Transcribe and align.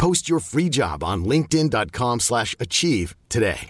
Post 0.00 0.30
your 0.30 0.40
free 0.40 0.70
job 0.70 1.04
on 1.04 1.26
linkedin.com 1.26 2.20
slash 2.20 2.56
achieve 2.58 3.14
today. 3.28 3.68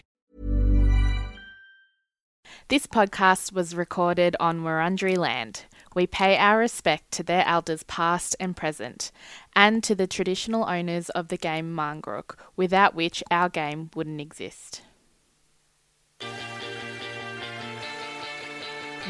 This 2.68 2.86
podcast 2.86 3.52
was 3.52 3.74
recorded 3.74 4.36
on 4.38 4.60
Wurundjeri 4.60 5.18
land. 5.18 5.64
We 5.92 6.06
pay 6.06 6.36
our 6.38 6.56
respect 6.56 7.10
to 7.14 7.24
their 7.24 7.44
elders 7.48 7.82
past 7.82 8.36
and 8.38 8.56
present, 8.56 9.10
and 9.56 9.82
to 9.82 9.96
the 9.96 10.06
traditional 10.06 10.70
owners 10.70 11.08
of 11.10 11.26
the 11.28 11.36
game 11.36 11.74
Marngrook, 11.74 12.36
without 12.54 12.94
which 12.94 13.24
our 13.32 13.48
game 13.48 13.90
wouldn't 13.96 14.20
exist. 14.20 14.82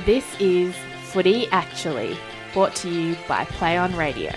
This 0.06 0.25
is 0.41 0.75
Footy 1.08 1.48
Actually, 1.48 2.17
brought 2.55 2.75
to 2.77 2.89
you 2.89 3.14
by 3.28 3.45
Play 3.45 3.77
On 3.77 3.95
Radio. 3.95 4.33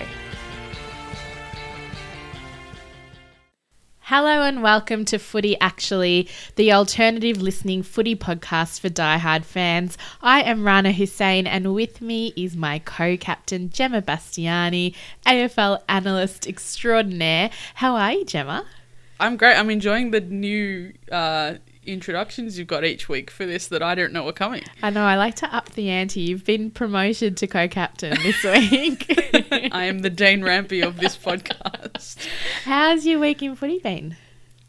Hello 4.16 4.44
and 4.44 4.62
welcome 4.62 5.06
to 5.06 5.18
Footy 5.18 5.60
Actually, 5.60 6.30
the 6.56 6.72
alternative 6.72 7.42
listening 7.42 7.82
footy 7.82 8.16
podcast 8.16 8.80
for 8.80 8.88
diehard 8.88 9.44
fans. 9.44 9.98
I 10.22 10.44
am 10.44 10.64
Rana 10.64 10.92
Hussein 10.92 11.48
and 11.48 11.74
with 11.74 12.00
me 12.00 12.32
is 12.36 12.56
my 12.56 12.78
co-captain 12.78 13.72
Gemma 13.72 14.04
Bastiani, 14.04 14.94
AFL 15.26 15.82
analyst 15.90 16.46
extraordinaire. 16.46 17.50
How 17.74 17.96
are 17.96 18.12
you, 18.12 18.24
Gemma? 18.24 18.68
I'm 19.20 19.36
great. 19.36 19.58
I'm 19.58 19.72
enjoying 19.72 20.12
the 20.12 20.22
new 20.22 20.94
uh, 21.12 21.56
introductions 21.86 22.58
you've 22.58 22.68
got 22.68 22.84
each 22.84 23.10
week 23.10 23.30
for 23.30 23.46
this 23.46 23.68
that 23.68 23.82
I 23.84 23.96
don't 23.96 24.14
know 24.14 24.28
are 24.28 24.34
coming. 24.34 24.64
I 24.82 24.90
know, 24.90 25.04
I 25.04 25.16
like 25.16 25.36
to 25.36 25.56
up 25.56 25.72
the 25.72 25.90
ante. 25.90 26.22
You've 26.22 26.46
been 26.46 26.72
promoted 26.72 27.38
to 27.38 27.48
co 27.48 27.68
captain 27.68 28.18
this 28.24 28.44
week. 28.72 29.06
I 29.72 29.86
am 29.86 30.00
the 30.00 30.10
Dane 30.10 30.42
Rampe 30.42 30.86
of 30.86 30.98
this 31.00 31.18
podcast. 31.18 32.18
How's 32.64 33.06
your 33.06 33.20
week 33.20 33.42
in 33.42 33.56
footy 33.56 33.80
been? 33.80 34.16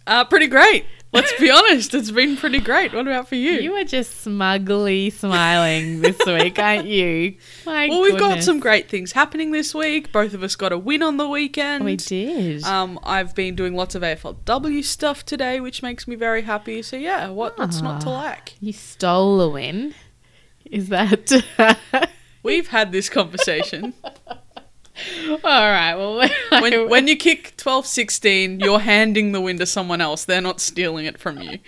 Uh, 0.07 0.25
pretty 0.25 0.47
great. 0.48 0.85
Let's 1.15 1.33
be 1.39 1.48
honest, 1.48 1.95
it's 1.95 2.11
been 2.11 2.37
pretty 2.37 2.59
great. 2.59 2.93
What 2.93 3.07
about 3.07 3.29
for 3.29 3.37
you? 3.37 3.53
You 3.53 3.73
were 3.73 3.84
just 3.84 4.23
smugly 4.23 5.11
smiling 5.11 6.01
this 6.01 6.19
week, 6.27 6.59
aren't 6.59 6.87
you? 6.87 7.37
My 7.65 7.87
well, 7.89 8.03
we've 8.03 8.19
got 8.19 8.43
some 8.43 8.59
great 8.59 8.89
things 8.89 9.12
happening 9.12 9.53
this 9.53 9.73
week. 9.73 10.11
Both 10.11 10.35
of 10.35 10.42
us 10.42 10.57
got 10.57 10.73
a 10.73 10.79
win 10.79 11.05
on 11.05 11.17
the 11.17 11.29
weekend. 11.29 11.85
We 11.85 11.95
did. 11.95 12.64
Um, 12.64 12.98
I've 13.05 13.33
been 13.33 13.55
doing 13.55 13.74
lots 13.74 13.95
of 13.95 14.03
AFLW 14.03 14.83
stuff 14.83 15.24
today, 15.24 15.61
which 15.61 15.85
makes 15.85 16.08
me 16.08 16.17
very 16.17 16.42
happy. 16.42 16.83
So 16.83 16.97
yeah, 16.97 17.29
what, 17.29 17.57
what's 17.58 17.80
not 17.80 18.01
to 18.03 18.08
ah, 18.08 18.14
like? 18.14 18.55
You 18.61 18.73
stole 18.73 19.41
a 19.41 19.48
win. 19.48 19.95
Is 20.64 20.89
that? 20.89 22.11
We've 22.42 22.69
had 22.69 22.91
this 22.91 23.08
conversation. 23.08 23.95
All 25.28 25.38
right. 25.42 25.94
Well, 25.94 26.28
when, 26.60 26.88
when 26.88 27.08
you 27.08 27.16
kick 27.16 27.56
12 27.56 27.86
16, 27.86 28.60
you're 28.60 28.80
handing 28.80 29.32
the 29.32 29.40
win 29.40 29.58
to 29.58 29.66
someone 29.66 30.00
else. 30.00 30.24
They're 30.24 30.40
not 30.40 30.60
stealing 30.60 31.06
it 31.06 31.18
from 31.18 31.40
you. 31.40 31.58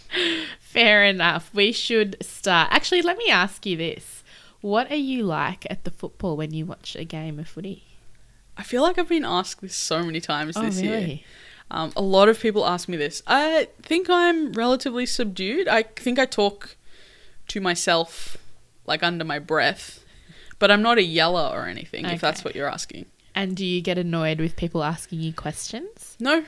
Fair 0.60 1.04
enough. 1.04 1.50
We 1.54 1.72
should 1.72 2.16
start. 2.20 2.68
Actually, 2.72 3.02
let 3.02 3.18
me 3.18 3.30
ask 3.30 3.64
you 3.66 3.76
this. 3.76 4.24
What 4.60 4.90
are 4.90 4.96
you 4.96 5.22
like 5.22 5.66
at 5.70 5.84
the 5.84 5.90
football 5.90 6.36
when 6.36 6.52
you 6.52 6.66
watch 6.66 6.96
a 6.96 7.04
game 7.04 7.38
of 7.38 7.48
footy? 7.48 7.84
I 8.56 8.62
feel 8.62 8.82
like 8.82 8.98
I've 8.98 9.08
been 9.08 9.24
asked 9.24 9.60
this 9.60 9.76
so 9.76 10.02
many 10.02 10.20
times 10.20 10.56
oh, 10.56 10.62
this 10.62 10.80
really? 10.80 11.06
year. 11.06 11.20
Um, 11.70 11.92
a 11.96 12.02
lot 12.02 12.28
of 12.28 12.40
people 12.40 12.66
ask 12.66 12.88
me 12.88 12.96
this. 12.96 13.22
I 13.26 13.68
think 13.82 14.08
I'm 14.08 14.52
relatively 14.52 15.04
subdued. 15.04 15.68
I 15.68 15.82
think 15.82 16.18
I 16.18 16.24
talk 16.24 16.76
to 17.48 17.60
myself 17.60 18.36
like 18.86 19.02
under 19.02 19.24
my 19.24 19.38
breath 19.38 20.04
but 20.58 20.70
I'm 20.70 20.82
not 20.82 20.98
a 20.98 21.02
yeller 21.02 21.50
or 21.52 21.66
anything, 21.66 22.04
okay. 22.04 22.14
if 22.14 22.20
that's 22.20 22.44
what 22.44 22.54
you're 22.54 22.68
asking. 22.68 23.06
And 23.34 23.56
do 23.56 23.64
you 23.64 23.80
get 23.82 23.98
annoyed 23.98 24.40
with 24.40 24.56
people 24.56 24.82
asking 24.82 25.20
you 25.20 25.32
questions? 25.32 26.16
No. 26.18 26.44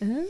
Oh. 0.00 0.28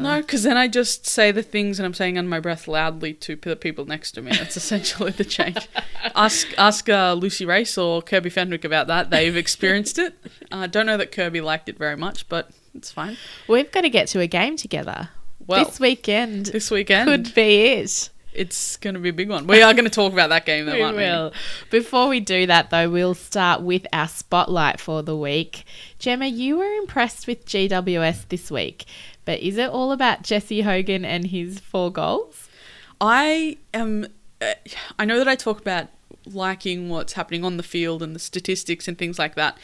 No, 0.00 0.20
because 0.20 0.42
then 0.42 0.56
I 0.56 0.66
just 0.66 1.06
say 1.06 1.30
the 1.30 1.42
things 1.42 1.78
and 1.78 1.86
I'm 1.86 1.94
saying 1.94 2.18
under 2.18 2.28
my 2.28 2.40
breath 2.40 2.66
loudly 2.66 3.14
to 3.14 3.36
the 3.36 3.54
people 3.54 3.84
next 3.84 4.12
to 4.12 4.22
me. 4.22 4.32
That's 4.32 4.56
essentially 4.56 5.12
the 5.12 5.24
change. 5.24 5.68
ask 6.16 6.48
ask 6.58 6.88
uh, 6.88 7.14
Lucy 7.14 7.46
Race 7.46 7.78
or 7.78 8.02
Kirby 8.02 8.30
Fenwick 8.30 8.64
about 8.64 8.88
that. 8.88 9.10
They've 9.10 9.36
experienced 9.36 9.98
it. 9.98 10.14
I 10.50 10.64
uh, 10.64 10.66
don't 10.66 10.86
know 10.86 10.96
that 10.96 11.12
Kirby 11.12 11.40
liked 11.40 11.68
it 11.68 11.78
very 11.78 11.96
much, 11.96 12.28
but 12.28 12.50
it's 12.74 12.90
fine. 12.90 13.16
We've 13.46 13.70
got 13.70 13.82
to 13.82 13.90
get 13.90 14.08
to 14.08 14.20
a 14.20 14.26
game 14.26 14.56
together. 14.56 15.10
Well, 15.46 15.64
this 15.64 15.78
weekend. 15.78 16.46
This 16.46 16.70
weekend 16.72 17.08
could 17.08 17.34
be 17.34 17.66
it 17.66 18.10
it's 18.36 18.76
going 18.76 18.94
to 18.94 19.00
be 19.00 19.08
a 19.08 19.12
big 19.12 19.28
one. 19.28 19.46
We 19.46 19.62
are 19.62 19.72
going 19.72 19.84
to 19.84 19.90
talk 19.90 20.12
about 20.12 20.28
that 20.28 20.46
game, 20.46 20.66
though, 20.66 20.74
we 20.74 20.82
aren't 20.82 20.96
will. 20.96 21.30
we? 21.30 21.78
Before 21.78 22.08
we 22.08 22.20
do 22.20 22.46
that, 22.46 22.70
though, 22.70 22.90
we'll 22.90 23.14
start 23.14 23.62
with 23.62 23.86
our 23.92 24.08
spotlight 24.08 24.80
for 24.80 25.02
the 25.02 25.16
week. 25.16 25.64
Gemma, 25.98 26.26
you 26.26 26.58
were 26.58 26.72
impressed 26.74 27.26
with 27.26 27.46
GWS 27.46 28.28
this 28.28 28.50
week, 28.50 28.84
but 29.24 29.40
is 29.40 29.56
it 29.56 29.70
all 29.70 29.92
about 29.92 30.22
Jesse 30.22 30.62
Hogan 30.62 31.04
and 31.04 31.26
his 31.26 31.60
four 31.60 31.90
goals? 31.90 32.48
I 33.00 33.58
am. 33.74 34.06
Uh, 34.40 34.54
I 34.98 35.04
know 35.04 35.18
that 35.18 35.28
I 35.28 35.34
talk 35.34 35.60
about 35.60 35.88
liking 36.26 36.88
what's 36.88 37.14
happening 37.14 37.44
on 37.44 37.56
the 37.56 37.62
field 37.62 38.02
and 38.02 38.14
the 38.14 38.18
statistics 38.18 38.88
and 38.88 38.98
things 38.98 39.18
like 39.18 39.34
that. 39.36 39.56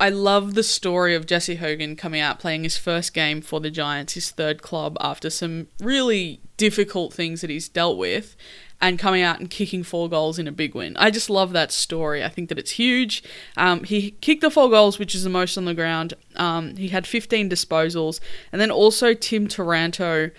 I 0.00 0.10
love 0.10 0.54
the 0.54 0.62
story 0.62 1.16
of 1.16 1.26
Jesse 1.26 1.56
Hogan 1.56 1.96
coming 1.96 2.20
out 2.20 2.38
playing 2.38 2.62
his 2.62 2.76
first 2.76 3.12
game 3.12 3.40
for 3.40 3.58
the 3.58 3.70
Giants, 3.70 4.14
his 4.14 4.30
third 4.30 4.62
club, 4.62 4.96
after 5.00 5.28
some 5.28 5.66
really 5.80 6.40
difficult 6.56 7.12
things 7.12 7.40
that 7.40 7.50
he's 7.50 7.68
dealt 7.68 7.98
with, 7.98 8.36
and 8.80 8.96
coming 8.96 9.22
out 9.22 9.40
and 9.40 9.50
kicking 9.50 9.82
four 9.82 10.08
goals 10.08 10.38
in 10.38 10.46
a 10.46 10.52
big 10.52 10.72
win. 10.76 10.96
I 10.96 11.10
just 11.10 11.28
love 11.28 11.52
that 11.52 11.72
story. 11.72 12.22
I 12.22 12.28
think 12.28 12.48
that 12.48 12.60
it's 12.60 12.72
huge. 12.72 13.24
Um, 13.56 13.82
he 13.82 14.12
kicked 14.12 14.42
the 14.42 14.50
four 14.50 14.70
goals, 14.70 15.00
which 15.00 15.16
is 15.16 15.24
the 15.24 15.30
most 15.30 15.58
on 15.58 15.64
the 15.64 15.74
ground. 15.74 16.14
Um, 16.36 16.76
he 16.76 16.88
had 16.88 17.04
15 17.04 17.50
disposals, 17.50 18.20
and 18.52 18.60
then 18.60 18.70
also 18.70 19.14
Tim 19.14 19.48
Taranto 19.48 20.30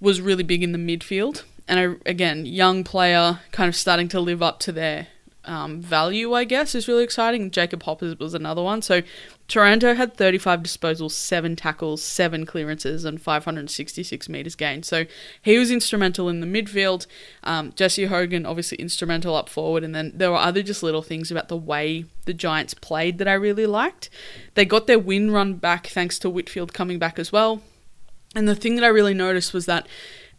was 0.00 0.20
really 0.20 0.44
big 0.44 0.62
in 0.62 0.70
the 0.70 0.78
midfield. 0.78 1.42
And 1.66 1.80
I, 1.80 2.08
again, 2.08 2.46
young 2.46 2.84
player, 2.84 3.40
kind 3.50 3.68
of 3.68 3.74
starting 3.74 4.06
to 4.08 4.20
live 4.20 4.40
up 4.40 4.60
to 4.60 4.72
their 4.72 5.08
um, 5.44 5.80
value, 5.80 6.32
I 6.34 6.44
guess, 6.44 6.74
is 6.74 6.86
really 6.86 7.04
exciting. 7.04 7.50
Jacob 7.50 7.82
Hoppers 7.84 8.18
was 8.18 8.34
another 8.34 8.62
one. 8.62 8.82
So 8.82 9.02
Taranto 9.48 9.94
had 9.94 10.14
35 10.14 10.62
disposals, 10.62 11.12
7 11.12 11.56
tackles, 11.56 12.02
7 12.02 12.46
clearances, 12.46 13.04
and 13.04 13.20
566 13.20 14.28
metres 14.28 14.54
gained. 14.54 14.84
So 14.84 15.06
he 15.40 15.58
was 15.58 15.70
instrumental 15.70 16.28
in 16.28 16.40
the 16.40 16.46
midfield. 16.46 17.06
Um, 17.42 17.72
Jesse 17.74 18.06
Hogan, 18.06 18.46
obviously, 18.46 18.78
instrumental 18.78 19.34
up 19.34 19.48
forward. 19.48 19.82
And 19.82 19.94
then 19.94 20.12
there 20.14 20.30
were 20.30 20.36
other 20.36 20.62
just 20.62 20.82
little 20.82 21.02
things 21.02 21.30
about 21.30 21.48
the 21.48 21.56
way 21.56 22.04
the 22.26 22.34
Giants 22.34 22.74
played 22.74 23.18
that 23.18 23.28
I 23.28 23.34
really 23.34 23.66
liked. 23.66 24.10
They 24.54 24.64
got 24.64 24.86
their 24.86 24.98
win 24.98 25.30
run 25.30 25.54
back 25.54 25.86
thanks 25.88 26.18
to 26.20 26.30
Whitfield 26.30 26.74
coming 26.74 26.98
back 26.98 27.18
as 27.18 27.32
well. 27.32 27.62
And 28.34 28.46
the 28.46 28.54
thing 28.54 28.76
that 28.76 28.84
I 28.84 28.88
really 28.88 29.14
noticed 29.14 29.52
was 29.52 29.66
that 29.66 29.88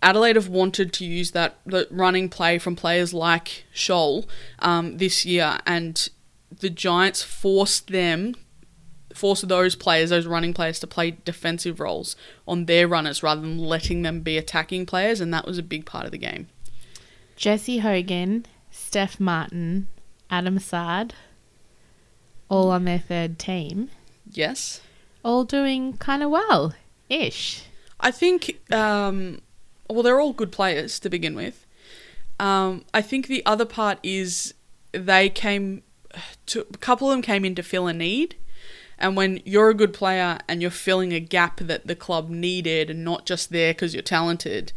Adelaide 0.01 0.35
have 0.35 0.47
wanted 0.47 0.91
to 0.93 1.05
use 1.05 1.31
that 1.31 1.57
the 1.65 1.87
running 1.91 2.27
play 2.27 2.57
from 2.57 2.75
players 2.75 3.13
like 3.13 3.65
Sholl 3.73 4.25
um, 4.59 4.97
this 4.97 5.25
year, 5.25 5.59
and 5.65 6.09
the 6.59 6.69
Giants 6.69 7.21
forced 7.21 7.87
them, 7.87 8.35
forced 9.13 9.47
those 9.47 9.75
players, 9.75 10.09
those 10.09 10.25
running 10.25 10.53
players, 10.53 10.79
to 10.79 10.87
play 10.87 11.17
defensive 11.23 11.79
roles 11.79 12.15
on 12.47 12.65
their 12.65 12.87
runners 12.87 13.21
rather 13.21 13.41
than 13.41 13.59
letting 13.59 14.01
them 14.01 14.21
be 14.21 14.37
attacking 14.37 14.85
players, 14.85 15.21
and 15.21 15.33
that 15.33 15.45
was 15.45 15.57
a 15.57 15.63
big 15.63 15.85
part 15.85 16.05
of 16.05 16.11
the 16.11 16.17
game. 16.17 16.47
Jesse 17.35 17.79
Hogan, 17.79 18.45
Steph 18.71 19.19
Martin, 19.19 19.87
Adam 20.29 20.57
Saad, 20.59 21.13
all 22.49 22.69
on 22.69 22.85
their 22.85 22.99
third 22.99 23.37
team. 23.37 23.89
Yes. 24.29 24.81
All 25.23 25.43
doing 25.43 25.93
kind 25.97 26.23
of 26.23 26.31
well 26.31 26.73
ish. 27.09 27.63
I 27.99 28.11
think, 28.11 28.59
um, 28.73 29.41
well, 29.91 30.03
they're 30.03 30.19
all 30.19 30.33
good 30.33 30.51
players 30.51 30.99
to 30.99 31.09
begin 31.09 31.35
with. 31.35 31.65
Um, 32.39 32.85
I 32.93 33.01
think 33.01 33.27
the 33.27 33.45
other 33.45 33.65
part 33.65 33.99
is 34.03 34.53
they 34.91 35.29
came 35.29 35.83
to 36.47 36.61
a 36.61 36.77
couple 36.77 37.09
of 37.09 37.13
them 37.13 37.21
came 37.21 37.45
in 37.45 37.55
to 37.55 37.63
fill 37.63 37.87
a 37.87 37.93
need. 37.93 38.35
And 38.97 39.15
when 39.15 39.41
you're 39.45 39.69
a 39.69 39.73
good 39.73 39.93
player 39.93 40.37
and 40.47 40.61
you're 40.61 40.69
filling 40.69 41.11
a 41.11 41.19
gap 41.19 41.59
that 41.61 41.87
the 41.87 41.95
club 41.95 42.29
needed 42.29 42.89
and 42.89 43.03
not 43.03 43.25
just 43.25 43.51
there 43.51 43.73
because 43.73 43.93
you're 43.93 44.03
talented, 44.03 44.73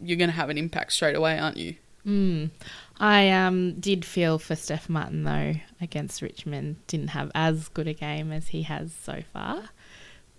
you're 0.00 0.16
going 0.16 0.30
to 0.30 0.36
have 0.36 0.48
an 0.48 0.56
impact 0.56 0.92
straight 0.92 1.14
away, 1.14 1.38
aren't 1.38 1.58
you? 1.58 1.76
Mm. 2.06 2.50
I 2.98 3.30
um, 3.30 3.80
did 3.80 4.04
feel 4.04 4.38
for 4.38 4.56
Steph 4.56 4.88
Martin 4.88 5.24
though 5.24 5.54
against 5.80 6.22
Richmond. 6.22 6.76
Didn't 6.86 7.08
have 7.08 7.30
as 7.34 7.68
good 7.68 7.88
a 7.88 7.94
game 7.94 8.32
as 8.32 8.48
he 8.48 8.62
has 8.62 8.92
so 8.92 9.22
far, 9.32 9.70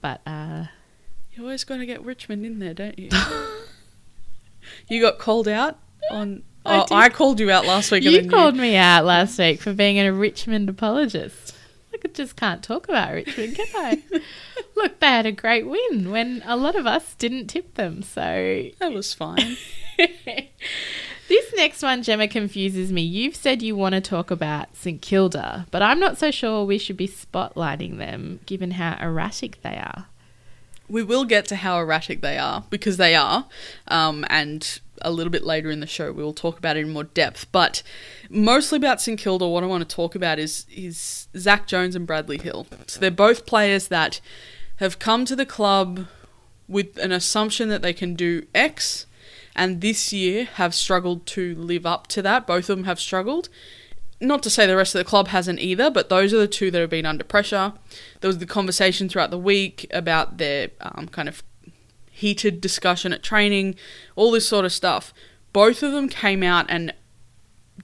but 0.02 0.22
uh, 0.26 0.66
You 1.34 1.44
always 1.44 1.64
got 1.64 1.78
to 1.78 1.86
get 1.86 2.04
Richmond 2.04 2.46
in 2.46 2.60
there, 2.60 2.74
don't 2.74 2.98
you? 2.98 3.10
you 4.88 5.02
got 5.02 5.18
called 5.20 5.48
out 5.48 5.80
on. 6.12 6.44
I 6.66 6.80
Oh. 6.90 6.96
I 6.96 7.10
called 7.10 7.40
you 7.40 7.52
out 7.52 7.66
last 7.68 7.92
week. 7.92 8.04
you 8.04 8.28
called 8.28 8.56
me 8.56 8.76
out 8.76 9.06
last 9.06 9.38
week 9.38 9.62
for 9.62 9.72
being 9.74 10.00
a 10.00 10.12
Richmond 10.12 10.68
apologist. 10.68 11.56
I 11.94 12.08
just 12.08 12.36
can't 12.36 12.64
talk 12.64 12.90
about 12.90 13.14
Richmond, 13.14 13.56
can 13.56 13.68
I? 13.76 14.04
Look, 14.76 15.00
they 15.00 15.06
had 15.08 15.26
a 15.28 15.32
great 15.32 15.68
win 15.68 16.10
when 16.12 16.42
a 16.46 16.58
lot 16.58 16.76
of 16.76 16.88
us 16.88 17.14
didn't 17.16 17.48
tip 17.48 17.76
them. 17.76 18.02
So 18.02 18.70
That 18.80 18.92
was 18.94 19.14
fine. 19.14 19.58
this 19.98 21.54
next 21.56 21.82
one, 21.84 22.04
Gemma, 22.04 22.28
confuses 22.28 22.92
me. 22.92 23.02
You've 23.02 23.36
said 23.36 23.62
you 23.62 23.76
want 23.76 23.94
to 23.94 24.02
talk 24.02 24.32
about 24.32 24.76
St 24.76 25.02
Kilda, 25.02 25.68
but 25.72 25.82
I'm 25.82 26.00
not 26.00 26.18
so 26.18 26.32
sure 26.32 26.66
we 26.66 26.78
should 26.78 26.98
be 26.98 27.08
spotlighting 27.08 27.98
them 27.98 28.40
given 28.46 28.72
how 28.72 28.98
erratic 29.00 29.62
they 29.62 29.76
are. 29.76 30.08
We 30.88 31.04
will 31.04 31.26
get 31.26 31.46
to 31.48 31.56
how 31.56 31.80
erratic 31.80 32.22
they 32.22 32.38
are 32.38 32.64
because 32.70 32.98
they 32.98 33.16
are, 33.16 33.48
um, 33.88 34.26
and 34.30 34.80
a 35.02 35.12
little 35.12 35.32
bit 35.32 35.44
later 35.44 35.70
in 35.70 35.80
the 35.80 35.88
show 35.88 36.12
we 36.12 36.24
will 36.24 36.34
talk 36.34 36.58
about 36.58 36.78
it 36.78 36.82
in 36.82 36.92
more 36.92 37.04
depth. 37.04 37.48
But 37.52 37.84
mostly 38.30 38.78
about 38.78 39.02
St 39.02 39.20
Kilda, 39.20 39.48
what 39.48 39.64
I 39.64 39.68
want 39.68 39.88
to 39.88 39.96
talk 39.96 40.16
about 40.16 40.40
is 40.40 40.66
is 40.72 41.28
Zak 41.38 41.68
Jones 41.68 41.96
and 41.96 42.08
Bradley 42.08 42.38
Hill. 42.38 42.68
So 42.88 43.00
they're 43.00 43.12
both 43.12 43.46
players 43.46 43.88
that 43.90 44.22
have 44.78 45.00
come 45.00 45.26
to 45.26 45.36
the 45.36 45.46
club 45.46 46.08
with 46.68 46.98
an 46.98 47.12
assumption 47.12 47.70
that 47.70 47.82
they 47.82 47.94
can 47.94 48.16
do 48.16 48.46
X, 48.54 49.06
and 49.56 49.82
this 49.82 50.12
year 50.12 50.46
have 50.56 50.74
struggled 50.74 51.26
to 51.28 51.56
live 51.56 51.86
up 51.86 52.08
to 52.08 52.22
that. 52.22 52.48
Both 52.48 52.70
of 52.70 52.78
them 52.78 52.86
have 52.86 53.00
struggled 53.00 53.50
not 54.22 54.42
to 54.44 54.50
say 54.50 54.66
the 54.66 54.78
rest 54.78 54.96
of 54.96 55.00
the 55.00 55.06
club 55.06 55.30
hasn't 55.30 55.60
either, 55.60 55.90
but 55.90 56.10
those 56.10 56.34
are 56.34 56.38
the 56.38 56.48
two 56.48 56.72
that 56.72 56.80
have 56.80 56.90
been 56.90 57.06
under 57.06 57.24
pressure. 57.24 57.74
There 58.22 58.30
was 58.30 58.38
the 58.38 58.46
conversation 58.46 59.10
throughout 59.10 59.32
the 59.32 59.38
week 59.38 59.88
about 59.92 60.38
their 60.38 60.70
um, 60.82 61.08
kind 61.10 61.28
of 61.28 61.44
heated 62.12 62.62
discussion 62.62 63.12
at 63.12 63.22
training, 63.22 63.76
all 64.16 64.32
this 64.32 64.48
sort 64.48 64.66
of 64.66 64.72
stuff. 64.72 65.14
Both 65.52 65.84
of 65.84 65.92
them 65.92 66.08
came 66.08 66.44
out 66.44 66.66
and 66.70 66.94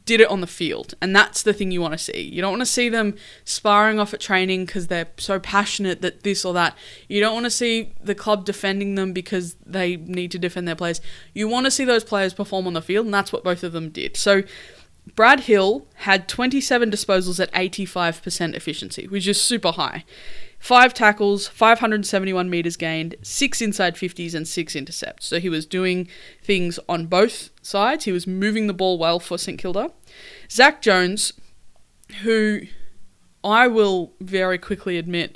did 0.06 0.22
it 0.22 0.30
on 0.30 0.39
the 0.42 0.48
field, 0.48 0.94
and 1.01 1.13
that's 1.13 1.44
the 1.44 1.54
thing 1.54 1.72
you 1.72 1.81
want 1.81 1.94
to 1.94 1.98
see. 1.98 2.22
You 2.22 2.42
don't 2.42 2.51
want 2.51 2.62
to 2.62 2.66
see 2.66 2.88
them 2.88 3.16
sparring 3.44 4.00
off 4.00 4.13
at 4.13 4.22
training 4.22 4.66
because 4.66 4.88
they're 4.88 5.07
so 5.18 5.39
passionate 5.39 6.01
that 6.01 6.24
this 6.24 6.45
or 6.45 6.54
that. 6.54 6.77
You 7.10 7.19
don't 7.19 7.34
want 7.34 7.45
to 7.45 7.51
see 7.51 7.94
the 8.01 8.16
club 8.16 8.45
defending 8.45 8.95
them 8.95 9.12
because 9.12 9.56
they 9.66 9.98
need 9.98 10.31
to 10.31 10.39
defend 10.39 10.68
their 10.68 10.75
players. 10.75 11.01
You 11.34 11.50
want 11.50 11.66
to 11.66 11.72
see 11.72 11.84
those 11.84 12.06
players 12.06 12.34
perform 12.34 12.68
on 12.68 12.74
the 12.74 12.81
field, 12.81 13.06
and 13.06 13.13
that's 13.13 13.34
what 13.34 13.44
both 13.44 13.63
of 13.63 13.74
them 13.74 13.89
did. 13.89 14.16
So. 14.18 14.44
Brad 15.15 15.42
Hill 15.42 15.88
had 15.95 16.27
27 16.27 16.92
disposals 16.92 17.39
at 17.39 17.51
85% 17.53 18.56
efficiency, 18.56 19.07
which 19.07 19.27
is 19.27 19.42
super 19.42 19.71
high. 19.71 20.06
Five 20.59 20.94
tackles, 20.94 21.48
571 21.48 22.50
metres 22.50 22.77
gained, 22.77 23.15
six 23.24 23.62
inside 23.62 23.95
50s, 23.95 24.36
and 24.36 24.48
six 24.48 24.75
intercepts. 24.75 25.25
So 25.25 25.39
he 25.39 25.50
was 25.50 25.65
doing 25.65 26.07
things 26.44 26.80
on 26.88 27.07
both 27.07 27.50
sides. 27.63 28.06
He 28.06 28.12
was 28.12 28.27
moving 28.27 28.68
the 28.68 28.74
ball 28.74 29.00
well 29.00 29.19
for 29.19 29.39
St 29.39 29.57
Kilda. 29.57 29.92
Zak 30.51 30.81
Jones, 30.81 31.33
who 32.21 32.62
I 33.44 33.68
will 33.68 34.13
very 34.19 34.59
quickly 34.59 35.00
admit, 35.00 35.36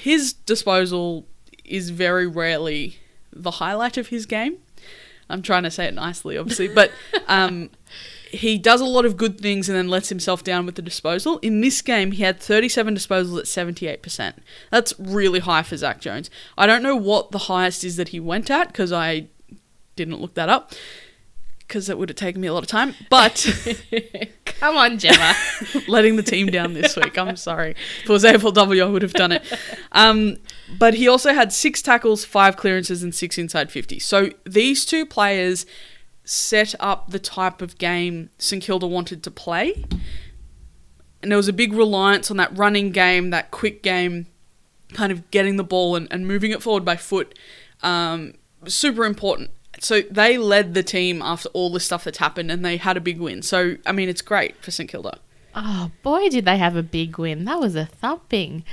his 0.00 0.32
disposal 0.32 1.26
is 1.64 1.90
very 1.90 2.26
rarely 2.26 2.98
the 3.30 3.52
highlight 3.52 3.98
of 3.98 4.08
his 4.08 4.24
game. 4.24 4.56
I'm 5.28 5.42
trying 5.42 5.64
to 5.64 5.70
say 5.70 5.84
it 5.84 5.94
nicely, 5.94 6.38
obviously, 6.38 6.68
but 6.68 6.90
um, 7.28 7.70
he 8.30 8.58
does 8.58 8.80
a 8.80 8.86
lot 8.86 9.04
of 9.04 9.16
good 9.16 9.40
things 9.40 9.68
and 9.68 9.76
then 9.76 9.88
lets 9.88 10.08
himself 10.08 10.44
down 10.44 10.66
with 10.66 10.76
the 10.76 10.82
disposal. 10.82 11.38
In 11.38 11.60
this 11.60 11.82
game, 11.82 12.12
he 12.12 12.22
had 12.22 12.40
37 12.40 12.94
disposals 12.94 13.38
at 13.38 14.02
78%. 14.02 14.34
That's 14.70 14.94
really 14.98 15.40
high 15.40 15.62
for 15.62 15.76
Zak 15.76 16.00
Jones. 16.00 16.30
I 16.56 16.66
don't 16.66 16.82
know 16.82 16.96
what 16.96 17.32
the 17.32 17.38
highest 17.38 17.84
is 17.84 17.96
that 17.96 18.08
he 18.08 18.20
went 18.20 18.50
at 18.50 18.68
because 18.68 18.92
I 18.92 19.26
didn't 19.96 20.20
look 20.20 20.34
that 20.34 20.48
up 20.48 20.72
because 21.60 21.88
it 21.88 21.98
would 21.98 22.08
have 22.08 22.16
taken 22.16 22.40
me 22.40 22.48
a 22.48 22.54
lot 22.54 22.62
of 22.62 22.68
time. 22.68 22.94
But 23.08 23.46
Come 24.60 24.76
on, 24.76 24.98
Gemma. 24.98 25.34
letting 25.88 26.16
the 26.16 26.22
team 26.22 26.48
down 26.48 26.74
this 26.74 26.94
week. 26.94 27.16
I'm 27.16 27.36
sorry. 27.36 27.70
If 28.02 28.04
it 28.04 28.12
was 28.12 28.24
AFLW, 28.24 28.82
I 28.82 28.86
would 28.86 29.00
have 29.00 29.14
done 29.14 29.32
it. 29.32 29.42
Um, 29.92 30.36
but 30.78 30.94
he 30.94 31.08
also 31.08 31.32
had 31.32 31.50
six 31.50 31.80
tackles, 31.80 32.26
five 32.26 32.58
clearances, 32.58 33.02
and 33.02 33.14
six 33.14 33.38
inside 33.38 33.72
50. 33.72 33.98
So 34.00 34.28
these 34.44 34.84
two 34.84 35.06
players 35.06 35.64
set 36.24 36.74
up 36.80 37.10
the 37.10 37.18
type 37.18 37.62
of 37.62 37.78
game 37.78 38.30
St 38.38 38.62
Kilda 38.62 38.86
wanted 38.86 39.22
to 39.24 39.30
play. 39.30 39.84
And 41.22 41.30
there 41.30 41.36
was 41.36 41.48
a 41.48 41.52
big 41.52 41.72
reliance 41.72 42.30
on 42.30 42.36
that 42.38 42.56
running 42.56 42.92
game, 42.92 43.30
that 43.30 43.50
quick 43.50 43.82
game, 43.82 44.26
kind 44.92 45.12
of 45.12 45.30
getting 45.30 45.56
the 45.56 45.64
ball 45.64 45.96
and, 45.96 46.08
and 46.10 46.26
moving 46.26 46.50
it 46.50 46.62
forward 46.62 46.84
by 46.84 46.96
foot. 46.96 47.38
Um, 47.82 48.34
super 48.66 49.04
important. 49.04 49.50
So 49.80 50.02
they 50.02 50.38
led 50.38 50.74
the 50.74 50.82
team 50.82 51.22
after 51.22 51.48
all 51.50 51.70
the 51.70 51.80
stuff 51.80 52.04
that's 52.04 52.18
happened 52.18 52.50
and 52.50 52.64
they 52.64 52.76
had 52.76 52.96
a 52.96 53.00
big 53.00 53.18
win. 53.18 53.42
So, 53.42 53.76
I 53.86 53.92
mean, 53.92 54.08
it's 54.08 54.22
great 54.22 54.62
for 54.62 54.70
St 54.70 54.88
Kilda. 54.90 55.18
Oh 55.54 55.90
boy, 56.02 56.28
did 56.28 56.44
they 56.44 56.58
have 56.58 56.76
a 56.76 56.82
big 56.82 57.18
win! 57.18 57.44
That 57.44 57.58
was 57.58 57.74
a 57.74 57.86
thumping. 57.86 58.64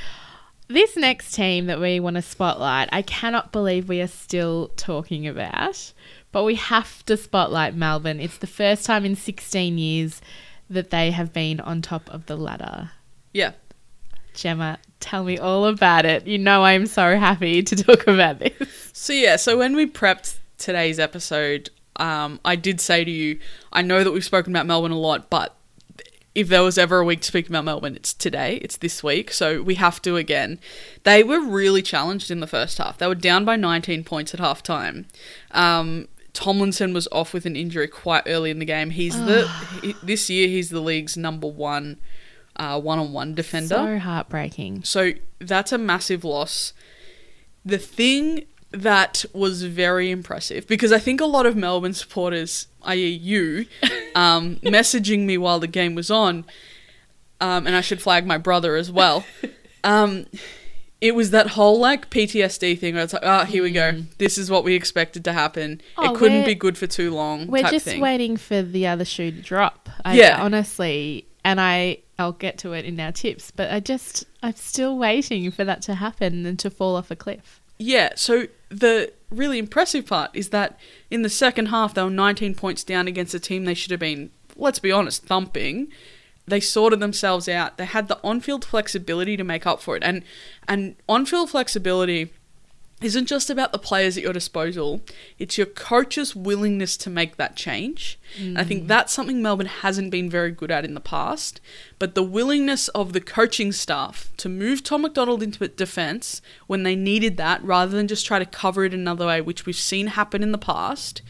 This 0.67 0.95
next 0.97 1.31
team 1.31 1.65
that 1.67 1.79
we 1.79 1.99
want 1.99 2.17
to 2.17 2.21
spotlight, 2.21 2.89
I 2.91 3.01
cannot 3.01 3.51
believe 3.51 3.88
we 3.88 4.01
are 4.01 4.07
still 4.07 4.69
talking 4.75 5.27
about, 5.27 5.94
but 6.31 6.44
we 6.44 6.56
have 6.56 7.06
to 7.06 7.18
spotlight 7.18 7.75
Melbourne. 7.75 8.19
It's 8.19 8.38
the 8.38 8.47
first 8.47 8.85
time 8.85 9.06
in 9.06 9.15
16 9.15 9.77
years 9.77 10.21
that 10.69 10.89
they 10.89 11.12
have 11.12 11.33
been 11.33 11.59
on 11.59 11.81
top 11.81 12.09
of 12.09 12.25
the 12.25 12.35
ladder. 12.35 12.91
Yeah. 13.33 13.53
Gemma, 14.33 14.79
tell 15.00 15.24
me 15.24 15.38
all 15.38 15.65
about 15.65 16.06
it. 16.06 16.27
You 16.27 16.38
know 16.38 16.63
I'm 16.63 16.85
so 16.85 17.18
happy 17.18 17.63
to 17.63 17.75
talk 17.75 18.07
about 18.07 18.39
this. 18.39 18.91
So 18.94 19.13
yeah, 19.13 19.35
so 19.35 19.57
when 19.57 19.75
we 19.75 19.85
prepped 19.85 20.38
today's 20.57 21.00
episode, 21.00 21.69
um, 21.97 22.39
I 22.45 22.56
did 22.56 22.80
say 22.80 23.04
to 23.04 23.11
you, 23.11 23.40
I 23.71 23.81
know 23.81 24.04
that 24.04 24.11
we've 24.11 24.23
spoken 24.23 24.54
about 24.54 24.66
Melbourne 24.66 24.92
a 24.92 24.99
lot, 24.99 25.30
but 25.30 25.56
if 26.35 26.49
there 26.49 26.61
was 26.61 26.78
ever 26.78 26.99
a 26.99 27.06
week 27.06 27.21
to 27.21 27.28
speak 27.28 27.49
about 27.49 27.63
Melbourne, 27.66 27.95
it's 27.95 28.13
today. 28.13 28.57
It's 28.57 28.78
this 28.78 29.04
week, 29.04 29.31
so 29.31 29.63
we 29.63 29.73
have 29.75 29.99
to 30.04 30.18
again. 30.18 30.59
They 31.04 31.23
were 31.23 31.40
really 31.40 31.81
challenged 31.81 32.30
in 32.30 32.42
the 32.42 32.47
first 32.47 32.78
half. 32.78 32.99
They 32.99 33.07
were 33.07 33.16
down 33.16 33.44
by 33.44 33.56
19 33.56 34.04
points 34.04 34.35
at 34.35 34.40
half 34.40 34.61
time. 34.61 35.07
Um, 35.49 36.07
Tomlinson 36.37 36.94
was 36.94 37.07
off 37.11 37.33
with 37.33 37.47
an 37.47 37.56
injury 37.56 37.87
quite 37.87 38.21
early 38.27 38.51
in 38.51 38.59
the 38.59 38.65
game. 38.65 38.91
He's 38.91 39.19
the 39.19 39.47
he, 39.81 39.95
this 40.03 40.29
year 40.29 40.47
he's 40.47 40.69
the 40.69 40.79
league's 40.79 41.17
number 41.17 41.47
one 41.47 41.97
uh, 42.57 42.79
one-on-one 42.79 43.33
defender. 43.33 43.67
So 43.69 43.97
heartbreaking. 43.97 44.83
So 44.83 45.13
that's 45.39 45.71
a 45.71 45.79
massive 45.79 46.23
loss. 46.23 46.73
The 47.65 47.79
thing 47.79 48.45
that 48.69 49.25
was 49.33 49.63
very 49.63 50.11
impressive, 50.11 50.67
because 50.67 50.91
I 50.91 50.99
think 50.99 51.21
a 51.21 51.25
lot 51.25 51.47
of 51.47 51.56
Melbourne 51.56 51.95
supporters, 51.95 52.67
i.e., 52.83 53.07
you, 53.07 53.65
um, 54.15 54.57
messaging 54.57 55.25
me 55.25 55.39
while 55.39 55.59
the 55.59 55.65
game 55.65 55.95
was 55.95 56.11
on, 56.11 56.45
um, 57.41 57.65
and 57.65 57.75
I 57.75 57.81
should 57.81 58.01
flag 58.01 58.27
my 58.27 58.37
brother 58.37 58.75
as 58.75 58.91
well. 58.91 59.25
Um, 59.83 60.25
it 60.99 61.13
was 61.13 61.31
that 61.31 61.47
whole 61.47 61.80
like 61.80 62.09
PTSD 62.09 62.80
thing 62.80 62.95
where 62.95 63.04
it's 63.04 63.13
like, 63.13 63.23
oh, 63.25 63.45
here 63.45 63.63
we 63.63 63.71
go. 63.71 63.94
Mm. 63.94 64.06
This 64.18 64.37
is 64.37 64.49
what 64.49 64.63
we 64.63 64.73
expected 64.73 65.23
to 65.25 65.33
happen. 65.33 65.81
Oh, 65.97 66.13
it 66.13 66.18
couldn't 66.18 66.45
be 66.45 66.56
good 66.56 66.77
for 66.77 66.87
too 66.87 67.13
long. 67.13 67.47
We're 67.47 67.63
just 67.63 67.85
thing. 67.85 68.01
waiting 68.01 68.37
for 68.37 68.61
the 68.61 68.87
other 68.87 69.06
shoe 69.06 69.31
to 69.31 69.42
drop. 69.42 69.89
I, 70.04 70.16
Yeah. 70.16 70.42
honestly, 70.42 71.27
and 71.45 71.61
I 71.61 71.99
I'll 72.19 72.31
get 72.31 72.57
to 72.59 72.73
it 72.73 72.83
in 72.83 72.99
our 72.99 73.11
tips, 73.11 73.51
but 73.51 73.71
I 73.71 73.80
just 73.80 74.25
I'm 74.42 74.56
still 74.56 74.97
waiting 74.97 75.49
for 75.51 75.63
that 75.63 75.83
to 75.83 75.95
happen 75.95 76.45
and 76.45 76.57
to 76.59 76.69
fall 76.69 76.95
off 76.95 77.11
a 77.11 77.16
cliff. 77.16 77.61
Yeah, 77.77 78.13
so 78.16 78.47
the 78.69 79.13
really 79.30 79.59
impressive 79.59 80.07
part 80.07 80.31
is 80.33 80.49
that 80.49 80.80
in 81.11 81.21
the 81.21 81.30
second 81.30 81.68
half, 81.68 81.94
they 81.94 82.01
were 82.01 82.09
19 82.09 82.56
points 82.56 82.83
down 82.83 83.07
against 83.07 83.35
a 83.35 83.39
team 83.39 83.66
they 83.66 83.75
should 83.75 83.92
have 83.92 83.99
been, 83.99 84.31
let's 84.56 84.80
be 84.80 84.92
honest, 84.92 85.25
thumping. 85.25 85.89
They 86.47 86.59
sorted 86.59 86.99
themselves 86.99 87.49
out. 87.49 87.77
They 87.77 87.85
had 87.85 88.07
the 88.07 88.19
on-field 88.23 88.63
flexibility 88.63 89.35
to 89.35 89.44
make 89.44 89.68
up 89.68 89.81
for 89.81 89.95
it, 89.95 90.04
and 90.04 90.23
and 90.68 90.95
on-field 91.07 91.49
flexibility 91.49 92.31
isn't 92.99 93.27
just 93.27 93.51
about 93.51 93.71
the 93.71 93.77
players 93.77 94.18
at 94.18 94.23
your 94.23 94.33
disposal, 94.33 95.01
it's 95.37 95.56
your 95.56 95.68
coach's 95.68 96.35
willingness 96.35 96.97
to 96.97 97.11
make 97.11 97.35
that 97.35 97.56
change. 97.56 98.18
And 98.39 98.57
I 98.57 98.63
think 98.63 98.85
mm. 98.85 98.87
that's 98.87 99.13
something 99.13 99.39
Melbourne 99.39 99.68
hasn't 99.68 100.09
been 100.09 100.31
very 100.31 100.49
good 100.49 100.71
at 100.71 100.83
in 100.83 100.95
the 100.95 100.99
past. 100.99 101.61
But 101.99 102.16
the 102.16 102.23
willingness 102.23 102.87
of 102.89 103.13
the 103.13 103.21
coaching 103.21 103.71
staff 103.71 104.31
to 104.37 104.49
move 104.49 104.81
Tom 104.81 105.04
McDonald 105.04 105.44
into 105.44 105.68
defence 105.68 106.42
when 106.66 106.81
they 106.81 106.95
needed 106.95 107.37
that 107.37 107.63
rather 107.63 107.95
than 107.95 108.07
just 108.07 108.25
try 108.25 108.39
to 108.39 108.45
cover 108.45 108.83
it 108.83 108.95
another 108.95 109.27
way, 109.27 109.42
which 109.42 109.68
we've 109.68 109.75
seen 109.75 110.07
happen 110.07 110.42
in 110.42 110.51
the 110.51 110.57
past, 110.57 111.21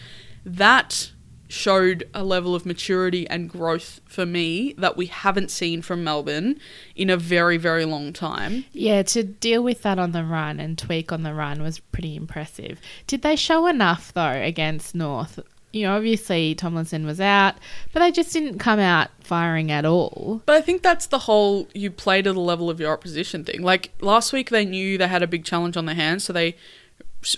that 0.45 1.11
showed 1.47 2.09
a 2.13 2.23
level 2.23 2.55
of 2.55 2.65
maturity 2.65 3.27
and 3.29 3.49
growth 3.49 4.01
for 4.05 4.25
me 4.25 4.73
that 4.77 4.97
we 4.97 5.05
haven't 5.05 5.51
seen 5.51 5.81
from 5.81 6.03
Melbourne 6.03 6.59
in 6.95 7.09
a 7.09 7.17
very, 7.17 7.57
very 7.57 7.85
long 7.85 8.13
time. 8.13 8.65
Yeah, 8.73 9.03
to 9.03 9.23
deal 9.23 9.63
with 9.63 9.81
that 9.83 9.99
on 9.99 10.11
the 10.11 10.23
run 10.23 10.59
and 10.59 10.77
tweak 10.77 11.11
on 11.11 11.23
the 11.23 11.33
run 11.33 11.61
was 11.61 11.79
pretty 11.79 12.15
impressive. 12.15 12.79
Did 13.05 13.21
they 13.21 13.35
show 13.35 13.67
enough 13.67 14.13
though 14.13 14.31
against 14.31 14.95
North? 14.95 15.39
You 15.73 15.83
know, 15.83 15.95
obviously 15.95 16.55
Tomlinson 16.55 17.05
was 17.05 17.19
out, 17.19 17.55
but 17.93 17.99
they 17.99 18.11
just 18.11 18.33
didn't 18.33 18.57
come 18.57 18.79
out 18.79 19.09
firing 19.19 19.71
at 19.71 19.85
all. 19.85 20.41
But 20.45 20.55
I 20.55 20.61
think 20.61 20.81
that's 20.81 21.07
the 21.07 21.19
whole 21.19 21.67
you 21.73 21.91
play 21.91 22.21
to 22.21 22.33
the 22.33 22.39
level 22.39 22.69
of 22.69 22.79
your 22.79 22.93
opposition 22.93 23.43
thing. 23.43 23.61
Like 23.61 23.91
last 24.01 24.33
week, 24.33 24.49
they 24.49 24.65
knew 24.65 24.97
they 24.97 25.07
had 25.07 25.23
a 25.23 25.27
big 25.27 25.43
challenge 25.43 25.77
on 25.77 25.85
their 25.85 25.95
hands, 25.95 26.23
so 26.23 26.33
they 26.33 26.55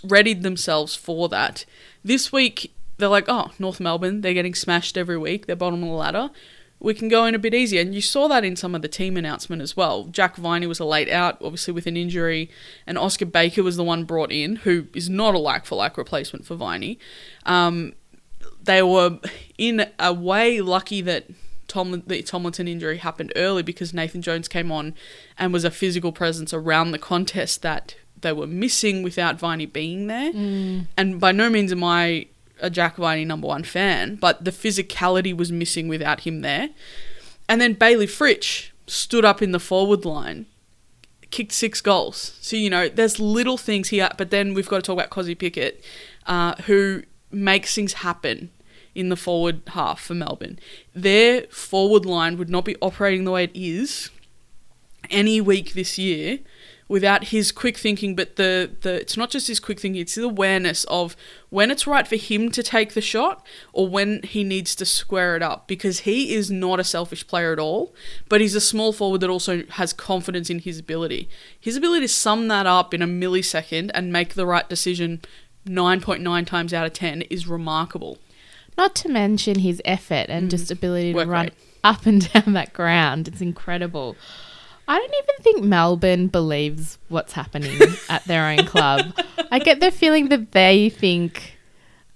readied 0.03 0.43
themselves 0.43 0.95
for 0.95 1.27
that. 1.29 1.65
This 2.03 2.31
week, 2.31 2.71
they're 2.99 3.09
like, 3.09 3.25
oh, 3.27 3.51
North 3.57 3.79
Melbourne, 3.79 4.21
they're 4.21 4.33
getting 4.33 4.55
smashed 4.55 4.97
every 4.97 5.17
week, 5.17 5.47
they're 5.47 5.55
bottom 5.55 5.83
of 5.83 5.89
the 5.89 5.95
ladder. 5.95 6.29
We 6.81 6.93
can 6.93 7.09
go 7.09 7.25
in 7.25 7.35
a 7.35 7.39
bit 7.39 7.53
easier. 7.53 7.81
And 7.81 7.93
you 7.93 8.01
saw 8.01 8.29
that 8.29 8.45
in 8.45 8.55
some 8.55 8.73
of 8.73 8.81
the 8.81 8.87
team 8.87 9.17
announcement 9.17 9.61
as 9.61 9.75
well. 9.75 10.05
Jack 10.05 10.37
Viney 10.37 10.65
was 10.65 10.79
a 10.79 10.85
late 10.85 11.09
out, 11.09 11.37
obviously 11.41 11.73
with 11.73 11.87
an 11.87 11.97
injury, 11.97 12.49
and 12.87 12.97
Oscar 12.97 13.25
Baker 13.25 13.63
was 13.63 13.75
the 13.75 13.83
one 13.83 14.05
brought 14.05 14.31
in, 14.31 14.57
who 14.57 14.87
is 14.93 15.09
not 15.09 15.35
a 15.35 15.39
like 15.39 15.65
for 15.65 15.75
like 15.75 15.97
replacement 15.97 16.45
for 16.45 16.55
Viney. 16.55 16.97
Um, 17.45 17.95
they 18.61 18.81
were 18.81 19.19
in 19.57 19.89
a 19.99 20.13
way 20.13 20.61
lucky 20.61 21.01
that 21.01 21.25
Tom 21.67 22.01
the 22.07 22.21
Tomlinson 22.23 22.67
injury 22.67 22.97
happened 22.97 23.33
early 23.35 23.61
because 23.61 23.93
Nathan 23.93 24.21
Jones 24.21 24.47
came 24.47 24.71
on 24.71 24.95
and 25.37 25.51
was 25.53 25.63
a 25.65 25.71
physical 25.71 26.11
presence 26.11 26.53
around 26.53 26.91
the 26.91 26.99
contest 26.99 27.61
that 27.61 27.95
they 28.21 28.33
were 28.33 28.47
missing 28.47 29.03
without 29.03 29.37
Viney 29.39 29.65
being 29.65 30.07
there. 30.07 30.31
And 30.97 31.19
by 31.19 31.31
no 31.31 31.49
means 31.49 31.71
am 31.71 31.83
I 31.83 32.27
a 32.61 32.69
Jack 32.69 32.97
Viney 32.97 33.25
number 33.25 33.47
one 33.47 33.63
fan, 33.63 34.15
but 34.15 34.43
the 34.43 34.51
physicality 34.51 35.35
was 35.35 35.51
missing 35.51 35.87
without 35.87 36.21
him 36.21 36.41
there. 36.41 36.69
And 37.47 37.59
then 37.59 37.73
Bayley 37.73 38.07
Fritsch 38.07 38.69
stood 38.87 39.25
up 39.25 39.41
in 39.41 39.51
the 39.51 39.59
forward 39.59 40.05
line, 40.05 40.45
kicked 41.31 41.51
six 41.51 41.81
goals. 41.81 42.37
So, 42.41 42.55
you 42.55 42.69
know, 42.69 42.89
there's 42.89 43.19
little 43.19 43.57
things 43.57 43.89
here, 43.89 44.09
but 44.17 44.29
then 44.31 44.53
we've 44.53 44.67
got 44.67 44.77
to 44.77 44.81
talk 44.81 44.93
about 44.93 45.09
Kozzy 45.09 45.37
Pickett, 45.37 45.83
uh, 46.27 46.55
who 46.63 47.03
makes 47.31 47.75
things 47.75 47.93
happen 47.93 48.51
in 48.95 49.09
the 49.09 49.15
forward 49.15 49.61
half 49.67 50.01
for 50.01 50.13
Melbourne. 50.13 50.59
Their 50.93 51.43
forward 51.43 52.05
line 52.05 52.37
would 52.37 52.49
not 52.49 52.65
be 52.65 52.75
operating 52.81 53.23
the 53.23 53.31
way 53.31 53.45
it 53.45 53.51
is 53.53 54.09
any 55.09 55.39
week 55.39 55.73
this 55.73 55.97
year 55.97 56.39
without 56.89 57.25
his 57.25 57.51
quick 57.53 57.77
thinking 57.77 58.15
but 58.15 58.35
the, 58.35 58.69
the 58.81 58.95
it's 58.95 59.15
not 59.15 59.29
just 59.29 59.47
his 59.47 59.59
quick 59.59 59.79
thinking 59.79 60.01
it's 60.01 60.15
his 60.15 60.23
awareness 60.25 60.83
of 60.85 61.15
when 61.49 61.71
it's 61.71 61.87
right 61.87 62.07
for 62.07 62.17
him 62.17 62.49
to 62.51 62.61
take 62.61 62.93
the 62.93 62.99
shot 63.01 63.45
or 63.71 63.87
when 63.87 64.21
he 64.23 64.43
needs 64.43 64.75
to 64.75 64.83
square 64.85 65.35
it 65.37 65.41
up 65.41 65.67
because 65.67 65.99
he 65.99 66.33
is 66.33 66.49
not 66.51 66.79
a 66.79 66.83
selfish 66.83 67.25
player 67.27 67.53
at 67.53 67.59
all 67.59 67.93
but 68.27 68.41
he's 68.41 68.55
a 68.55 68.59
small 68.61 68.91
forward 68.91 69.21
that 69.21 69.29
also 69.29 69.63
has 69.69 69.93
confidence 69.93 70.49
in 70.49 70.59
his 70.59 70.79
ability 70.79 71.29
his 71.57 71.77
ability 71.77 72.01
to 72.01 72.11
sum 72.11 72.47
that 72.49 72.65
up 72.65 72.93
in 72.93 73.01
a 73.01 73.07
millisecond 73.07 73.91
and 73.93 74.11
make 74.11 74.33
the 74.33 74.45
right 74.45 74.67
decision 74.67 75.21
9.9 75.67 76.45
times 76.47 76.73
out 76.73 76.85
of 76.87 76.93
10 76.93 77.21
is 77.23 77.47
remarkable 77.47 78.17
Not 78.77 78.95
to 78.95 79.09
mention 79.09 79.59
his 79.59 79.79
effort 79.85 80.25
and 80.29 80.47
mm. 80.47 80.49
just 80.49 80.71
ability 80.71 81.11
to 81.11 81.17
Work 81.17 81.27
run 81.27 81.45
rate. 81.45 81.53
up 81.83 82.05
and 82.05 82.31
down 82.33 82.53
that 82.53 82.73
ground. 82.73 83.27
It's 83.27 83.41
incredible. 83.41 84.15
I 84.89 84.97
don't 84.97 85.13
even 85.13 85.43
think 85.43 85.63
Melbourne 85.63 86.27
believes 86.27 86.97
what's 87.09 87.33
happening 87.33 87.79
at 88.09 88.25
their 88.25 88.47
own 88.47 88.65
club. 88.65 89.13
I 89.51 89.59
get 89.59 89.79
the 89.79 89.91
feeling 89.91 90.29
that 90.29 90.51
they 90.51 90.89
think, 90.89 91.59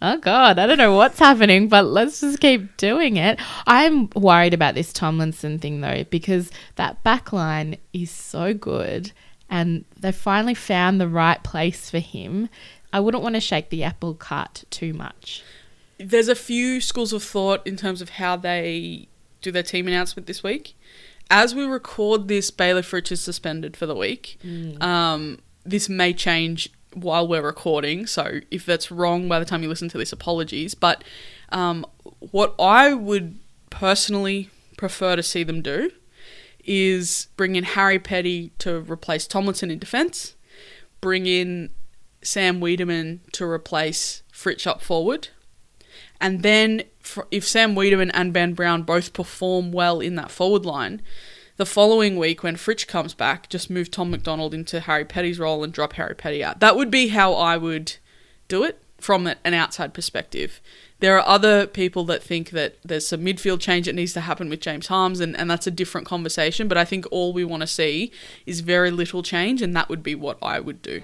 oh 0.02 0.18
God, 0.18 0.58
I 0.58 0.66
don't 0.66 0.80
know 0.80 0.96
what's 0.96 1.20
happening, 1.20 1.68
but 1.68 1.86
let's 1.86 2.22
just 2.22 2.40
keep 2.40 2.76
doing 2.78 3.18
it. 3.18 3.40
I'm 3.68 4.10
worried 4.16 4.56
about 4.56 4.74
this 4.74 4.92
Tomlinson 4.92 5.60
thing 5.60 5.82
though, 5.82 6.04
because 6.10 6.50
that 6.76 7.04
back 7.04 7.32
line 7.32 7.78
is 7.94 8.10
so 8.10 8.56
good 8.56 9.12
and 9.52 9.86
they 10.00 10.12
finally 10.12 10.56
found 10.56 11.00
the 11.00 11.08
right 11.08 11.44
place 11.44 11.92
for 11.92 12.00
him. 12.00 12.50
I 12.92 13.00
wouldn't 13.02 13.22
want 13.22 13.36
to 13.36 13.42
shake 13.42 13.70
the 13.70 13.84
apple 13.84 14.16
cart 14.16 14.64
too 14.72 14.94
much. 14.94 15.44
there's 16.00 16.28
a 16.28 16.36
few 16.36 16.82
schools 16.82 17.14
of 17.14 17.22
thought 17.24 17.66
in 17.68 17.78
terms 17.78 18.02
of 18.02 18.10
how 18.10 18.36
they 18.36 19.08
do 19.44 19.52
their 19.52 19.62
team 19.62 19.88
announcement 19.88 20.26
this 20.26 20.42
week. 20.42 20.74
As 21.34 21.56
we 21.56 21.66
record 21.66 22.28
this, 22.28 22.52
Bayley 22.52 22.84
Fritsch 22.84 23.12
is 23.12 23.20
suspended 23.20 23.76
for 23.76 23.88
the 23.88 23.96
week. 23.96 24.38
Um, 24.82 25.40
this 25.66 25.90
may 25.90 26.14
change 26.14 26.70
while 26.94 27.28
we're 27.28 27.42
recording, 27.42 28.06
so 28.06 28.40
if 28.52 28.68
that's 28.68 28.92
wrong 28.92 29.28
by 29.28 29.40
the 29.40 29.46
time 29.46 29.64
you 29.64 29.70
listen 29.70 29.90
to 29.90 29.98
this, 29.98 30.14
apologies. 30.14 30.76
But 30.76 31.04
um, 31.50 31.88
what 32.20 32.54
I 32.60 32.94
would 32.94 33.40
personally 33.72 34.52
prefer 34.78 35.16
to 35.16 35.24
see 35.24 35.44
them 35.44 35.64
do 35.64 35.90
is 36.64 37.30
bring 37.36 37.56
in 37.56 37.64
Harry 37.64 37.98
Petty 37.98 38.52
to 38.60 38.82
replace 38.82 39.26
Tomlinson 39.26 39.72
in 39.72 39.80
defence, 39.80 40.36
bring 41.02 41.26
in 41.26 41.72
Sam 42.22 42.62
Weideman 42.62 43.22
to 43.32 43.46
replace 43.46 44.22
Fritsch 44.32 44.68
up 44.68 44.84
forward, 44.84 45.30
and 46.24 46.42
then 46.42 46.84
if 47.32 47.46
Sam 47.46 47.76
Weideman 47.76 48.10
and 48.14 48.32
Ben 48.32 48.54
Brown 48.54 48.84
both 48.84 49.12
perform 49.12 49.74
well 49.74 50.00
in 50.00 50.16
that 50.16 50.32
forward 50.32 50.66
line, 50.66 51.02
the 51.58 51.66
following 51.66 52.16
week 52.16 52.44
when 52.44 52.56
Fritsch 52.56 52.88
comes 52.88 53.14
back, 53.14 53.50
just 53.50 53.70
move 53.70 53.92
Tom 53.92 54.10
McDonald 54.10 54.54
into 54.54 54.80
Harry 54.80 55.04
Petty's 55.04 55.38
role 55.38 55.66
and 55.66 55.74
drop 55.74 55.94
Harry 55.94 56.16
Petty 56.16 56.42
out. 56.42 56.62
That 56.62 56.78
would 56.78 56.90
be 56.90 57.10
how 57.10 57.34
I 57.34 57.58
would 57.58 57.98
do 58.48 58.64
it 58.64 58.82
from 59.02 59.28
an 59.28 59.54
outside 59.54 59.94
perspective. 59.94 60.62
There 61.02 61.20
are 61.20 61.28
other 61.28 61.68
people 61.68 62.06
that 62.06 62.24
think 62.24 62.52
that 62.52 62.78
there's 62.86 63.06
some 63.06 63.26
midfield 63.26 63.60
change 63.60 63.88
that 63.88 63.96
needs 63.96 64.14
to 64.14 64.22
happen 64.22 64.48
with 64.48 64.62
James 64.62 64.88
Harmes, 64.88 65.20
and, 65.20 65.36
and 65.36 65.52
that's 65.52 65.68
a 65.68 65.72
different 65.72 66.08
conversation. 66.08 66.70
But 66.70 66.78
I 66.78 66.86
think 66.86 67.06
all 67.12 67.34
we 67.34 67.44
want 67.44 67.62
to 67.62 67.68
see 67.68 68.14
is 68.46 68.62
very 68.62 68.92
little 68.92 69.24
change, 69.24 69.62
and 69.62 69.76
that 69.76 69.90
would 69.90 70.04
be 70.04 70.16
what 70.16 70.38
I 70.42 70.62
would 70.62 70.82
do. 70.82 71.04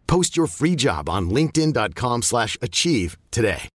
Post 0.11 0.35
your 0.35 0.47
free 0.47 0.75
job 0.75 1.07
on 1.07 1.29
linkedin.com/achieve 1.29 2.23
slash 2.23 2.57
achieve 2.61 3.17
today. 3.31 3.69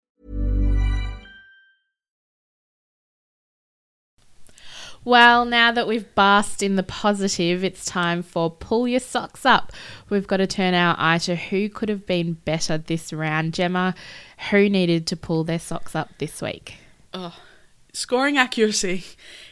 Well, 5.04 5.44
now 5.44 5.72
that 5.72 5.88
we've 5.88 6.14
basked 6.14 6.62
in 6.62 6.76
the 6.76 6.84
positive, 6.84 7.64
it's 7.64 7.84
time 7.84 8.22
for 8.22 8.48
pull 8.50 8.86
your 8.86 9.00
socks 9.00 9.44
up. 9.44 9.72
We've 10.08 10.28
got 10.28 10.36
to 10.36 10.46
turn 10.46 10.74
our 10.74 10.94
eye 10.96 11.18
to 11.18 11.34
who 11.34 11.68
could 11.68 11.88
have 11.88 12.06
been 12.06 12.34
better 12.44 12.78
this 12.78 13.12
round. 13.12 13.52
Gemma, 13.52 13.94
who 14.50 14.70
needed 14.70 15.06
to 15.08 15.16
pull 15.16 15.42
their 15.42 15.58
socks 15.58 15.96
up 15.96 16.10
this 16.18 16.40
week? 16.40 16.76
Oh, 17.12 17.36
scoring 17.92 18.38
accuracy. 18.38 19.04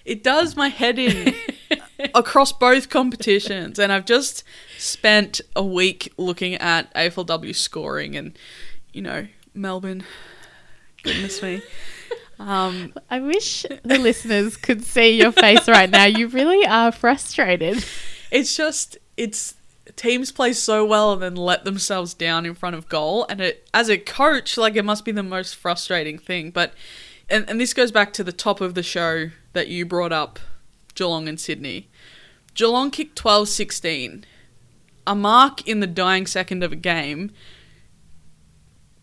It 0.05 0.23
does 0.23 0.55
my 0.55 0.69
head 0.69 1.01
in 1.01 1.35
across 2.15 2.53
both 2.53 2.89
competitions. 2.89 3.79
And 3.79 3.93
I've 3.93 4.05
just 4.05 4.45
spent 4.79 5.41
a 5.55 5.65
week 5.65 6.13
looking 6.17 6.55
at 6.55 6.93
AFLW 6.95 7.55
scoring 7.55 8.17
and, 8.17 8.39
you 8.93 9.03
know, 9.03 9.27
Melbourne. 9.55 10.05
Goodness 11.03 11.43
me. 11.43 11.63
Um, 12.39 12.95
I 13.11 13.21
wish 13.21 13.67
the 13.83 13.99
listeners 13.99 14.57
could 14.57 14.83
see 14.83 15.19
your 15.19 15.33
face 15.33 15.69
right 15.69 15.91
now. 15.91 16.07
You 16.07 16.27
really 16.29 16.67
are 16.67 16.91
frustrated. 16.91 17.85
it's 18.31 18.57
just, 18.57 18.97
it's. 19.17 19.55
teams 19.97 20.33
play 20.33 20.55
so 20.55 20.85
well 20.85 21.13
and 21.13 21.21
then 21.21 21.37
let 21.37 21.65
themselves 21.65 22.15
down 22.15 22.47
in 22.47 22.55
front 22.55 22.77
of 22.77 22.89
goal. 22.89 23.27
And 23.29 23.43
it, 23.43 23.69
as 23.75 23.91
a 23.91 23.99
coach, 23.99 24.57
like 24.57 24.77
it 24.77 24.85
must 24.85 25.05
be 25.05 25.13
the 25.13 25.23
most 25.23 25.55
frustrating 25.55 26.17
thing. 26.19 26.51
But, 26.51 26.73
and, 27.29 27.45
and 27.51 27.61
this 27.61 27.75
goes 27.75 27.93
back 27.93 28.15
to 28.15 28.25
the 28.25 28.33
top 28.33 28.63
of 28.63 28.75
the 28.75 28.83
show 28.83 29.31
that 29.53 29.69
you 29.69 29.85
brought 29.85 30.13
up 30.13 30.39
Geelong 30.95 31.29
and 31.29 31.39
Sydney. 31.39 31.90
Geelong 32.55 32.91
kicked 32.91 33.17
12 33.17 33.49
16. 33.49 34.25
A 35.07 35.15
mark 35.15 35.67
in 35.67 35.81
the 35.81 35.87
dying 35.87 36.27
second 36.27 36.63
of 36.63 36.73
a 36.73 36.77
game 36.77 37.31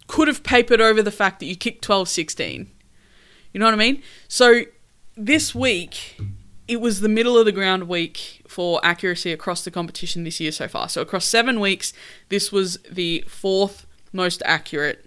could 0.08 0.27
have 0.27 0.44
papered 0.44 0.80
over 0.80 1.01
the 1.01 1.12
fact 1.12 1.39
that 1.39 1.46
you 1.46 1.56
kicked 1.56 1.84
12 1.84 2.08
16. 2.08 2.72
You 3.54 3.60
know 3.60 3.66
what 3.66 3.74
I 3.74 3.77
mean? 3.77 4.01
So 4.27 4.63
this 5.16 5.56
week, 5.56 6.20
it 6.68 6.82
was 6.82 7.00
the 7.00 7.10
middle 7.10 7.38
of 7.38 7.46
the 7.46 7.51
ground 7.51 7.88
week 7.88 8.44
for 8.48 8.80
accuracy 8.84 9.32
across 9.32 9.63
the 9.63 9.72
competition 9.72 10.24
this 10.24 10.39
year 10.39 10.51
so 10.51 10.68
far. 10.68 10.89
So 10.89 11.01
across 11.01 11.25
seven 11.25 11.60
weeks, 11.60 11.94
this 12.30 12.51
was 12.51 12.77
the 12.89 13.24
fourth 13.27 13.86
most 14.13 14.42
accurate 14.46 15.06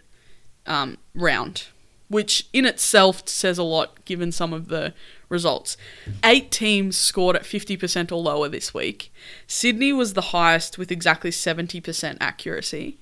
um, 0.67 0.99
round, 1.15 1.69
which 2.09 2.49
in 2.53 2.65
itself 2.65 3.29
says 3.29 3.59
a 3.59 3.63
lot 3.63 4.05
given 4.05 4.33
some 4.33 4.53
of 4.53 4.69
the 4.69 4.95
results. 5.31 5.79
Eight 6.23 6.51
teams 6.51 6.97
scored 6.97 7.37
at 7.37 7.45
50% 7.45 8.13
or 8.13 8.17
lower 8.17 8.49
this 8.49 8.75
week. 8.75 9.11
Sydney 9.47 9.93
was 9.93 10.13
the 10.13 10.21
highest 10.21 10.77
with 10.77 10.93
exactly 10.93 11.31
70% 11.31 12.19
accuracy. 12.21 12.99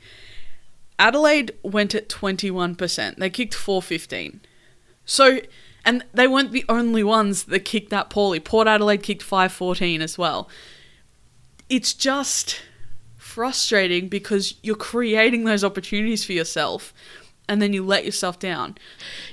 Adelaide 0.98 1.56
went 1.62 1.94
at 1.94 2.08
21%. 2.08 3.16
They 3.16 3.30
kicked 3.30 3.54
415. 3.54 4.40
So, 5.04 5.40
and 5.84 6.04
they 6.12 6.28
weren't 6.28 6.52
the 6.52 6.64
only 6.68 7.02
ones 7.02 7.44
that 7.44 7.60
kicked 7.60 7.90
that 7.90 8.10
poorly. 8.10 8.40
Port 8.40 8.68
Adelaide 8.68 9.02
kicked 9.02 9.22
514 9.22 10.02
as 10.02 10.18
well. 10.18 10.48
It's 11.68 11.94
just 11.94 12.62
frustrating 13.16 14.08
because 14.08 14.54
you're 14.62 14.76
creating 14.76 15.44
those 15.44 15.62
opportunities 15.64 16.24
for 16.24 16.32
yourself 16.32 16.92
and 17.48 17.60
then 17.62 17.72
you 17.72 17.84
let 17.84 18.04
yourself 18.04 18.38
down. 18.38 18.76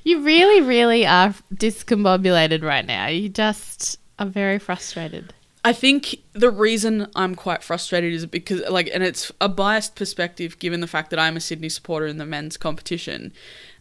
You 0.04 0.22
really, 0.22 0.62
really 0.62 1.06
are 1.06 1.34
discombobulated 1.54 2.64
right 2.64 2.86
now. 2.86 3.08
You 3.08 3.30
just 3.30 4.00
are 4.18 4.26
very 4.26 4.60
frustrated. 4.60 5.34
I 5.64 5.74
think 5.74 6.18
the 6.34 6.52
reason 6.52 7.08
I'm 7.16 7.34
quite 7.34 7.64
frustrated 7.64 8.14
is 8.14 8.28
because, 8.28 8.62
like, 8.70 8.90
and 8.94 9.04
it's 9.04 9.32
a 9.42 9.50
biased 9.50 9.96
perspective 9.96 10.60
given 10.60 10.80
the 10.80 10.88
fact 10.88 11.10
that 11.10 11.20
I'm 11.20 11.36
a 11.36 11.42
Sydney 11.42 11.70
supporter 11.70 12.06
in 12.06 12.18
the 12.18 12.26
men's 12.26 12.56
competition 12.56 13.34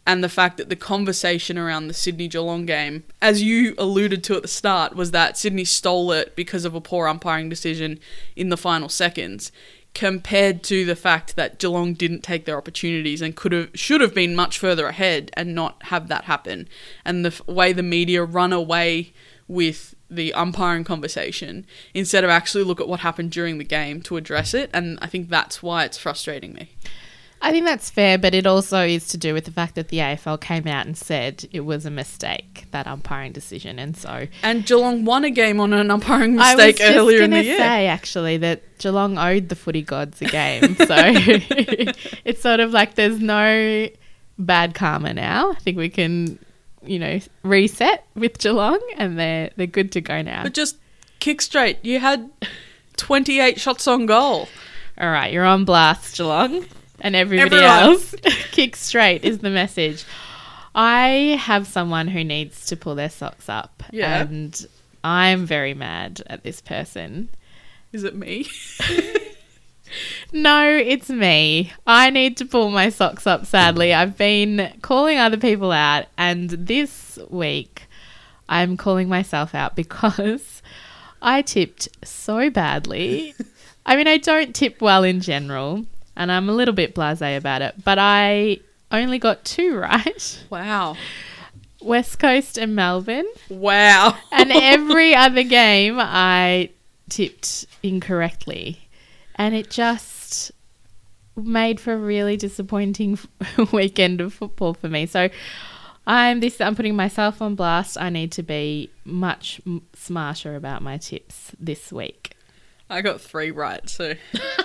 and 0.07 0.23
the 0.23 0.29
fact 0.29 0.57
that 0.57 0.69
the 0.69 0.75
conversation 0.75 1.57
around 1.57 1.87
the 1.87 1.93
Sydney 1.93 2.27
Geelong 2.27 2.65
game, 2.65 3.03
as 3.21 3.41
you 3.41 3.73
alluded 3.77 4.23
to 4.25 4.35
at 4.35 4.43
the 4.43 4.47
start, 4.47 4.95
was 4.95 5.11
that 5.11 5.37
Sydney 5.37 5.65
stole 5.65 6.11
it 6.11 6.35
because 6.35 6.63
of 6.63 6.75
a 6.75 6.81
poor 6.81 7.07
umpiring 7.07 7.49
decision 7.49 7.99
in 8.35 8.49
the 8.49 8.57
final 8.57 8.89
seconds, 8.89 9.51
compared 9.95 10.61
to 10.61 10.85
the 10.85 10.95
fact 10.95 11.35
that 11.37 11.57
Geelong 11.57 11.93
didn't 11.93 12.21
take 12.21 12.45
their 12.45 12.57
opportunities 12.57 13.21
and 13.21 13.35
could 13.35 13.53
have 13.53 13.69
should 13.73 14.01
have 14.01 14.13
been 14.13 14.35
much 14.35 14.59
further 14.59 14.85
ahead 14.85 15.31
and 15.33 15.55
not 15.55 15.81
have 15.83 16.09
that 16.09 16.25
happen, 16.25 16.67
and 17.03 17.25
the 17.25 17.29
f- 17.29 17.47
way 17.47 17.73
the 17.73 17.81
media 17.81 18.23
run 18.23 18.53
away 18.53 19.13
with 19.47 19.95
the 20.09 20.33
umpiring 20.33 20.83
conversation 20.83 21.65
instead 21.93 22.23
of 22.23 22.29
actually 22.29 22.63
look 22.63 22.79
at 22.79 22.87
what 22.87 22.99
happened 22.99 23.31
during 23.31 23.57
the 23.57 23.63
game 23.63 24.01
to 24.01 24.17
address 24.17 24.53
it, 24.53 24.69
and 24.73 24.99
I 25.01 25.07
think 25.07 25.29
that's 25.29 25.63
why 25.63 25.85
it's 25.85 25.97
frustrating 25.97 26.53
me. 26.53 26.75
I 27.41 27.51
think 27.51 27.65
that's 27.65 27.89
fair, 27.89 28.17
but 28.17 28.33
it 28.33 28.47
also 28.47 28.79
is 28.79 29.07
to 29.09 29.17
do 29.17 29.33
with 29.33 29.45
the 29.45 29.51
fact 29.51 29.75
that 29.75 29.89
the 29.89 29.97
AFL 29.97 30.41
came 30.41 30.67
out 30.67 30.87
and 30.87 30.97
said 30.97 31.47
it 31.51 31.61
was 31.61 31.85
a 31.85 31.91
mistake, 31.91 32.65
that 32.71 32.87
umpiring 32.87 33.33
decision. 33.33 33.77
And 33.77 33.95
so. 33.95 34.27
And 34.41 34.65
Geelong 34.65 35.05
won 35.05 35.23
a 35.23 35.29
game 35.29 35.59
on 35.59 35.71
an 35.73 35.91
umpiring 35.91 36.39
I 36.39 36.55
was 36.55 36.65
mistake 36.65 36.95
earlier 36.95 37.21
in 37.21 37.31
the 37.31 37.43
year. 37.43 37.57
say, 37.57 37.87
actually, 37.87 38.37
that 38.37 38.63
Geelong 38.79 39.17
owed 39.17 39.49
the 39.49 39.55
footy 39.55 39.83
gods 39.83 40.21
a 40.21 40.25
game. 40.25 40.75
So 40.75 40.85
it's 42.25 42.41
sort 42.41 42.61
of 42.61 42.71
like 42.71 42.95
there's 42.95 43.19
no 43.19 43.89
bad 44.39 44.73
karma 44.73 45.13
now. 45.13 45.51
I 45.51 45.55
think 45.55 45.77
we 45.77 45.89
can, 45.89 46.39
you 46.83 46.99
know, 46.99 47.19
reset 47.43 48.07
with 48.15 48.39
Geelong 48.39 48.81
and 48.97 49.19
they're, 49.19 49.51
they're 49.55 49.67
good 49.67 49.91
to 49.91 50.01
go 50.01 50.21
now. 50.21 50.43
But 50.43 50.53
just 50.53 50.77
kick 51.19 51.41
straight. 51.41 51.83
You 51.83 51.99
had 51.99 52.29
28 52.97 53.59
shots 53.59 53.87
on 53.87 54.05
goal. 54.05 54.47
All 54.97 55.11
right, 55.11 55.31
you're 55.31 55.45
on 55.45 55.65
blast, 55.65 56.15
Geelong, 56.15 56.65
and 57.01 57.15
everybody 57.15 57.55
Everyone. 57.57 57.93
else. 57.93 58.15
Kick 58.51 58.75
straight 58.75 59.23
is 59.23 59.39
the 59.39 59.49
message. 59.49 60.03
I 60.73 61.37
have 61.41 61.67
someone 61.67 62.07
who 62.07 62.23
needs 62.23 62.65
to 62.67 62.75
pull 62.75 62.95
their 62.95 63.09
socks 63.09 63.47
up, 63.49 63.83
Yeah. 63.91 64.21
and 64.21 64.65
I'm 65.03 65.45
very 65.45 65.73
mad 65.73 66.21
at 66.27 66.43
this 66.43 66.61
person. 66.61 67.29
Is 67.93 68.03
it 68.03 68.15
me? 68.15 68.47
No, 70.33 70.67
it's 70.67 71.09
me. 71.09 71.71
I 71.85 72.09
need 72.09 72.37
to 72.37 72.45
pull 72.45 72.69
my 72.71 72.89
socks 72.89 73.27
up, 73.27 73.45
sadly. 73.45 73.93
I've 73.93 74.17
been 74.17 74.73
calling 74.81 75.19
other 75.19 75.37
people 75.37 75.71
out, 75.71 76.07
and 76.17 76.49
this 76.49 77.19
week 77.29 77.83
I'm 78.49 78.77
calling 78.77 79.07
myself 79.07 79.53
out 79.55 79.75
because 79.77 80.61
I 81.21 81.43
tipped 81.43 81.87
so 82.03 82.49
badly. 82.49 83.35
I 83.85 83.95
mean, 83.95 84.07
I 84.07 84.17
don't 84.17 84.55
tip 84.55 84.81
well 84.81 85.03
in 85.03 85.21
general, 85.21 85.85
and 86.15 86.31
I'm 86.31 86.49
a 86.49 86.53
little 86.53 86.73
bit 86.73 86.93
blase 86.93 87.21
about 87.21 87.61
it, 87.61 87.75
but 87.83 87.97
I 87.99 88.59
only 88.91 89.19
got 89.19 89.43
two 89.45 89.77
right 89.77 90.43
Wow. 90.49 90.95
West 91.81 92.19
Coast 92.19 92.57
and 92.57 92.75
Melbourne. 92.75 93.27
Wow. 93.49 94.17
And 94.31 94.51
every 94.53 95.13
other 95.13 95.43
game 95.43 95.97
I 95.99 96.69
tipped 97.09 97.65
incorrectly. 97.83 98.87
And 99.35 99.53
it 99.53 99.69
just 99.69 100.51
made 101.35 101.79
for 101.79 101.93
a 101.93 101.97
really 101.97 102.37
disappointing 102.37 103.19
weekend 103.71 104.21
of 104.21 104.33
football 104.33 104.73
for 104.73 104.89
me. 104.89 105.05
So 105.05 105.29
I'm 106.07 106.39
this 106.39 106.61
I'm 106.61 106.75
putting 106.75 106.95
myself 106.95 107.41
on 107.41 107.55
blast. 107.55 107.97
I 107.99 108.09
need 108.09 108.31
to 108.33 108.43
be 108.43 108.89
much 109.03 109.61
smarter 109.93 110.55
about 110.55 110.81
my 110.81 110.97
tips 110.97 111.51
this 111.59 111.91
week. 111.91 112.34
I 112.89 113.01
got 113.01 113.19
three 113.19 113.51
right, 113.51 113.87
so 113.89 114.13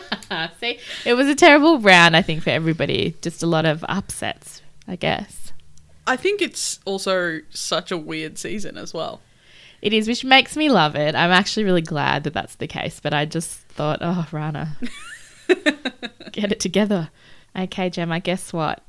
see, 0.61 0.78
it 1.04 1.14
was 1.14 1.28
a 1.28 1.35
terrible 1.35 1.78
round 1.78 2.16
I 2.16 2.22
think 2.22 2.42
for 2.42 2.50
everybody. 2.50 3.16
Just 3.22 3.42
a 3.42 3.46
lot 3.46 3.64
of 3.64 3.85
upsets, 3.88 4.62
I 4.87 4.96
guess. 4.96 5.52
I 6.06 6.16
think 6.16 6.42
it's 6.42 6.80
also 6.85 7.40
such 7.50 7.90
a 7.90 7.96
weird 7.96 8.37
season 8.38 8.76
as 8.76 8.92
well. 8.92 9.20
It 9.83 9.94
is, 9.94 10.09
which 10.09 10.24
makes 10.24 10.56
me 10.56 10.68
love 10.68 10.94
it. 10.94 11.14
I'm 11.14 11.30
actually 11.30 11.64
really 11.64 11.80
glad 11.83 12.24
that 12.24 12.35
that's 12.35 12.56
the 12.56 12.66
case. 12.66 13.00
But 13.00 13.14
I 13.14 13.24
just 13.24 13.61
thought, 13.61 14.00
oh, 14.02 14.26
Rana, 14.30 14.76
get 16.33 16.52
it 16.52 16.61
together. 16.61 17.11
Okay, 17.56 17.88
Gemma, 17.88 18.20
guess 18.20 18.52
what? 18.52 18.83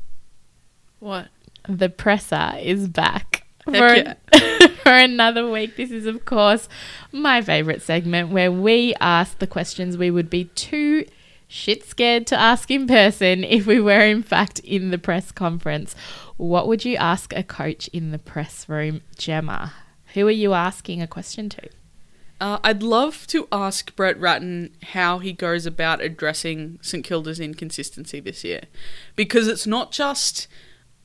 What? 1.00 1.30
The 1.68 1.90
presser 1.90 2.54
is 2.60 2.88
back 2.88 3.31
for, 3.64 4.16
for 4.84 4.92
another 4.92 5.50
week. 5.50 5.76
This 5.76 5.92
is, 5.92 6.06
of 6.06 6.26
course, 6.26 6.68
my 7.12 7.42
favourite 7.42 7.82
segment 7.82 8.30
where 8.30 8.52
we 8.52 8.94
ask 9.00 9.40
the 9.40 9.48
questions 9.48 9.98
we 9.98 10.12
would 10.12 10.30
be 10.30 10.46
too 10.46 11.06
shit 11.48 11.84
scared 11.84 12.26
to 12.28 12.40
ask 12.40 12.72
in 12.72 12.88
person 12.88 13.44
if 13.44 13.68
we 13.68 13.80
were, 13.80 14.06
in 14.06 14.24
fact, 14.24 14.60
in 14.60 14.92
the 14.92 14.98
press 14.98 15.32
conference. 15.32 15.96
What 16.38 16.68
would 16.68 16.86
you 16.86 16.96
ask 16.96 17.34
a 17.34 17.44
coach 17.44 17.88
in 17.90 18.12
the 18.12 18.20
press 18.20 18.68
room, 18.68 19.02
Gemma? 19.18 19.74
Who 20.14 20.28
are 20.28 20.32
you 20.32 20.54
asking 20.54 21.02
a 21.02 21.08
question 21.08 21.50
to? 21.50 21.70
Uh, 22.40 22.58
I'd 22.64 22.82
love 22.82 23.28
to 23.28 23.48
ask 23.52 23.96
Brett 23.96 24.20
Ratten 24.20 24.76
how 24.82 25.20
he 25.20 25.32
goes 25.32 25.68
about 25.68 26.02
addressing 26.02 26.80
St 26.82 27.04
Kilda's 27.04 27.40
inconsistency 27.40 28.20
this 28.20 28.44
year. 28.44 28.62
Because 29.16 29.48
it's 29.48 29.68
not 29.68 29.92
just, 29.92 30.48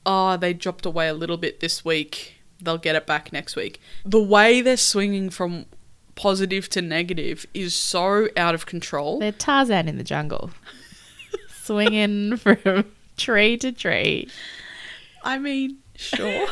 oh, 0.06 0.38
they 0.38 0.54
dropped 0.54 0.86
away 0.86 1.08
a 1.08 1.14
little 1.14 1.36
bit 1.36 1.60
this 1.60 1.84
week, 1.84 2.35
they'll 2.60 2.78
get 2.78 2.96
it 2.96 3.06
back 3.06 3.32
next 3.32 3.56
week. 3.56 3.80
The 4.04 4.22
way 4.22 4.60
they're 4.60 4.76
swinging 4.76 5.30
from 5.30 5.66
positive 6.14 6.68
to 6.70 6.82
negative 6.82 7.46
is 7.54 7.74
so 7.74 8.28
out 8.36 8.54
of 8.54 8.66
control. 8.66 9.18
They're 9.18 9.32
Tarzan 9.32 9.88
in 9.88 9.98
the 9.98 10.04
jungle, 10.04 10.50
swinging 11.48 12.36
from 12.36 12.86
tree 13.16 13.56
to 13.58 13.72
tree, 13.72 14.28
I 15.26 15.38
mean, 15.38 15.78
sure. 15.96 16.46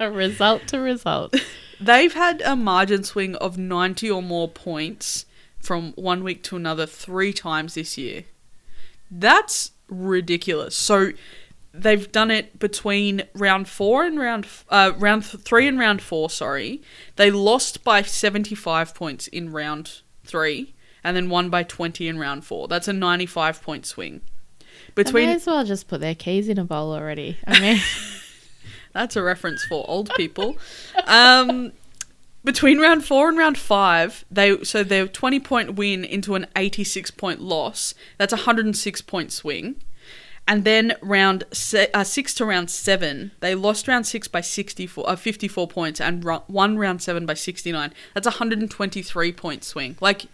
result 0.00 0.66
to 0.68 0.80
result. 0.80 1.36
They've 1.78 2.12
had 2.12 2.40
a 2.42 2.56
margin 2.56 3.04
swing 3.04 3.34
of 3.36 3.58
90 3.58 4.10
or 4.10 4.22
more 4.22 4.48
points 4.48 5.26
from 5.60 5.92
one 5.92 6.24
week 6.24 6.42
to 6.44 6.56
another 6.56 6.86
three 6.86 7.32
times 7.34 7.74
this 7.74 7.98
year. 7.98 8.24
That's 9.10 9.72
ridiculous. 9.88 10.74
So 10.74 11.10
they've 11.78 12.10
done 12.10 12.30
it 12.30 12.58
between 12.58 13.22
round 13.34 13.68
four 13.68 14.04
and 14.04 14.18
round 14.18 14.46
uh, 14.68 14.92
round 14.98 15.24
th- 15.24 15.42
three 15.42 15.66
and 15.66 15.78
round 15.78 16.02
four. 16.02 16.30
Sorry, 16.30 16.82
they 17.16 17.30
lost 17.30 17.84
by 17.84 18.02
75 18.02 18.94
points 18.94 19.26
in 19.28 19.52
round 19.52 20.00
three, 20.24 20.74
and 21.04 21.16
then 21.16 21.28
won 21.28 21.50
by 21.50 21.62
20 21.62 22.08
in 22.08 22.18
round 22.18 22.44
four. 22.44 22.68
That's 22.68 22.88
a 22.88 22.92
95 22.92 23.62
point 23.62 23.86
swing. 23.86 24.20
They 24.94 25.02
Between 25.02 25.26
may 25.26 25.34
as 25.34 25.46
well 25.46 25.64
just 25.64 25.88
put 25.88 26.00
their 26.00 26.14
keys 26.14 26.48
in 26.48 26.58
a 26.58 26.64
bowl 26.64 26.92
already. 26.92 27.36
I 27.46 27.60
mean, 27.60 27.80
That's 28.92 29.14
a 29.14 29.22
reference 29.22 29.62
for 29.64 29.84
old 29.88 30.10
people. 30.16 30.56
um, 31.06 31.72
between 32.44 32.78
round 32.78 33.04
four 33.04 33.28
and 33.28 33.36
round 33.36 33.58
five, 33.58 34.24
they 34.30 34.62
so 34.64 34.82
their 34.82 35.06
twenty 35.06 35.38
point 35.38 35.74
win 35.74 36.04
into 36.04 36.34
an 36.34 36.46
eighty 36.56 36.82
six 36.84 37.10
point 37.10 37.42
loss. 37.42 37.92
That's 38.16 38.32
a 38.32 38.36
hundred 38.36 38.64
and 38.64 38.76
six 38.76 39.02
point 39.02 39.32
swing. 39.32 39.82
And 40.48 40.64
then 40.64 40.94
round 41.02 41.44
se- 41.52 41.90
uh, 41.92 42.04
six 42.04 42.32
to 42.34 42.44
round 42.44 42.70
seven, 42.70 43.32
they 43.40 43.54
lost 43.54 43.88
round 43.88 44.06
six 44.06 44.28
by 44.28 44.40
64, 44.40 45.08
uh, 45.08 45.16
54 45.16 45.66
points 45.66 46.00
and 46.00 46.24
ru- 46.24 46.42
won 46.48 46.78
round 46.78 47.02
seven 47.02 47.26
by 47.26 47.34
69. 47.34 47.92
That's 48.14 48.26
a 48.26 48.30
123 48.30 49.32
point 49.32 49.64
swing. 49.64 49.96
Like, 50.00 50.26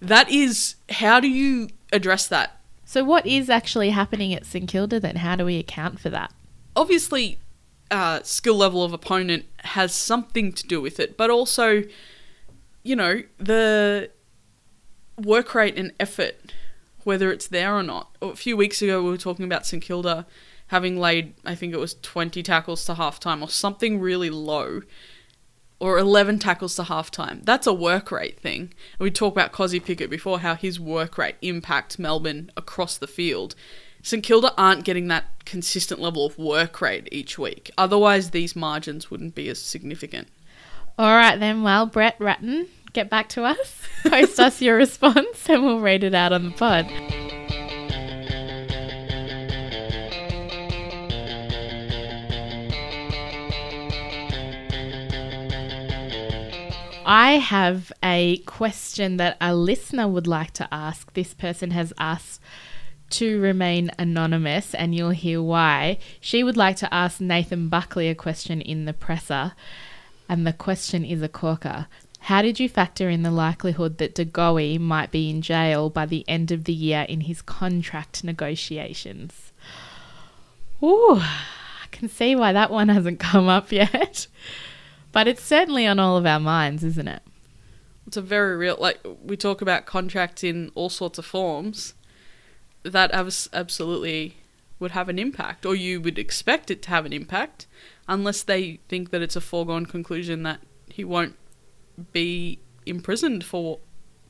that 0.00 0.30
is, 0.30 0.76
how 0.88 1.20
do 1.20 1.28
you 1.28 1.68
address 1.92 2.26
that? 2.28 2.58
So, 2.86 3.04
what 3.04 3.26
is 3.26 3.50
actually 3.50 3.90
happening 3.90 4.32
at 4.34 4.46
St 4.46 4.68
Kilda 4.68 4.98
then? 4.98 5.16
How 5.16 5.36
do 5.36 5.44
we 5.44 5.58
account 5.58 6.00
for 6.00 6.08
that? 6.08 6.32
Obviously, 6.74 7.38
uh, 7.90 8.20
skill 8.22 8.56
level 8.56 8.82
of 8.82 8.92
opponent 8.92 9.44
has 9.58 9.94
something 9.94 10.52
to 10.52 10.66
do 10.66 10.80
with 10.80 10.98
it, 10.98 11.16
but 11.16 11.28
also, 11.28 11.82
you 12.82 12.96
know, 12.96 13.22
the 13.38 14.10
work 15.18 15.54
rate 15.54 15.76
and 15.76 15.92
effort 16.00 16.34
whether 17.10 17.32
it's 17.32 17.48
there 17.48 17.74
or 17.74 17.82
not. 17.82 18.16
A 18.22 18.36
few 18.36 18.56
weeks 18.56 18.80
ago, 18.80 19.02
we 19.02 19.10
were 19.10 19.16
talking 19.16 19.44
about 19.44 19.66
St 19.66 19.82
Kilda 19.82 20.26
having 20.68 20.96
laid, 20.96 21.34
I 21.44 21.56
think 21.56 21.74
it 21.74 21.80
was 21.80 21.94
20 22.02 22.40
tackles 22.44 22.84
to 22.84 22.94
halftime 22.94 23.42
or 23.42 23.48
something 23.48 23.98
really 23.98 24.30
low, 24.30 24.82
or 25.80 25.98
11 25.98 26.38
tackles 26.38 26.76
to 26.76 26.82
halftime. 26.82 27.44
That's 27.44 27.66
a 27.66 27.72
work 27.72 28.12
rate 28.12 28.38
thing. 28.38 28.60
And 28.60 29.00
we 29.00 29.10
talked 29.10 29.36
about 29.36 29.50
Kozzy 29.50 29.84
Pickett 29.84 30.08
before, 30.08 30.38
how 30.38 30.54
his 30.54 30.78
work 30.78 31.18
rate 31.18 31.34
impacts 31.42 31.98
Melbourne 31.98 32.52
across 32.56 32.96
the 32.96 33.08
field. 33.08 33.56
St 34.04 34.22
Kilda 34.22 34.54
aren't 34.56 34.84
getting 34.84 35.08
that 35.08 35.44
consistent 35.44 36.00
level 36.00 36.24
of 36.24 36.38
work 36.38 36.80
rate 36.80 37.08
each 37.10 37.40
week. 37.40 37.72
Otherwise, 37.76 38.30
these 38.30 38.54
margins 38.54 39.10
wouldn't 39.10 39.34
be 39.34 39.48
as 39.48 39.60
significant. 39.60 40.28
All 40.96 41.16
right, 41.16 41.40
then. 41.40 41.64
Well, 41.64 41.86
Brett 41.86 42.14
Ratten, 42.20 42.68
get 42.92 43.10
back 43.10 43.28
to 43.30 43.44
us, 43.44 43.76
post 44.06 44.38
us 44.40 44.60
your 44.60 44.76
response, 44.76 45.48
and 45.48 45.64
we'll 45.64 45.80
read 45.80 46.04
it 46.04 46.14
out 46.14 46.32
on 46.32 46.44
the 46.44 46.50
pod. 46.50 46.86
I 57.12 57.38
have 57.38 57.92
a 58.04 58.38
question 58.46 59.16
that 59.16 59.36
a 59.40 59.52
listener 59.52 60.06
would 60.06 60.28
like 60.28 60.52
to 60.52 60.68
ask. 60.70 61.12
This 61.12 61.34
person 61.34 61.72
has 61.72 61.92
asked 61.98 62.40
to 63.10 63.40
remain 63.40 63.90
anonymous, 63.98 64.74
and 64.74 64.94
you'll 64.94 65.10
hear 65.10 65.42
why. 65.42 65.98
She 66.20 66.44
would 66.44 66.56
like 66.56 66.76
to 66.76 66.94
ask 66.94 67.20
Nathan 67.20 67.68
Buckley 67.68 68.08
a 68.08 68.14
question 68.14 68.60
in 68.60 68.84
the 68.84 68.92
presser, 68.92 69.54
and 70.28 70.46
the 70.46 70.52
question 70.52 71.04
is 71.04 71.20
a 71.20 71.28
corker. 71.28 71.88
How 72.24 72.42
did 72.42 72.60
you 72.60 72.68
factor 72.68 73.08
in 73.08 73.22
the 73.22 73.30
likelihood 73.30 73.98
that 73.98 74.14
De 74.14 74.24
Goey 74.24 74.78
might 74.78 75.10
be 75.10 75.30
in 75.30 75.42
jail 75.42 75.88
by 75.90 76.06
the 76.06 76.24
end 76.28 76.52
of 76.52 76.64
the 76.64 76.72
year 76.72 77.06
in 77.08 77.22
his 77.22 77.42
contract 77.42 78.22
negotiations? 78.22 79.52
Ooh, 80.82 81.18
I 81.18 81.86
can 81.90 82.08
see 82.08 82.36
why 82.36 82.52
that 82.52 82.70
one 82.70 82.88
hasn't 82.90 83.20
come 83.20 83.48
up 83.48 83.72
yet. 83.72 84.26
But 85.12 85.28
it's 85.28 85.42
certainly 85.42 85.86
on 85.86 85.98
all 85.98 86.16
of 86.16 86.26
our 86.26 86.38
minds, 86.38 86.84
isn't 86.84 87.08
it? 87.08 87.22
It's 88.06 88.16
a 88.16 88.22
very 88.22 88.56
real, 88.56 88.76
like, 88.78 89.00
we 89.22 89.36
talk 89.36 89.60
about 89.60 89.86
contracts 89.86 90.44
in 90.44 90.70
all 90.74 90.88
sorts 90.88 91.18
of 91.18 91.26
forms. 91.26 91.94
That 92.82 93.12
abs- 93.12 93.48
absolutely 93.52 94.36
would 94.78 94.92
have 94.92 95.08
an 95.08 95.18
impact, 95.18 95.66
or 95.66 95.74
you 95.74 96.00
would 96.00 96.18
expect 96.18 96.70
it 96.70 96.82
to 96.82 96.90
have 96.90 97.06
an 97.06 97.12
impact, 97.12 97.66
unless 98.08 98.42
they 98.42 98.80
think 98.88 99.10
that 99.10 99.22
it's 99.22 99.36
a 99.36 99.40
foregone 99.40 99.86
conclusion 99.86 100.42
that 100.44 100.60
he 100.88 101.04
won't 101.04 101.36
be 102.12 102.58
imprisoned 102.86 103.44
for 103.44 103.78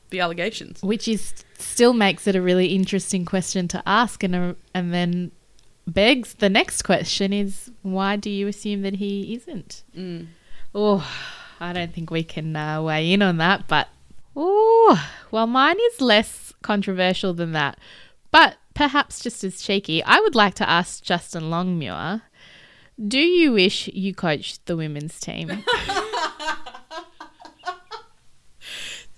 the 0.09 0.19
allegations. 0.19 0.81
Which 0.83 1.07
is 1.07 1.33
still 1.57 1.93
makes 1.93 2.27
it 2.27 2.35
a 2.35 2.41
really 2.41 2.67
interesting 2.67 3.25
question 3.25 3.67
to 3.69 3.83
ask, 3.85 4.23
and 4.23 4.35
a, 4.35 4.55
and 4.73 4.93
then 4.93 5.31
begs 5.87 6.35
the 6.35 6.49
next 6.49 6.83
question 6.83 7.33
is 7.33 7.71
why 7.81 8.15
do 8.15 8.29
you 8.29 8.47
assume 8.47 8.81
that 8.83 8.95
he 8.95 9.33
isn't? 9.33 9.83
Mm. 9.95 10.27
Oh, 10.75 11.09
I 11.59 11.73
don't 11.73 11.93
think 11.93 12.11
we 12.11 12.23
can 12.23 12.55
uh, 12.55 12.81
weigh 12.81 13.11
in 13.11 13.21
on 13.21 13.37
that, 13.37 13.67
but 13.67 13.87
oh, 14.35 15.09
well, 15.31 15.47
mine 15.47 15.77
is 15.91 16.01
less 16.01 16.53
controversial 16.61 17.33
than 17.33 17.51
that, 17.53 17.77
but 18.31 18.57
perhaps 18.73 19.21
just 19.21 19.43
as 19.43 19.61
cheeky. 19.61 20.03
I 20.03 20.19
would 20.19 20.35
like 20.35 20.53
to 20.55 20.69
ask 20.69 21.03
Justin 21.03 21.49
Longmuir, 21.49 22.21
do 23.07 23.19
you 23.19 23.53
wish 23.53 23.87
you 23.89 24.13
coached 24.13 24.65
the 24.65 24.77
women's 24.77 25.19
team? 25.19 25.63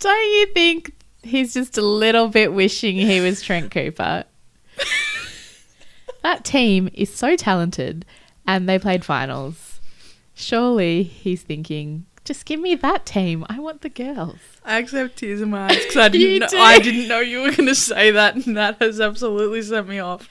don't 0.03 0.31
you 0.33 0.45
think 0.47 0.93
he's 1.23 1.53
just 1.53 1.77
a 1.77 1.81
little 1.81 2.27
bit 2.27 2.53
wishing 2.53 2.97
he 2.97 3.21
was 3.21 3.41
Trent 3.41 3.71
Cooper? 3.71 4.25
that 6.23 6.43
team 6.43 6.89
is 6.93 7.13
so 7.13 7.37
talented 7.37 8.05
and 8.45 8.67
they 8.67 8.77
played 8.77 9.05
finals. 9.05 9.79
Surely 10.33 11.03
he's 11.03 11.41
thinking, 11.41 12.05
just 12.25 12.45
give 12.45 12.59
me 12.59 12.75
that 12.75 13.05
team. 13.05 13.45
I 13.47 13.59
want 13.59 13.81
the 13.81 13.89
girls. 13.89 14.39
I 14.65 14.75
actually 14.75 14.99
have 14.99 15.15
tears 15.15 15.39
in 15.39 15.49
my 15.51 15.67
eyes 15.67 15.77
because 15.77 15.97
I 15.97 16.09
didn't. 16.09 16.39
know, 16.39 16.47
do. 16.47 16.57
I 16.57 16.79
didn't 16.79 17.07
know 17.07 17.19
you 17.21 17.41
were 17.41 17.51
going 17.51 17.67
to 17.67 17.75
say 17.75 18.11
that, 18.11 18.35
and 18.35 18.57
that 18.57 18.81
has 18.81 18.99
absolutely 18.99 19.61
set 19.61 19.87
me 19.87 19.99
off. 19.99 20.29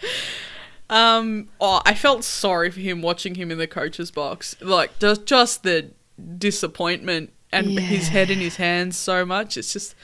Um, 0.90 1.48
oh, 1.61 1.80
I 1.87 1.94
felt 1.94 2.24
sorry 2.24 2.70
for 2.70 2.80
him 2.80 3.00
watching 3.00 3.37
him 3.37 3.50
in 3.50 3.56
the 3.56 3.66
coach's 3.66 4.11
box. 4.11 4.54
Like 4.61 4.98
just 4.98 5.24
just 5.24 5.62
the 5.62 5.90
disappointment 6.38 7.32
and 7.52 7.78
his 7.78 8.08
head 8.08 8.30
in 8.30 8.38
his 8.38 8.56
hands 8.56 8.96
so 8.96 9.24
much. 9.24 9.56
It's 9.56 9.72
just, 9.72 9.94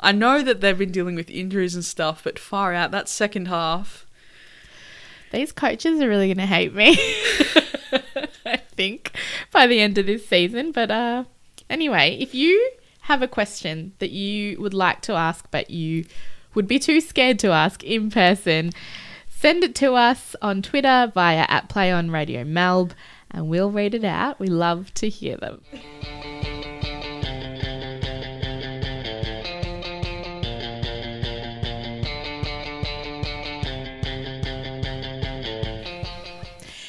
I 0.00 0.12
know 0.12 0.42
that 0.42 0.60
they've 0.60 0.76
been 0.76 0.92
dealing 0.92 1.14
with 1.14 1.30
injuries 1.30 1.74
and 1.74 1.84
stuff, 1.84 2.22
but 2.24 2.38
far 2.38 2.72
out 2.72 2.90
that 2.90 3.08
second 3.08 3.48
half. 3.48 4.06
These 5.32 5.52
coaches 5.52 6.00
are 6.00 6.08
really 6.08 6.28
going 6.28 6.38
to 6.38 6.46
hate 6.46 6.74
me. 6.74 6.96
I 8.46 8.56
think 8.56 9.12
by 9.50 9.66
the 9.66 9.80
end 9.80 9.98
of 9.98 10.06
this 10.06 10.26
season. 10.26 10.72
But 10.72 10.90
uh, 10.90 11.24
anyway, 11.68 12.16
if 12.20 12.34
you 12.34 12.72
have 13.02 13.22
a 13.22 13.28
question 13.28 13.92
that 13.98 14.10
you 14.10 14.60
would 14.60 14.74
like 14.74 15.00
to 15.02 15.12
ask, 15.12 15.46
but 15.50 15.70
you 15.70 16.04
would 16.54 16.66
be 16.66 16.78
too 16.78 17.00
scared 17.00 17.38
to 17.40 17.48
ask 17.48 17.84
in 17.84 18.10
person, 18.10 18.70
send 19.28 19.62
it 19.62 19.74
to 19.76 19.94
us 19.94 20.34
on 20.40 20.62
Twitter 20.62 21.10
via 21.14 21.46
at 21.48 21.68
Play 21.68 21.92
on 21.92 22.10
Radio 22.10 22.44
Melb, 22.44 22.92
and 23.30 23.48
we'll 23.48 23.70
read 23.70 23.94
it 23.94 24.04
out. 24.04 24.40
We 24.40 24.48
love 24.48 24.92
to 24.94 25.08
hear 25.08 25.36
them. 25.36 25.60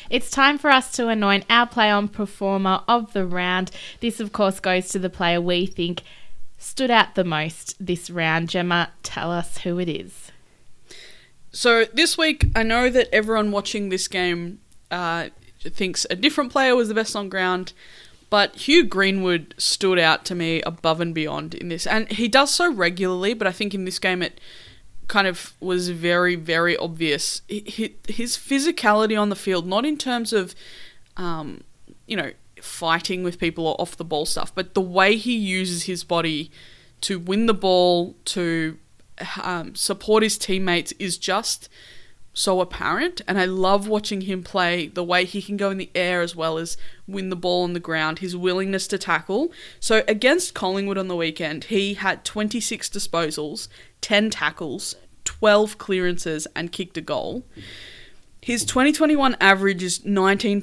It's 0.09 0.31
time 0.31 0.57
for 0.57 0.69
us 0.69 0.91
to 0.93 1.09
anoint 1.09 1.45
our 1.49 1.67
play 1.67 1.89
on 1.89 2.07
performer 2.07 2.81
of 2.87 3.13
the 3.13 3.25
round. 3.25 3.71
This, 3.99 4.19
of 4.19 4.31
course, 4.31 4.59
goes 4.59 4.89
to 4.89 4.99
the 4.99 5.09
player 5.09 5.41
we 5.41 5.65
think 5.65 6.03
stood 6.57 6.89
out 6.91 7.15
the 7.15 7.23
most 7.23 7.75
this 7.79 8.09
round. 8.09 8.49
Gemma, 8.49 8.91
tell 9.03 9.31
us 9.31 9.59
who 9.59 9.79
it 9.79 9.89
is. 9.89 10.31
So 11.51 11.85
this 11.85 12.17
week, 12.17 12.45
I 12.55 12.63
know 12.63 12.89
that 12.89 13.09
everyone 13.13 13.51
watching 13.51 13.89
this 13.89 14.07
game 14.07 14.59
uh, 14.91 15.29
thinks 15.61 16.05
a 16.09 16.15
different 16.15 16.51
player 16.51 16.75
was 16.75 16.87
the 16.87 16.93
best 16.93 17.15
on 17.15 17.29
ground, 17.29 17.73
but 18.29 18.55
Hugh 18.55 18.85
Greenwood 18.85 19.55
stood 19.57 19.97
out 19.97 20.25
to 20.25 20.35
me 20.35 20.61
above 20.61 21.01
and 21.01 21.15
beyond 21.15 21.55
in 21.55 21.69
this, 21.69 21.87
and 21.87 22.11
he 22.11 22.27
does 22.27 22.53
so 22.53 22.71
regularly. 22.71 23.33
But 23.33 23.47
I 23.47 23.51
think 23.51 23.73
in 23.73 23.85
this 23.85 23.99
game, 23.99 24.21
it 24.21 24.39
kind 25.07 25.27
of 25.27 25.53
was 25.59 25.89
very, 25.89 26.35
very 26.35 26.75
obvious. 26.77 27.41
Hi- 27.49 27.63
hi- 27.77 27.93
His 28.07 28.35
physicality 28.37 29.19
on 29.19 29.29
the 29.29 29.35
field, 29.35 29.65
not 29.67 29.85
in 29.85 29.97
terms 29.97 30.33
of, 30.33 30.53
um, 31.15 31.61
you 32.07 32.17
know, 32.17 32.31
fighting 32.61 33.23
with 33.23 33.39
people 33.39 33.67
or 33.67 33.79
off 33.79 33.95
the 33.97 34.03
ball 34.03 34.25
stuff, 34.25 34.53
but 34.53 34.73
the 34.73 34.81
way 34.81 35.15
he 35.15 35.35
uses 35.35 35.83
his 35.83 36.03
body 36.03 36.51
to 37.01 37.19
win 37.19 37.45
the 37.45 37.53
ball, 37.53 38.15
to 38.25 38.77
um, 39.41 39.75
support 39.75 40.23
his 40.23 40.37
teammates 40.37 40.91
is 40.93 41.17
just 41.17 41.69
so 42.37 42.61
apparent. 42.61 43.21
And 43.27 43.39
I 43.39 43.45
love 43.45 43.87
watching 43.87 44.21
him 44.21 44.43
play 44.43 44.87
the 44.87 45.03
way 45.03 45.25
he 45.25 45.41
can 45.41 45.57
go 45.57 45.71
in 45.71 45.77
the 45.77 45.89
air 45.95 46.21
as 46.21 46.35
well 46.35 46.59
as 46.59 46.77
win 47.07 47.29
the 47.29 47.35
ball 47.35 47.63
on 47.63 47.73
the 47.73 47.79
ground, 47.79 48.19
his 48.19 48.37
willingness 48.37 48.87
to 48.87 48.97
tackle. 48.99 49.51
So 49.79 50.03
against 50.07 50.53
Collingwood 50.53 50.99
on 50.99 51.07
the 51.07 51.15
weekend, 51.15 51.65
he 51.65 51.95
had 51.95 52.23
26 52.23 52.89
disposals, 52.89 53.69
10 54.01 54.29
tackles, 54.29 54.95
12 55.25 55.79
clearances, 55.79 56.47
and 56.55 56.71
kicked 56.71 56.97
a 56.97 57.01
goal. 57.01 57.43
His 58.39 58.63
2021 58.65 59.35
average 59.41 59.81
is 59.81 59.99
19.7 59.99 60.61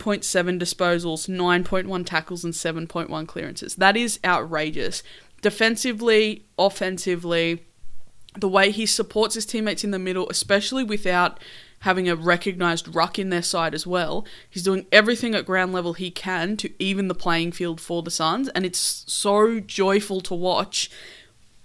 disposals, 0.60 1.28
9.1 1.28 2.06
tackles, 2.06 2.44
and 2.44 2.54
7.1 2.54 3.26
clearances. 3.26 3.74
That 3.74 3.96
is 3.96 4.20
outrageous. 4.24 5.02
Defensively, 5.42 6.46
offensively, 6.56 7.64
the 8.38 8.48
way 8.48 8.70
he 8.70 8.86
supports 8.86 9.34
his 9.34 9.44
teammates 9.44 9.84
in 9.84 9.90
the 9.90 9.98
middle, 9.98 10.28
especially 10.30 10.84
without 10.84 11.38
having 11.84 12.08
a 12.08 12.16
recognised 12.16 12.94
ruck 12.94 13.18
in 13.18 13.28
their 13.28 13.42
side 13.42 13.74
as 13.74 13.86
well. 13.86 14.24
He's 14.48 14.62
doing 14.62 14.86
everything 14.90 15.34
at 15.34 15.44
ground 15.44 15.74
level 15.74 15.92
he 15.92 16.10
can 16.10 16.56
to 16.56 16.70
even 16.82 17.08
the 17.08 17.14
playing 17.14 17.52
field 17.52 17.78
for 17.78 18.02
the 18.02 18.10
Suns, 18.10 18.48
and 18.48 18.64
it's 18.64 19.04
so 19.06 19.60
joyful 19.60 20.22
to 20.22 20.34
watch 20.34 20.90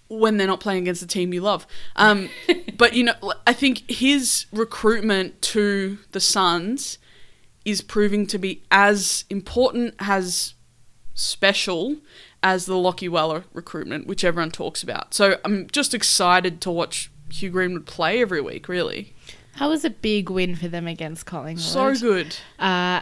when 0.10 0.36
they're 0.36 0.48
not 0.48 0.60
playing 0.60 0.84
against 0.84 1.00
the 1.00 1.08
team 1.08 1.34
you 1.34 1.40
love. 1.40 1.66
Um, 1.96 2.30
but 2.78 2.94
you 2.94 3.06
know, 3.06 3.14
I 3.48 3.54
think 3.54 3.90
his 3.90 4.46
recruitment 4.52 5.42
to 5.44 6.00
the 6.12 6.20
Suns 6.20 6.98
is 7.64 7.82
proving 7.82 8.28
to 8.28 8.38
be 8.38 8.62
as 8.70 9.24
important, 9.30 9.96
as 10.00 10.54
special 11.14 11.96
as 12.44 12.66
the 12.66 12.74
Lachie 12.74 13.10
Weller 13.10 13.46
recruitment, 13.54 14.06
which 14.06 14.26
everyone 14.26 14.52
talks 14.52 14.84
about. 14.84 15.14
So 15.14 15.40
I'm 15.46 15.68
just 15.70 15.94
excited 15.94 16.60
to 16.62 16.72
watch 16.72 17.10
Hugh 17.32 17.52
Greenwood 17.52 17.86
play 17.86 18.22
every 18.22 18.42
week. 18.42 18.68
Really, 18.68 19.14
That 19.58 19.68
was 19.68 19.84
a 19.84 19.90
big 19.90 20.30
win 20.30 20.56
for 20.56 20.68
them 20.68 20.88
against 20.88 21.26
Collingwood. 21.26 21.64
so 21.64 21.96
good. 21.96 22.36
Uh, 22.60 23.02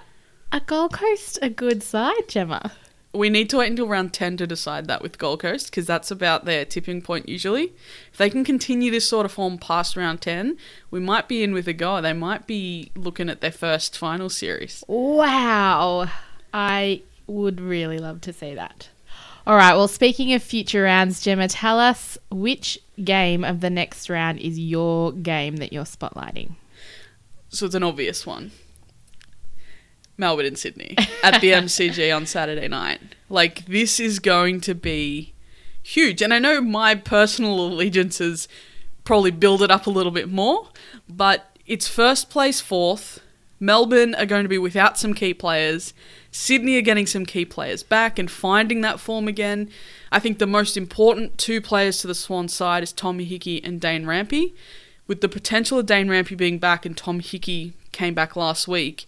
a 0.51 0.60
Gold 0.65 0.93
Coast, 0.93 1.38
a 1.41 1.49
good 1.49 1.83
side, 1.83 2.27
Gemma. 2.27 2.71
We 3.13 3.29
need 3.29 3.49
to 3.49 3.57
wait 3.57 3.69
until 3.71 3.88
round 3.88 4.13
10 4.13 4.38
to 4.38 4.47
decide 4.47 4.86
that 4.88 5.01
with 5.01 5.17
Gold 5.17 5.39
Coast 5.41 5.71
because 5.71 5.86
that's 5.88 6.12
about 6.12 6.45
their 6.45 6.65
tipping 6.65 7.01
point 7.01 7.27
usually. 7.27 7.73
If 8.12 8.17
they 8.17 8.29
can 8.29 8.43
continue 8.43 8.91
this 8.91 9.07
sort 9.07 9.25
of 9.25 9.31
form 9.31 9.57
past 9.57 9.95
round 9.97 10.21
10, 10.21 10.57
we 10.91 10.99
might 10.99 11.27
be 11.27 11.41
in 11.41 11.53
with 11.53 11.67
a 11.67 11.73
go. 11.73 11.99
They 12.01 12.13
might 12.13 12.45
be 12.45 12.91
looking 12.95 13.29
at 13.29 13.41
their 13.41 13.51
first 13.51 13.97
final 13.97 14.29
series. 14.29 14.83
Wow. 14.88 16.10
I 16.53 17.01
would 17.25 17.60
really 17.60 17.97
love 17.97 18.21
to 18.21 18.33
see 18.33 18.53
that. 18.55 18.89
All 19.47 19.55
right. 19.55 19.75
Well, 19.75 19.88
speaking 19.88 20.33
of 20.33 20.43
future 20.43 20.83
rounds, 20.83 21.21
Gemma, 21.21 21.47
tell 21.47 21.79
us 21.79 22.17
which 22.29 22.77
game 23.01 23.45
of 23.45 23.62
the 23.62 23.69
next 23.69 24.10
round 24.10 24.39
is 24.39 24.60
your 24.60 25.13
game 25.13 25.55
that 25.55 25.71
you're 25.71 25.86
spotlighting. 25.86 26.55
So 27.47 27.65
it's 27.65 27.73
an 27.73 27.81
obvious 27.81 28.25
one. 28.25 28.51
Melbourne 30.17 30.47
and 30.47 30.57
Sydney 30.57 30.97
at 31.23 31.39
the 31.39 31.51
MCG 31.53 32.13
on 32.13 32.25
Saturday 32.25 32.67
night. 32.67 32.99
Like, 33.29 33.65
this 33.67 34.01
is 34.01 34.19
going 34.19 34.60
to 34.62 34.75
be 34.75 35.33
huge. 35.81 36.21
And 36.21 36.33
I 36.33 36.39
know 36.39 36.60
my 36.60 36.95
personal 36.95 37.67
allegiances 37.67 38.49
probably 39.05 39.31
build 39.31 39.62
it 39.62 39.71
up 39.71 39.88
a 39.88 39.91
little 39.91 40.12
bit 40.12 40.27
more, 40.27 40.67
but 41.07 41.57
it's 41.65 41.88
first 41.88 42.29
place 42.29 42.60
fourth. 42.60 43.21
Melbourne 43.62 44.13
are 44.15 44.25
going 44.25 44.43
to 44.43 44.49
be 44.49 44.57
without 44.57 44.97
some 44.97 45.13
key 45.13 45.33
players. 45.33 45.93
Sydney 46.38 46.78
are 46.78 46.82
getting 46.82 47.08
some 47.08 47.26
key 47.26 47.45
players 47.45 47.82
back 47.82 48.19
and 48.19 48.30
finding 48.30 48.82
that 48.82 49.00
form 49.00 49.28
again. 49.28 49.71
I 50.12 50.19
think 50.19 50.38
the 50.38 50.45
most 50.45 50.78
important 50.78 51.39
two 51.39 51.60
players 51.60 51.97
to 52.00 52.08
the 52.08 52.13
Swan 52.13 52.47
side 52.47 52.84
is 52.84 52.93
Tom 52.93 53.17
Hickey 53.17 53.62
and 53.63 53.82
Dane 53.82 54.06
Rampe. 54.06 54.54
With 55.08 55.21
the 55.21 55.30
potential 55.30 55.80
of 55.80 55.88
Dane 55.88 56.08
Rampe 56.08 56.38
being 56.38 56.60
back 56.60 56.86
and 56.86 56.95
Tom 56.95 57.21
Hickey 57.21 57.73
came 57.91 58.13
back 58.13 58.36
last 58.36 58.67
week, 58.67 59.08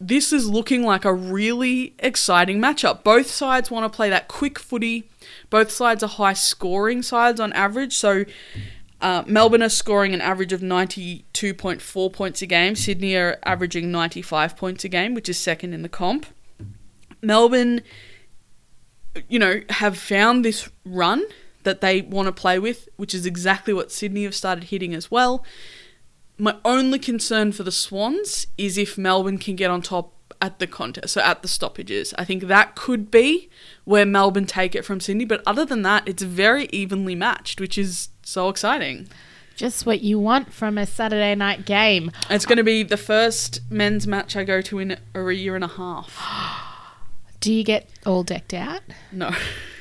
this 0.00 0.32
is 0.32 0.48
looking 0.48 0.82
like 0.82 1.04
a 1.04 1.12
really 1.12 1.94
exciting 1.98 2.58
matchup. 2.58 3.04
Both 3.04 3.26
sides 3.26 3.70
want 3.70 3.84
to 3.84 3.94
play 3.94 4.08
that 4.08 4.26
quick 4.26 4.58
footy. 4.58 5.10
Both 5.50 5.70
sides 5.70 6.02
are 6.02 6.08
high 6.08 6.32
scoring 6.32 7.02
sides 7.02 7.38
on 7.38 7.52
average. 7.52 7.94
So 7.94 8.24
uh, 9.04 9.22
Melbourne 9.26 9.62
are 9.62 9.68
scoring 9.68 10.14
an 10.14 10.22
average 10.22 10.54
of 10.54 10.62
92.4 10.62 12.10
points 12.10 12.40
a 12.40 12.46
game. 12.46 12.74
Sydney 12.74 13.14
are 13.16 13.38
averaging 13.44 13.92
95 13.92 14.56
points 14.56 14.82
a 14.82 14.88
game, 14.88 15.12
which 15.12 15.28
is 15.28 15.38
second 15.38 15.74
in 15.74 15.82
the 15.82 15.90
comp. 15.90 16.24
Melbourne, 17.20 17.82
you 19.28 19.38
know, 19.38 19.60
have 19.68 19.98
found 19.98 20.42
this 20.42 20.70
run 20.86 21.22
that 21.64 21.82
they 21.82 22.00
want 22.00 22.28
to 22.28 22.32
play 22.32 22.58
with, 22.58 22.88
which 22.96 23.14
is 23.14 23.26
exactly 23.26 23.74
what 23.74 23.92
Sydney 23.92 24.24
have 24.24 24.34
started 24.34 24.64
hitting 24.64 24.94
as 24.94 25.10
well. 25.10 25.44
My 26.38 26.56
only 26.64 26.98
concern 26.98 27.52
for 27.52 27.62
the 27.62 27.70
Swans 27.70 28.46
is 28.56 28.78
if 28.78 28.96
Melbourne 28.96 29.36
can 29.36 29.54
get 29.54 29.70
on 29.70 29.82
top 29.82 30.14
at 30.40 30.60
the 30.60 30.66
contest, 30.66 31.12
so 31.12 31.20
at 31.20 31.42
the 31.42 31.48
stoppages. 31.48 32.14
I 32.16 32.24
think 32.24 32.44
that 32.44 32.74
could 32.74 33.10
be 33.10 33.50
where 33.84 34.06
Melbourne 34.06 34.46
take 34.46 34.74
it 34.74 34.86
from 34.86 34.98
Sydney, 34.98 35.26
but 35.26 35.42
other 35.46 35.66
than 35.66 35.82
that, 35.82 36.08
it's 36.08 36.22
very 36.22 36.70
evenly 36.72 37.14
matched, 37.14 37.60
which 37.60 37.76
is 37.76 38.08
so 38.24 38.48
exciting. 38.48 39.08
Just 39.56 39.86
what 39.86 40.00
you 40.00 40.18
want 40.18 40.52
from 40.52 40.78
a 40.78 40.86
Saturday 40.86 41.34
night 41.36 41.64
game. 41.64 42.10
It's 42.28 42.44
going 42.44 42.58
to 42.58 42.64
be 42.64 42.82
the 42.82 42.96
first 42.96 43.60
men's 43.70 44.06
match 44.06 44.34
I 44.36 44.42
go 44.42 44.60
to 44.62 44.78
in 44.80 44.98
a 45.14 45.30
year 45.30 45.54
and 45.54 45.62
a 45.62 45.68
half. 45.68 46.18
Do 47.40 47.52
you 47.52 47.62
get 47.62 47.88
all 48.04 48.24
decked 48.24 48.54
out? 48.54 48.80
No, 49.12 49.30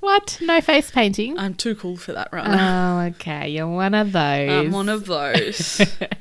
What? 0.00 0.38
No 0.40 0.60
face 0.60 0.90
painting? 0.90 1.38
I'm 1.38 1.54
too 1.54 1.74
cool 1.74 1.96
for 1.96 2.12
that 2.12 2.28
right 2.32 2.46
now. 2.46 2.98
Oh, 2.98 3.06
okay. 3.08 3.48
You're 3.48 3.68
one 3.68 3.94
of 3.94 4.12
those. 4.12 4.50
I'm 4.50 4.72
one 4.72 4.88
of 4.88 5.06
those. 5.06 5.80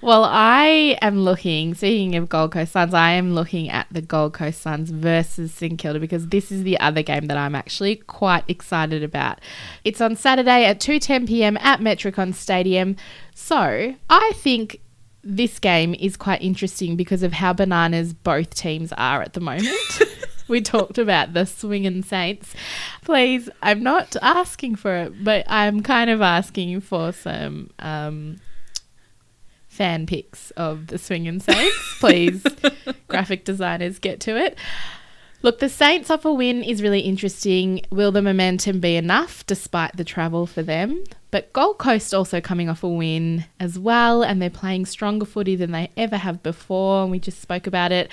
Well, 0.00 0.24
I 0.24 0.96
am 1.02 1.20
looking, 1.20 1.74
speaking 1.74 2.14
of 2.14 2.28
Gold 2.28 2.52
Coast 2.52 2.72
Suns, 2.72 2.94
I 2.94 3.10
am 3.12 3.34
looking 3.34 3.68
at 3.68 3.88
the 3.90 4.00
Gold 4.00 4.32
Coast 4.32 4.60
Suns 4.60 4.90
versus 4.90 5.52
St 5.52 5.76
Kilda 5.76 5.98
because 5.98 6.28
this 6.28 6.52
is 6.52 6.62
the 6.62 6.78
other 6.78 7.02
game 7.02 7.26
that 7.26 7.36
I'm 7.36 7.56
actually 7.56 7.96
quite 7.96 8.44
excited 8.46 9.02
about. 9.02 9.40
It's 9.82 10.00
on 10.00 10.14
Saturday 10.14 10.64
at 10.66 10.78
2:10 10.78 11.26
p.m. 11.26 11.56
at 11.56 11.80
Metricon 11.80 12.32
Stadium. 12.32 12.94
So, 13.34 13.94
I 14.08 14.32
think 14.36 14.80
this 15.24 15.58
game 15.58 15.96
is 15.96 16.16
quite 16.16 16.42
interesting 16.42 16.94
because 16.94 17.24
of 17.24 17.32
how 17.32 17.52
bananas 17.52 18.12
both 18.14 18.54
teams 18.54 18.92
are 18.92 19.20
at 19.20 19.32
the 19.32 19.40
moment. 19.40 19.76
we 20.58 20.60
talked 20.60 20.98
about 20.98 21.34
the 21.34 21.44
swinging 21.44 22.02
Saints. 22.02 22.54
Please, 23.04 23.48
I'm 23.62 23.82
not 23.82 24.16
asking 24.22 24.76
for 24.76 24.96
it, 24.96 25.24
but 25.24 25.44
I'm 25.48 25.82
kind 25.82 26.10
of 26.10 26.20
asking 26.22 26.80
for 26.80 27.12
some 27.12 27.70
um, 27.78 28.40
fan 29.68 30.06
pics 30.06 30.50
of 30.52 30.88
the 30.88 30.98
swinging 30.98 31.40
Saints. 31.40 31.96
Please, 32.00 32.44
graphic 33.08 33.44
designers, 33.44 33.98
get 33.98 34.20
to 34.20 34.36
it. 34.36 34.58
Look, 35.40 35.60
the 35.60 35.68
Saints 35.68 36.10
off 36.10 36.24
a 36.24 36.32
win 36.32 36.64
is 36.64 36.82
really 36.82 37.00
interesting. 37.00 37.82
Will 37.90 38.10
the 38.10 38.22
momentum 38.22 38.80
be 38.80 38.96
enough 38.96 39.46
despite 39.46 39.96
the 39.96 40.02
travel 40.02 40.46
for 40.46 40.62
them? 40.62 41.04
But 41.30 41.52
Gold 41.52 41.78
Coast 41.78 42.12
also 42.12 42.40
coming 42.40 42.68
off 42.68 42.82
a 42.82 42.88
win 42.88 43.44
as 43.60 43.78
well, 43.78 44.24
and 44.24 44.42
they're 44.42 44.50
playing 44.50 44.86
stronger 44.86 45.26
footy 45.26 45.54
than 45.54 45.70
they 45.70 45.90
ever 45.96 46.16
have 46.16 46.42
before. 46.42 47.02
And 47.02 47.12
we 47.12 47.20
just 47.20 47.40
spoke 47.40 47.68
about 47.68 47.92
it. 47.92 48.10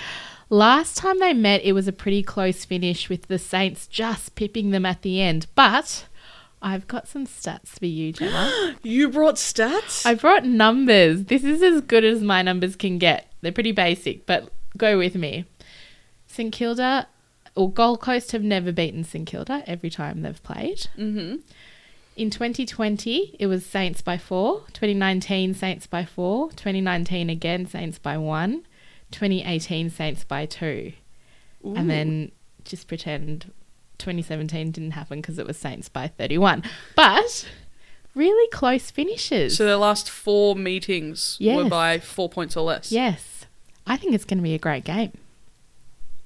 Last 0.50 0.98
time 0.98 1.20
they 1.20 1.34
met, 1.34 1.64
it 1.64 1.74
was 1.74 1.88
a 1.88 1.94
pretty 1.94 2.22
close 2.22 2.66
finish 2.66 3.10
with 3.10 3.28
the 3.28 3.40
Saints 3.40 3.88
just 3.88 4.36
pipping 4.36 4.72
them 4.72 4.86
at 4.86 5.02
the 5.02 5.20
end. 5.22 5.48
But 5.56 6.06
I've 6.62 6.88
got 6.88 7.08
some 7.08 7.26
stats 7.26 7.80
for 7.80 7.88
you, 7.88 8.12
Gemma. 8.12 8.76
you 8.84 9.10
brought 9.10 9.36
stats? 9.36 10.06
I 10.06 10.14
brought 10.14 10.46
numbers. 10.46 11.26
This 11.26 11.44
is 11.44 11.64
as 11.64 11.82
good 11.82 12.04
as 12.04 12.22
my 12.22 12.42
numbers 12.42 12.76
can 12.76 13.00
get. 13.00 13.32
They're 13.42 13.52
pretty 13.52 13.72
basic, 13.72 14.26
but 14.26 14.52
go 14.78 14.98
with 14.98 15.16
me. 15.16 15.46
St 16.28 16.52
Kilda 16.52 17.08
or 17.56 17.72
Gold 17.72 18.02
Coast 18.02 18.32
have 18.32 18.44
never 18.44 18.72
beaten 18.72 19.04
St 19.04 19.26
Kilda 19.26 19.64
every 19.66 19.90
time 19.90 20.22
they've 20.22 20.44
played. 20.44 20.88
mm-hmm. 20.98 21.38
In 22.18 22.30
2020, 22.30 23.36
it 23.40 23.48
was 23.48 23.66
Saints 23.66 24.02
by 24.02 24.18
four. 24.18 24.62
2019, 24.72 25.54
Saints 25.54 25.86
by 25.86 26.06
four. 26.06 26.50
2019 26.52 27.30
again, 27.30 27.66
Saints 27.66 28.00
by 28.00 28.18
one. 28.18 28.66
2018, 29.12 29.90
Saints 29.90 30.24
by 30.24 30.46
two. 30.46 30.94
And 31.64 31.90
then 31.90 32.32
just 32.64 32.88
pretend 32.88 33.52
2017 33.98 34.70
didn't 34.72 34.92
happen 34.92 35.20
because 35.20 35.40
it 35.40 35.48
was 35.48 35.58
Saints 35.58 35.90
by 35.90 36.08
31. 36.08 36.64
But 36.96 37.48
really 38.14 38.48
close 38.52 38.92
finishes. 38.92 39.58
So 39.58 39.66
their 39.66 39.78
last 39.78 40.10
four 40.10 40.56
meetings 40.56 41.38
were 41.40 41.46
Yes. 41.64 41.70
by 41.70 42.00
four 42.00 42.30
points 42.30 42.56
or 42.56 42.64
less. 42.66 42.92
Yes. 42.92 43.46
I 43.88 43.98
think 43.98 44.14
it's 44.14 44.26
going 44.26 44.38
to 44.38 44.44
be 44.44 44.54
a 44.54 44.60
great 44.60 44.84
game. 44.84 45.12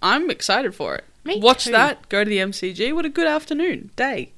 I'm 0.01 0.29
excited 0.29 0.75
for 0.75 0.95
it. 0.95 1.05
Me 1.23 1.39
Watch 1.39 1.65
too. 1.65 1.71
that. 1.71 2.07
Go 2.09 2.23
to 2.23 2.29
the 2.29 2.37
MCG. 2.37 2.93
What 2.93 3.05
a 3.05 3.09
good 3.09 3.27
afternoon. 3.27 3.91
Day. 3.95 4.31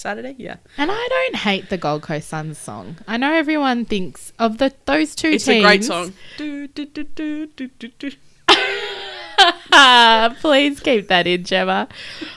Saturday? 0.00 0.34
Yeah. 0.38 0.56
And 0.76 0.90
I 0.90 1.08
don't 1.08 1.36
hate 1.36 1.68
the 1.70 1.76
Gold 1.78 2.02
Coast 2.02 2.28
Suns 2.28 2.58
song. 2.58 2.96
I 3.06 3.16
know 3.16 3.32
everyone 3.32 3.84
thinks 3.84 4.32
of 4.38 4.58
the 4.58 4.72
those 4.86 5.14
two 5.14 5.28
It's 5.30 5.44
teams. 5.44 5.64
a 5.64 5.66
great 5.66 5.84
song. 5.84 6.12
Do, 6.36 6.66
do, 6.68 6.84
do, 6.86 7.04
do, 7.04 7.46
do, 7.46 7.68
do, 7.78 7.88
do. 7.98 8.10
Please 10.40 10.80
keep 10.80 11.08
that 11.08 11.26
in, 11.26 11.44
Gemma. 11.44 11.88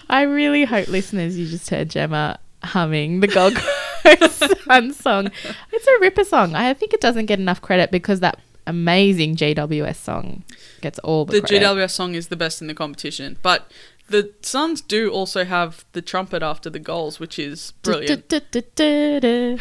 I 0.10 0.22
really 0.24 0.66
hope 0.66 0.88
listeners 0.88 1.38
you 1.38 1.48
just 1.48 1.70
heard 1.70 1.90
Gemma 1.90 2.40
humming 2.64 3.20
the 3.20 3.28
Gold 3.28 3.56
Coast 3.56 4.44
Suns 4.66 4.98
song. 4.98 5.30
It's 5.72 5.88
a 5.88 6.00
ripper 6.00 6.24
song. 6.24 6.56
I 6.56 6.74
think 6.74 6.94
it 6.94 7.02
doesn't 7.02 7.26
get 7.26 7.40
enough 7.40 7.62
credit 7.62 7.92
because 7.92 8.20
that 8.22 8.40
amazing 8.66 9.36
GWS 9.36 9.96
song 9.98 10.44
gets 10.82 11.00
all 11.00 11.26
the, 11.26 11.42
The. 11.42 11.48
GWS 11.48 11.92
song 11.92 12.16
is 12.16 12.28
the 12.28 12.36
best 12.38 12.62
in 12.62 12.68
the 12.68 12.74
competition. 12.74 13.38
But 13.42 13.70
the 14.08 14.34
Suns 14.42 14.82
do 14.82 15.12
also 15.12 15.46
have 15.46 15.86
the 15.94 16.02
trumpet 16.02 16.44
after 16.44 16.70
the 16.70 16.80
goals, 16.80 17.20
which 17.20 17.40
is 17.40 17.74
brilliant. 17.82 18.32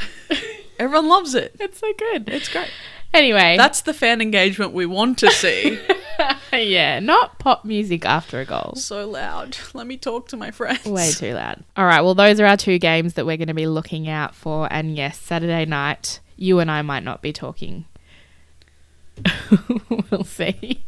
Everyone 0.79 1.09
loves 1.09 1.35
it. 1.35 1.55
It's 1.61 1.79
so 1.79 1.93
good. 1.97 2.29
It's 2.29 2.49
great. 2.49 2.71
Anyway, 3.15 3.57
That's 3.59 3.83
the 3.83 3.93
fan 3.93 4.23
engagement 4.23 4.73
we 4.73 4.87
want 4.87 5.19
to 5.19 5.31
see. 5.31 5.79
yeah, 6.53 6.99
not 6.99 7.39
pop 7.39 7.65
music 7.65 8.07
after 8.07 8.41
a 8.41 8.47
goal. 8.47 8.73
so 8.77 9.07
loud. 9.07 9.57
Let 9.75 9.87
me 9.87 9.99
talk 9.99 10.29
to 10.29 10.37
my 10.37 10.51
friends. 10.51 10.87
Way 10.87 11.11
too 11.11 11.35
loud. 11.35 11.63
All 11.77 11.85
right, 11.85 12.01
well, 12.01 12.15
those 12.15 12.41
are 12.41 12.47
our 12.47 12.57
two 12.57 12.79
games 12.79 13.15
that 13.15 13.27
we're 13.27 13.37
going 13.37 13.49
to 13.49 13.55
be 13.55 13.67
looking 13.67 14.09
out 14.09 14.35
for. 14.35 14.67
And 14.73 14.97
yes, 14.97 15.19
Saturday 15.19 15.67
night, 15.67 16.21
you 16.37 16.59
and 16.59 16.71
I 16.71 16.81
might 16.81 17.05
not 17.05 17.21
be 17.21 17.35
talking 17.35 17.85
we'll 20.11 20.25
see. 20.25 20.83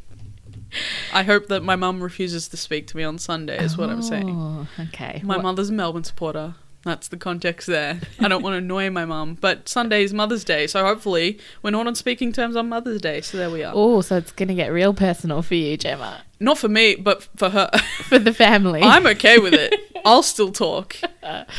I 1.12 1.22
hope 1.22 1.46
that 1.48 1.62
my 1.62 1.76
mum 1.76 2.02
refuses 2.02 2.48
to 2.48 2.56
speak 2.56 2.86
to 2.88 2.96
me 2.96 3.04
on 3.04 3.18
Sunday, 3.18 3.62
is 3.62 3.76
what 3.76 3.90
I'm 3.90 3.98
oh, 3.98 4.02
saying. 4.02 4.30
Oh, 4.30 4.66
okay. 4.88 5.20
My 5.24 5.36
What- 5.36 5.42
mother's 5.42 5.70
a 5.70 5.72
Melbourne 5.72 6.04
supporter. 6.04 6.54
That's 6.84 7.08
the 7.08 7.16
context 7.16 7.66
there. 7.66 7.98
I 8.20 8.28
don't 8.28 8.42
want 8.42 8.52
to 8.54 8.58
annoy 8.58 8.90
my 8.90 9.06
mum, 9.06 9.38
but 9.40 9.70
Sunday 9.70 10.04
is 10.04 10.12
Mother's 10.12 10.44
Day, 10.44 10.66
so 10.66 10.84
hopefully 10.84 11.38
we're 11.62 11.70
not 11.70 11.86
on 11.86 11.94
speaking 11.94 12.30
terms 12.30 12.56
on 12.56 12.68
Mother's 12.68 13.00
Day. 13.00 13.22
So 13.22 13.38
there 13.38 13.48
we 13.50 13.64
are. 13.64 13.72
Oh, 13.74 14.02
so 14.02 14.18
it's 14.18 14.32
going 14.32 14.48
to 14.48 14.54
get 14.54 14.70
real 14.70 14.92
personal 14.92 15.40
for 15.40 15.54
you, 15.54 15.78
Gemma. 15.78 16.22
Not 16.40 16.58
for 16.58 16.68
me, 16.68 16.94
but 16.96 17.22
for 17.36 17.50
her. 17.50 17.70
For 18.04 18.18
the 18.18 18.34
family. 18.34 18.82
I'm 18.82 19.06
okay 19.06 19.38
with 19.38 19.54
it. 19.54 19.74
I'll 20.04 20.22
still 20.22 20.52
talk. 20.52 20.96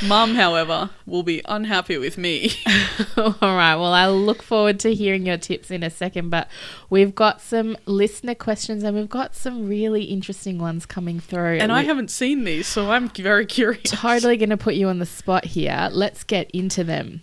Mum, 0.06 0.36
however, 0.36 0.92
will 1.08 1.24
be 1.24 1.42
unhappy 1.46 1.98
with 1.98 2.20
me. 2.20 2.52
All 3.18 3.34
right. 3.42 3.76
Well, 3.76 3.94
I 3.94 4.08
look 4.08 4.44
forward 4.44 4.80
to 4.82 4.94
hearing 4.94 5.26
your 5.26 5.38
tips 5.38 5.72
in 5.72 5.82
a 5.82 5.90
second, 5.90 6.30
but 6.30 6.48
we've 6.92 7.16
got 7.16 7.42
some 7.42 7.76
listener 7.88 8.36
questions 8.36 8.84
and 8.84 8.96
we've 8.96 9.10
got 9.10 9.36
some 9.36 9.68
really 9.68 10.04
interesting 10.04 10.60
ones 10.60 10.86
coming 10.86 11.20
through. 11.20 11.58
And 11.58 11.72
I 11.72 11.82
haven't 11.82 12.12
seen 12.12 12.44
these, 12.44 12.68
so 12.68 12.92
I'm 12.92 13.10
very 13.10 13.48
curious. 13.48 13.82
totally 13.86 14.38
going 14.38 14.52
to 14.52 14.58
put 14.58 14.76
you 14.76 14.90
on 14.90 15.00
the 15.00 15.08
spot 15.08 15.46
here. 15.46 15.90
Let's 15.92 16.24
get 16.24 16.52
into 16.52 16.84
them. 16.84 17.22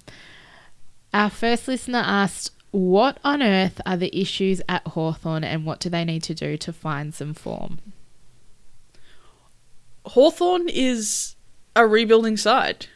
Our 1.15 1.31
first 1.31 1.69
listener 1.69 2.03
asked, 2.05 2.51
What 2.73 3.19
on 3.23 3.43
earth 3.43 3.81
are 3.85 3.99
the 3.99 4.19
issues 4.19 4.63
at 4.67 4.87
Hawthorn 4.89 5.45
and 5.45 5.67
what 5.67 5.79
do 5.79 5.91
they 5.91 6.05
need 6.05 6.23
to 6.25 6.35
do 6.35 6.57
to 6.57 6.73
find 6.73 7.15
some 7.15 7.35
form? 7.35 7.79
Hawthorn 10.07 10.69
is 10.69 11.37
a 11.77 11.87
rebuilding 11.87 12.37
side, 12.39 12.87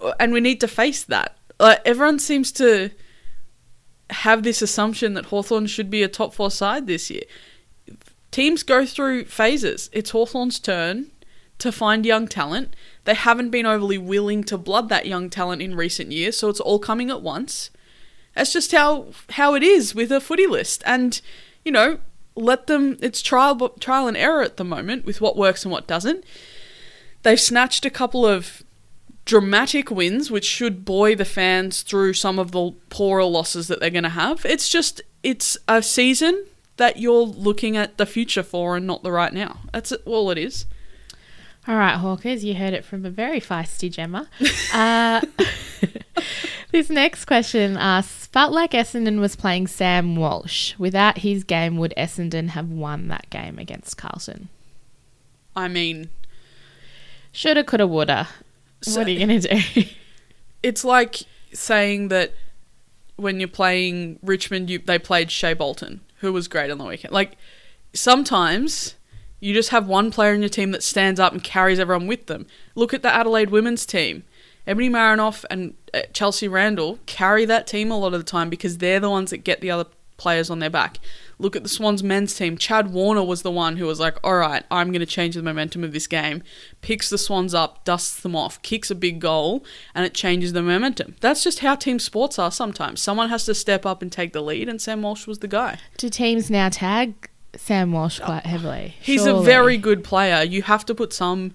uh, 0.00 0.14
and 0.18 0.32
we 0.32 0.40
need 0.40 0.60
to 0.60 0.68
face 0.68 1.04
that. 1.04 1.36
Like 1.60 1.80
everyone 1.84 2.18
seems 2.18 2.50
to 2.52 2.90
have 4.10 4.42
this 4.42 4.62
assumption 4.62 5.14
that 5.14 5.26
Hawthorn 5.26 5.66
should 5.66 5.90
be 5.90 6.02
a 6.02 6.08
top 6.08 6.34
four 6.34 6.50
side 6.50 6.86
this 6.86 7.10
year. 7.10 7.22
Teams 8.30 8.62
go 8.62 8.84
through 8.84 9.26
phases. 9.26 9.90
It's 9.92 10.10
Hawthorn's 10.10 10.58
turn 10.58 11.10
to 11.58 11.70
find 11.70 12.04
young 12.04 12.26
talent. 12.26 12.74
They 13.04 13.14
haven't 13.14 13.50
been 13.50 13.66
overly 13.66 13.98
willing 13.98 14.44
to 14.44 14.58
blood 14.58 14.88
that 14.88 15.06
young 15.06 15.30
talent 15.30 15.62
in 15.62 15.76
recent 15.76 16.10
years, 16.10 16.38
so 16.38 16.48
it's 16.48 16.58
all 16.58 16.78
coming 16.78 17.10
at 17.10 17.22
once. 17.22 17.70
That's 18.34 18.52
just 18.52 18.72
how 18.72 19.08
how 19.30 19.54
it 19.54 19.62
is 19.62 19.94
with 19.94 20.10
a 20.10 20.20
footy 20.20 20.46
list, 20.46 20.82
and 20.86 21.20
you 21.64 21.72
know, 21.72 21.98
let 22.34 22.66
them. 22.66 22.98
It's 23.00 23.22
trial 23.22 23.68
trial 23.80 24.08
and 24.08 24.16
error 24.16 24.42
at 24.42 24.56
the 24.56 24.64
moment 24.64 25.04
with 25.04 25.20
what 25.20 25.36
works 25.36 25.64
and 25.64 25.72
what 25.72 25.86
doesn't. 25.86 26.24
They've 27.22 27.40
snatched 27.40 27.84
a 27.86 27.90
couple 27.90 28.26
of 28.26 28.62
dramatic 29.24 29.90
wins, 29.90 30.30
which 30.30 30.44
should 30.44 30.84
buoy 30.84 31.14
the 31.14 31.24
fans 31.24 31.82
through 31.82 32.12
some 32.12 32.38
of 32.38 32.52
the 32.52 32.72
poorer 32.90 33.24
losses 33.24 33.68
that 33.68 33.80
they're 33.80 33.90
going 33.90 34.02
to 34.04 34.10
have. 34.10 34.44
It's 34.44 34.68
just 34.68 35.00
it's 35.22 35.56
a 35.68 35.82
season 35.82 36.44
that 36.76 36.98
you're 36.98 37.22
looking 37.22 37.76
at 37.76 37.98
the 37.98 38.06
future 38.06 38.42
for 38.42 38.76
and 38.76 38.86
not 38.86 39.02
the 39.02 39.12
right 39.12 39.32
now. 39.32 39.60
That's 39.72 39.92
all 40.04 40.30
it 40.30 40.38
is. 40.38 40.66
All 41.66 41.76
right, 41.76 41.96
Hawkers, 41.96 42.44
you 42.44 42.54
heard 42.54 42.74
it 42.74 42.84
from 42.84 43.06
a 43.06 43.10
very 43.10 43.40
feisty 43.40 43.90
Gemma. 43.90 44.28
Uh, 44.72 45.20
this 46.72 46.90
next 46.90 47.26
question 47.26 47.76
asks 47.76 48.26
Felt 48.26 48.52
like 48.52 48.72
Essendon 48.72 49.20
was 49.20 49.36
playing 49.36 49.68
Sam 49.68 50.16
Walsh. 50.16 50.74
Without 50.78 51.18
his 51.18 51.44
game, 51.44 51.76
would 51.78 51.94
Essendon 51.96 52.48
have 52.50 52.68
won 52.68 53.08
that 53.08 53.30
game 53.30 53.58
against 53.58 53.96
Carlton? 53.96 54.48
I 55.54 55.68
mean, 55.68 56.10
Shoulda, 57.32 57.62
coulda, 57.64 57.86
woulda. 57.86 58.28
So- 58.82 58.98
what 58.98 59.06
are 59.06 59.10
you 59.12 59.26
going 59.26 59.40
to 59.40 59.48
do? 59.48 59.84
it's 60.62 60.84
like 60.84 61.22
saying 61.52 62.08
that 62.08 62.34
when 63.16 63.38
you're 63.38 63.48
playing 63.48 64.18
Richmond, 64.22 64.68
you, 64.68 64.80
they 64.80 64.98
played 64.98 65.30
Shai 65.30 65.54
Bolton, 65.54 66.00
who 66.16 66.32
was 66.32 66.48
great 66.48 66.70
on 66.70 66.78
the 66.78 66.84
weekend. 66.84 67.12
Like 67.14 67.36
sometimes 67.92 68.96
you 69.44 69.52
just 69.52 69.68
have 69.68 69.86
one 69.86 70.10
player 70.10 70.32
in 70.32 70.40
your 70.40 70.48
team 70.48 70.70
that 70.70 70.82
stands 70.82 71.20
up 71.20 71.34
and 71.34 71.44
carries 71.44 71.78
everyone 71.78 72.06
with 72.06 72.28
them. 72.28 72.46
Look 72.74 72.94
at 72.94 73.02
the 73.02 73.14
Adelaide 73.14 73.50
women's 73.50 73.84
team. 73.84 74.24
Ebony 74.66 74.88
Marinoff 74.88 75.44
and 75.50 75.74
uh, 75.92 76.00
Chelsea 76.14 76.48
Randall 76.48 76.98
carry 77.04 77.44
that 77.44 77.66
team 77.66 77.90
a 77.90 77.98
lot 77.98 78.14
of 78.14 78.20
the 78.20 78.24
time 78.24 78.48
because 78.48 78.78
they're 78.78 79.00
the 79.00 79.10
ones 79.10 79.28
that 79.28 79.44
get 79.44 79.60
the 79.60 79.70
other 79.70 79.84
players 80.16 80.48
on 80.48 80.60
their 80.60 80.70
back. 80.70 80.98
Look 81.38 81.56
at 81.56 81.62
the 81.62 81.68
Swans 81.68 82.02
men's 82.02 82.34
team. 82.34 82.56
Chad 82.56 82.90
Warner 82.90 83.22
was 83.22 83.42
the 83.42 83.50
one 83.50 83.76
who 83.76 83.84
was 83.84 84.00
like, 84.00 84.16
all 84.24 84.36
right, 84.36 84.64
I'm 84.70 84.92
going 84.92 85.00
to 85.00 85.06
change 85.06 85.34
the 85.34 85.42
momentum 85.42 85.84
of 85.84 85.92
this 85.92 86.06
game. 86.06 86.42
Picks 86.80 87.10
the 87.10 87.18
Swans 87.18 87.52
up, 87.52 87.84
dusts 87.84 88.22
them 88.22 88.34
off, 88.34 88.62
kicks 88.62 88.90
a 88.90 88.94
big 88.94 89.20
goal, 89.20 89.62
and 89.94 90.06
it 90.06 90.14
changes 90.14 90.54
the 90.54 90.62
momentum. 90.62 91.16
That's 91.20 91.44
just 91.44 91.58
how 91.58 91.74
team 91.74 91.98
sports 91.98 92.38
are 92.38 92.50
sometimes. 92.50 93.02
Someone 93.02 93.28
has 93.28 93.44
to 93.44 93.54
step 93.54 93.84
up 93.84 94.00
and 94.00 94.10
take 94.10 94.32
the 94.32 94.40
lead, 94.40 94.70
and 94.70 94.80
Sam 94.80 95.02
Walsh 95.02 95.26
was 95.26 95.40
the 95.40 95.48
guy. 95.48 95.80
do 95.98 96.08
teams 96.08 96.48
now 96.48 96.70
tag 96.70 97.28
Sam 97.58 97.92
Walsh 97.92 98.20
quite 98.20 98.46
heavily? 98.46 98.94
He's 99.00 99.26
a 99.26 99.40
very 99.40 99.76
good 99.76 100.04
player. 100.04 100.42
You 100.42 100.62
have 100.62 100.84
to 100.86 100.94
put 100.94 101.12
some 101.12 101.54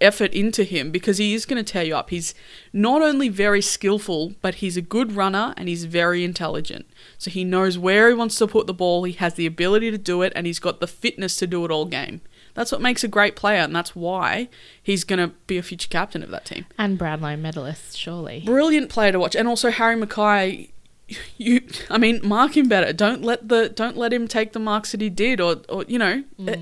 effort 0.00 0.32
into 0.32 0.64
him 0.64 0.90
because 0.90 1.18
he 1.18 1.34
is 1.34 1.46
going 1.46 1.62
to 1.62 1.72
tear 1.72 1.84
you 1.84 1.94
up. 1.96 2.10
He's 2.10 2.34
not 2.72 3.02
only 3.02 3.28
very 3.28 3.62
skillful, 3.62 4.34
but 4.40 4.56
he's 4.56 4.76
a 4.76 4.82
good 4.82 5.12
runner 5.12 5.54
and 5.56 5.68
he's 5.68 5.84
very 5.84 6.24
intelligent. 6.24 6.86
So 7.18 7.30
he 7.30 7.44
knows 7.44 7.78
where 7.78 8.08
he 8.08 8.14
wants 8.14 8.36
to 8.38 8.46
put 8.46 8.66
the 8.66 8.74
ball. 8.74 9.04
He 9.04 9.12
has 9.14 9.34
the 9.34 9.46
ability 9.46 9.90
to 9.90 9.98
do 9.98 10.22
it 10.22 10.32
and 10.34 10.46
he's 10.46 10.58
got 10.58 10.80
the 10.80 10.86
fitness 10.86 11.36
to 11.36 11.46
do 11.46 11.64
it 11.64 11.70
all 11.70 11.84
game. 11.86 12.22
That's 12.54 12.72
what 12.72 12.82
makes 12.82 13.02
a 13.02 13.08
great 13.08 13.34
player 13.36 13.60
and 13.60 13.74
that's 13.74 13.96
why 13.96 14.48
he's 14.82 15.04
going 15.04 15.20
to 15.20 15.34
be 15.46 15.58
a 15.58 15.62
future 15.62 15.88
captain 15.88 16.22
of 16.22 16.30
that 16.30 16.44
team. 16.44 16.66
And 16.76 16.98
Brownlow 16.98 17.36
medalist, 17.36 17.96
surely. 17.96 18.42
Brilliant 18.44 18.90
player 18.90 19.12
to 19.12 19.20
watch 19.20 19.36
and 19.36 19.48
also 19.48 19.70
Harry 19.70 19.96
McKay 19.96 20.70
you 21.36 21.62
I 21.90 21.98
mean 21.98 22.20
mark 22.22 22.56
him 22.56 22.68
better. 22.68 22.92
Don't 22.92 23.22
let 23.22 23.48
the 23.48 23.68
don't 23.68 23.96
let 23.96 24.12
him 24.12 24.28
take 24.28 24.52
the 24.52 24.58
marks 24.58 24.92
that 24.92 25.00
he 25.00 25.10
did 25.10 25.40
or 25.40 25.56
or 25.68 25.84
you 25.88 25.98
know 25.98 26.24
uh, 26.40 26.56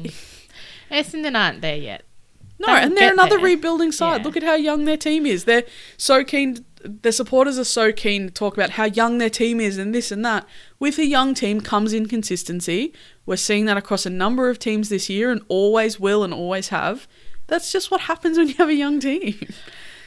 Essendon 0.90 1.38
aren't 1.38 1.60
there 1.60 1.76
yet. 1.76 2.04
No, 2.58 2.74
and 2.74 2.94
they're 2.94 3.12
another 3.12 3.36
there. 3.36 3.46
rebuilding 3.46 3.90
side. 3.90 4.18
Yeah. 4.18 4.24
Look 4.24 4.36
at 4.36 4.42
how 4.42 4.54
young 4.54 4.84
their 4.84 4.98
team 4.98 5.24
is. 5.24 5.44
They're 5.44 5.64
so 5.96 6.22
keen. 6.22 6.64
Their 6.82 7.12
supporters 7.12 7.58
are 7.58 7.64
so 7.64 7.90
keen 7.90 8.26
to 8.26 8.32
talk 8.32 8.54
about 8.54 8.70
how 8.70 8.84
young 8.84 9.18
their 9.18 9.30
team 9.30 9.60
is 9.60 9.78
and 9.78 9.94
this 9.94 10.12
and 10.12 10.24
that. 10.26 10.46
With 10.78 10.98
a 10.98 11.06
young 11.06 11.32
team 11.32 11.62
comes 11.62 11.94
inconsistency. 11.94 12.92
We're 13.24 13.36
seeing 13.36 13.64
that 13.64 13.78
across 13.78 14.04
a 14.04 14.10
number 14.10 14.50
of 14.50 14.58
teams 14.58 14.90
this 14.90 15.08
year 15.08 15.30
and 15.30 15.40
always 15.48 15.98
will 15.98 16.22
and 16.22 16.34
always 16.34 16.68
have. 16.68 17.08
That's 17.46 17.72
just 17.72 17.90
what 17.90 18.02
happens 18.02 18.36
when 18.36 18.48
you 18.48 18.54
have 18.54 18.68
a 18.68 18.74
young 18.74 19.00
team. 19.00 19.48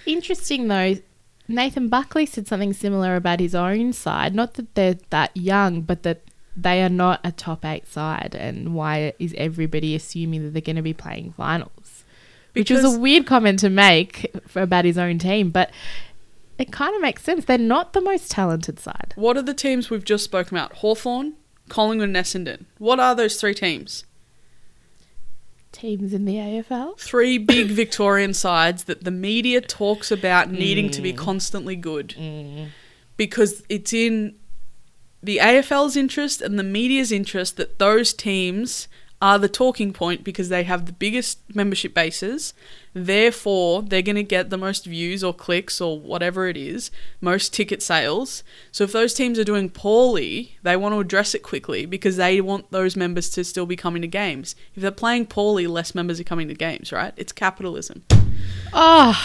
Interesting 0.05 0.67
though, 0.67 0.97
Nathan 1.53 1.87
Buckley 1.87 2.25
said 2.25 2.47
something 2.47 2.73
similar 2.73 3.15
about 3.15 3.39
his 3.39 3.55
own 3.55 3.93
side. 3.93 4.35
Not 4.35 4.55
that 4.55 4.73
they're 4.75 4.97
that 5.09 5.35
young, 5.35 5.81
but 5.81 6.03
that 6.03 6.21
they 6.55 6.83
are 6.83 6.89
not 6.89 7.19
a 7.23 7.31
top 7.31 7.65
eight 7.65 7.87
side. 7.87 8.35
And 8.37 8.75
why 8.75 9.13
is 9.19 9.33
everybody 9.37 9.95
assuming 9.95 10.43
that 10.43 10.49
they're 10.53 10.61
going 10.61 10.75
to 10.75 10.81
be 10.81 10.93
playing 10.93 11.33
finals? 11.33 12.03
Which 12.53 12.69
was 12.69 12.83
a 12.83 12.99
weird 12.99 13.25
comment 13.25 13.59
to 13.59 13.69
make 13.69 14.31
for, 14.47 14.61
about 14.61 14.85
his 14.85 14.97
own 14.97 15.17
team, 15.17 15.49
but 15.49 15.71
it 16.59 16.71
kind 16.71 16.95
of 16.95 17.01
makes 17.01 17.23
sense. 17.23 17.45
They're 17.45 17.57
not 17.57 17.93
the 17.93 18.01
most 18.01 18.29
talented 18.29 18.79
side. 18.79 19.13
What 19.15 19.37
are 19.37 19.41
the 19.41 19.55
teams 19.55 19.89
we've 19.89 20.05
just 20.05 20.23
spoken 20.23 20.55
about? 20.55 20.73
Hawthorn, 20.77 21.33
Collingwood, 21.69 22.09
and 22.09 22.15
Essendon. 22.15 22.65
What 22.77 22.99
are 22.99 23.15
those 23.15 23.41
three 23.41 23.55
teams? 23.55 24.05
Teams 25.73 26.13
in 26.13 26.25
the 26.25 26.35
AFL. 26.35 26.97
Three 26.97 27.37
big 27.37 27.67
Victorian 27.71 28.33
sides 28.33 28.85
that 28.85 29.03
the 29.03 29.11
media 29.11 29.59
talks 29.59 30.11
about 30.11 30.49
needing 30.51 30.89
to 30.91 31.01
be 31.01 31.11
mm. 31.11 31.17
constantly 31.17 31.75
good. 31.75 32.15
Mm. 32.17 32.69
Because 33.17 33.63
it's 33.67 33.91
in 33.91 34.35
the 35.21 35.37
AFL's 35.37 35.97
interest 35.97 36.41
and 36.41 36.57
the 36.57 36.63
media's 36.63 37.11
interest 37.11 37.57
that 37.57 37.79
those 37.79 38.13
teams 38.13 38.87
are 39.23 39.39
the 39.39 39.47
talking 39.47 39.93
point 39.93 40.21
because 40.21 40.49
they 40.49 40.63
have 40.63 40.85
the 40.85 40.91
biggest 40.91 41.39
membership 41.55 41.93
bases. 41.93 42.53
Therefore, 42.93 43.81
they're 43.81 44.01
going 44.01 44.17
to 44.17 44.23
get 44.23 44.49
the 44.49 44.57
most 44.57 44.85
views 44.85 45.23
or 45.23 45.33
clicks 45.33 45.79
or 45.79 45.97
whatever 45.97 46.49
it 46.49 46.57
is, 46.57 46.91
most 47.21 47.53
ticket 47.53 47.81
sales. 47.81 48.43
So 48.73 48.83
if 48.83 48.91
those 48.91 49.13
teams 49.13 49.39
are 49.39 49.45
doing 49.45 49.69
poorly, 49.69 50.57
they 50.61 50.75
want 50.75 50.93
to 50.93 50.99
address 50.99 51.33
it 51.33 51.41
quickly 51.41 51.85
because 51.85 52.17
they 52.17 52.41
want 52.41 52.69
those 52.71 52.97
members 52.97 53.29
to 53.29 53.45
still 53.45 53.65
be 53.65 53.77
coming 53.77 54.01
to 54.01 54.09
games. 54.09 54.57
If 54.75 54.81
they're 54.81 54.91
playing 54.91 55.27
poorly, 55.27 55.67
less 55.67 55.95
members 55.95 56.19
are 56.19 56.25
coming 56.25 56.49
to 56.49 56.53
games, 56.53 56.91
right? 56.91 57.13
It's 57.15 57.31
capitalism. 57.31 58.03
Oh, 58.73 59.17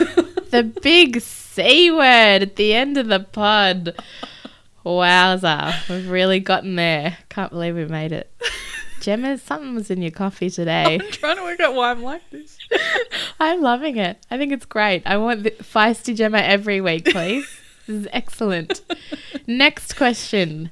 the 0.50 0.64
big 0.64 1.20
C 1.20 1.92
word 1.92 2.42
at 2.42 2.56
the 2.56 2.74
end 2.74 2.98
of 2.98 3.06
the 3.06 3.20
pod. 3.20 3.94
Wowza, 4.84 5.88
we've 5.88 6.10
really 6.10 6.40
gotten 6.40 6.74
there. 6.74 7.18
Can't 7.28 7.52
believe 7.52 7.76
we 7.76 7.84
made 7.84 8.10
it. 8.10 8.32
Gemma, 9.00 9.38
something 9.38 9.74
was 9.74 9.90
in 9.90 10.02
your 10.02 10.10
coffee 10.10 10.50
today. 10.50 10.98
I'm 11.00 11.10
trying 11.10 11.36
to 11.36 11.42
work 11.42 11.60
out 11.60 11.74
why 11.74 11.90
I'm 11.90 12.02
like 12.02 12.28
this. 12.30 12.58
I'm 13.40 13.60
loving 13.60 13.96
it. 13.96 14.18
I 14.30 14.38
think 14.38 14.52
it's 14.52 14.66
great. 14.66 15.02
I 15.06 15.16
want 15.16 15.42
the 15.42 15.50
feisty 15.50 16.14
Gemma 16.14 16.38
every 16.38 16.80
week, 16.80 17.06
please. 17.06 17.48
this 17.86 18.02
is 18.02 18.08
excellent. 18.12 18.82
Next 19.46 19.96
question. 19.96 20.70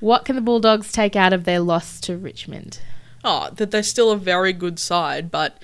What 0.00 0.24
can 0.24 0.36
the 0.36 0.42
Bulldogs 0.42 0.92
take 0.92 1.16
out 1.16 1.32
of 1.32 1.44
their 1.44 1.60
loss 1.60 2.00
to 2.00 2.16
Richmond? 2.16 2.80
oh, 3.24 3.50
that 3.54 3.70
they're 3.70 3.82
still 3.82 4.10
a 4.10 4.16
very 4.16 4.52
good 4.52 4.78
side, 4.78 5.30
but 5.30 5.62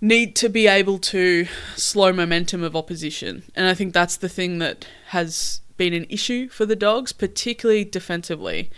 need 0.00 0.34
to 0.36 0.48
be 0.48 0.66
able 0.66 0.98
to 0.98 1.46
slow 1.76 2.12
momentum 2.12 2.62
of 2.62 2.74
opposition. 2.74 3.42
And 3.54 3.66
I 3.66 3.74
think 3.74 3.92
that's 3.92 4.16
the 4.16 4.28
thing 4.28 4.58
that 4.58 4.86
has 5.08 5.60
been 5.76 5.92
an 5.92 6.06
issue 6.08 6.48
for 6.48 6.66
the 6.66 6.76
Dogs, 6.76 7.12
particularly 7.12 7.84
defensively. 7.84 8.70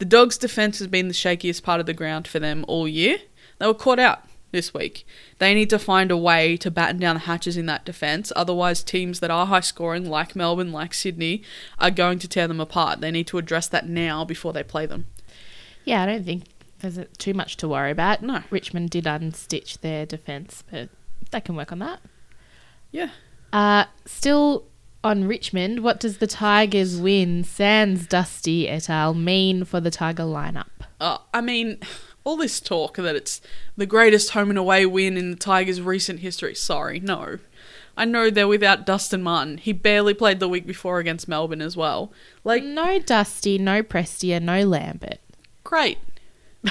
The 0.00 0.06
Dogs' 0.06 0.38
defense 0.38 0.78
has 0.78 0.88
been 0.88 1.08
the 1.08 1.14
shakiest 1.14 1.62
part 1.62 1.78
of 1.78 1.84
the 1.84 1.92
ground 1.92 2.26
for 2.26 2.38
them 2.40 2.64
all 2.66 2.88
year. 2.88 3.18
They 3.58 3.66
were 3.66 3.74
caught 3.74 3.98
out 3.98 4.24
this 4.50 4.72
week. 4.72 5.06
They 5.38 5.52
need 5.52 5.68
to 5.68 5.78
find 5.78 6.10
a 6.10 6.16
way 6.16 6.56
to 6.56 6.70
batten 6.70 6.98
down 6.98 7.16
the 7.16 7.20
hatches 7.20 7.58
in 7.58 7.66
that 7.66 7.84
defence. 7.84 8.32
Otherwise, 8.34 8.82
teams 8.82 9.20
that 9.20 9.30
are 9.30 9.44
high 9.44 9.60
scoring, 9.60 10.08
like 10.08 10.34
Melbourne, 10.34 10.72
like 10.72 10.94
Sydney, 10.94 11.42
are 11.78 11.90
going 11.90 12.18
to 12.20 12.26
tear 12.26 12.48
them 12.48 12.60
apart. 12.60 13.02
They 13.02 13.10
need 13.10 13.26
to 13.26 13.36
address 13.36 13.68
that 13.68 13.90
now 13.90 14.24
before 14.24 14.54
they 14.54 14.62
play 14.62 14.86
them. 14.86 15.04
Yeah, 15.84 16.02
I 16.02 16.06
don't 16.06 16.24
think 16.24 16.44
there's 16.78 16.98
too 17.18 17.34
much 17.34 17.58
to 17.58 17.68
worry 17.68 17.90
about. 17.90 18.22
No. 18.22 18.42
Richmond 18.48 18.88
did 18.88 19.04
unstitch 19.04 19.82
their 19.82 20.06
defence, 20.06 20.64
but 20.70 20.88
they 21.30 21.42
can 21.42 21.56
work 21.56 21.72
on 21.72 21.78
that. 21.80 22.00
Yeah. 22.90 23.10
Uh, 23.52 23.84
still 24.06 24.64
on 25.02 25.26
Richmond, 25.26 25.80
what 25.80 26.00
does 26.00 26.18
the 26.18 26.26
Tigers 26.26 27.00
win, 27.00 27.44
Sans 27.44 28.06
Dusty 28.06 28.68
et 28.68 28.90
al., 28.90 29.14
mean 29.14 29.64
for 29.64 29.80
the 29.80 29.90
Tiger 29.90 30.24
lineup? 30.24 30.66
Uh, 31.00 31.18
I 31.32 31.40
mean, 31.40 31.78
all 32.24 32.36
this 32.36 32.60
talk 32.60 32.96
that 32.96 33.16
it's 33.16 33.40
the 33.76 33.86
greatest 33.86 34.30
home 34.30 34.50
and 34.50 34.58
away 34.58 34.84
win 34.86 35.16
in 35.16 35.30
the 35.30 35.36
Tigers' 35.36 35.80
recent 35.80 36.20
history. 36.20 36.54
Sorry, 36.54 37.00
no. 37.00 37.38
I 37.96 38.04
know 38.04 38.30
they're 38.30 38.48
without 38.48 38.86
Dustin 38.86 39.22
Martin. 39.22 39.58
He 39.58 39.72
barely 39.72 40.14
played 40.14 40.40
the 40.40 40.48
week 40.48 40.66
before 40.66 40.98
against 41.00 41.28
Melbourne 41.28 41.62
as 41.62 41.76
well. 41.76 42.12
Like, 42.44 42.62
No 42.62 42.98
Dusty, 42.98 43.58
no 43.58 43.82
Prestia, 43.82 44.40
no 44.40 44.62
Lambert. 44.64 45.18
great. 45.64 45.98
I 46.66 46.70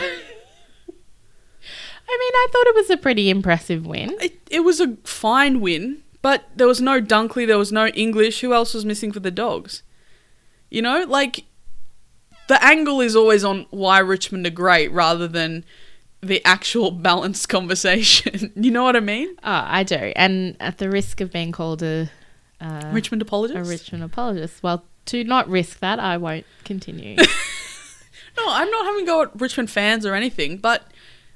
mean, 2.17 2.33
I 2.33 2.47
thought 2.51 2.67
it 2.67 2.75
was 2.75 2.89
a 2.89 2.97
pretty 2.97 3.29
impressive 3.29 3.85
win. 3.85 4.15
It, 4.21 4.39
it 4.49 4.59
was 4.61 4.79
a 4.79 4.95
fine 5.03 5.61
win, 5.61 6.03
but 6.21 6.45
there 6.55 6.67
was 6.67 6.81
no 6.81 7.01
Dunkley, 7.01 7.47
there 7.47 7.57
was 7.57 7.71
no 7.71 7.87
English. 7.87 8.41
Who 8.41 8.53
else 8.53 8.73
was 8.73 8.85
missing 8.85 9.11
for 9.11 9.19
the 9.19 9.31
Dogs? 9.31 9.83
You 10.69 10.81
know, 10.81 11.05
like 11.07 11.45
the 12.47 12.63
angle 12.63 13.01
is 13.01 13.15
always 13.15 13.43
on 13.43 13.65
why 13.69 13.99
Richmond 13.99 14.45
are 14.47 14.51
great 14.51 14.91
rather 14.91 15.27
than 15.27 15.65
the 16.21 16.43
actual 16.45 16.91
balanced 17.09 17.49
conversation. 17.49 18.51
you 18.55 18.71
know 18.71 18.83
what 18.83 18.95
I 18.95 19.01
mean? 19.01 19.29
Oh, 19.43 19.63
I 19.65 19.83
do. 19.83 20.13
And 20.15 20.55
at 20.59 20.77
the 20.77 20.89
risk 20.89 21.21
of 21.21 21.31
being 21.31 21.51
called 21.51 21.83
a, 21.83 22.09
uh, 22.59 22.89
Richmond 22.91 23.21
apologist. 23.21 23.57
a 23.57 23.63
Richmond 23.63 24.03
apologist, 24.03 24.61
well, 24.61 24.83
to 25.05 25.23
not 25.23 25.47
risk 25.47 25.79
that, 25.79 25.99
I 25.99 26.17
won't 26.17 26.45
continue. 26.65 27.17
No, 28.39 28.45
I'm 28.47 28.69
not 28.69 28.85
having 28.85 29.03
a 29.03 29.05
go 29.05 29.21
at 29.23 29.41
Richmond 29.41 29.69
fans 29.69 30.05
or 30.05 30.13
anything, 30.13 30.57
but 30.57 30.83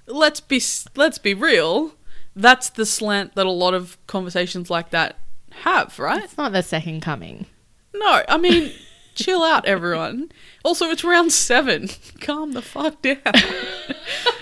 let's 0.08 0.40
be 0.40 0.62
let's 0.96 1.18
be 1.18 1.34
real. 1.34 1.96
That's 2.36 2.70
the 2.70 2.86
slant 2.86 3.36
that 3.36 3.46
a 3.46 3.52
lot 3.52 3.74
of 3.74 3.98
conversations 4.08 4.70
like 4.70 4.90
that 4.90 5.18
have, 5.52 6.00
right? 6.00 6.24
it's 6.24 6.38
not 6.38 6.52
the 6.52 6.64
second 6.64 7.02
coming. 7.02 7.46
No, 7.94 8.24
I 8.28 8.38
mean, 8.38 8.72
chill 9.16 9.44
out, 9.44 9.66
everyone. 9.66 10.32
Also, 10.64 10.90
it's 10.90 11.04
round 11.04 11.32
seven. 11.32 11.90
Calm 12.22 12.54
the 12.54 12.62
fuck 12.62 13.02
down. 13.02 13.18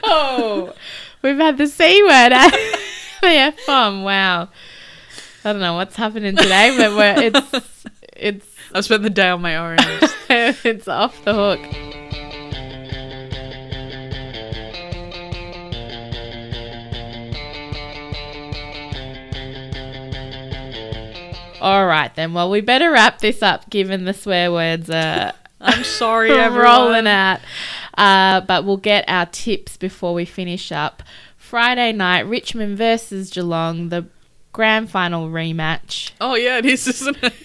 Oh, 0.04 0.74
we've 1.22 1.38
had 1.38 1.58
the 1.58 1.68
C 1.68 2.02
word 2.04 2.34
at 2.34 2.52
the 3.22 3.28
F-bomb. 3.28 4.04
Wow. 4.04 4.50
I 5.46 5.54
don't 5.54 5.62
know 5.62 5.76
what's 5.76 5.96
happening 5.96 6.36
today, 6.36 6.76
but 6.76 6.96
we're, 6.96 7.32
it's 7.32 7.78
it's 8.18 8.48
I 8.74 8.82
spent 8.82 9.04
the 9.04 9.10
day 9.10 9.30
on 9.30 9.42
my 9.42 9.56
own. 9.56 9.78
it's 10.30 10.88
off 10.88 11.24
the 11.24 11.34
hook. 11.34 11.91
All 21.62 21.86
right 21.86 22.14
then. 22.16 22.34
Well, 22.34 22.50
we 22.50 22.62
better 22.62 22.92
wrap 22.92 23.20
this 23.20 23.42
up, 23.44 23.70
given 23.70 24.06
the 24.06 24.14
swear 24.14 24.52
words 24.52 24.90
are 24.90 25.34
I'm 25.62 25.84
sorry, 25.84 26.32
everyone. 26.38 26.66
rolling 26.66 27.08
out. 27.08 27.40
Uh, 27.98 28.42
but 28.42 28.66
we'll 28.66 28.78
get 28.78 29.06
our 29.08 29.28
tips 29.28 29.78
before 29.78 30.14
we 30.14 30.26
finish 30.26 30.72
up. 30.72 31.04
Friday 31.38 31.92
night, 31.92 32.22
Richmond 32.22 32.78
versus 32.78 33.30
Geelong, 33.30 33.90
the 33.90 34.08
grand 34.54 34.90
final 34.90 35.30
rematch. 35.30 36.12
Oh 36.20 36.36
yeah, 36.36 36.58
it 36.58 36.66
is, 36.66 36.88
isn't 36.88 37.24
it? 37.24 37.34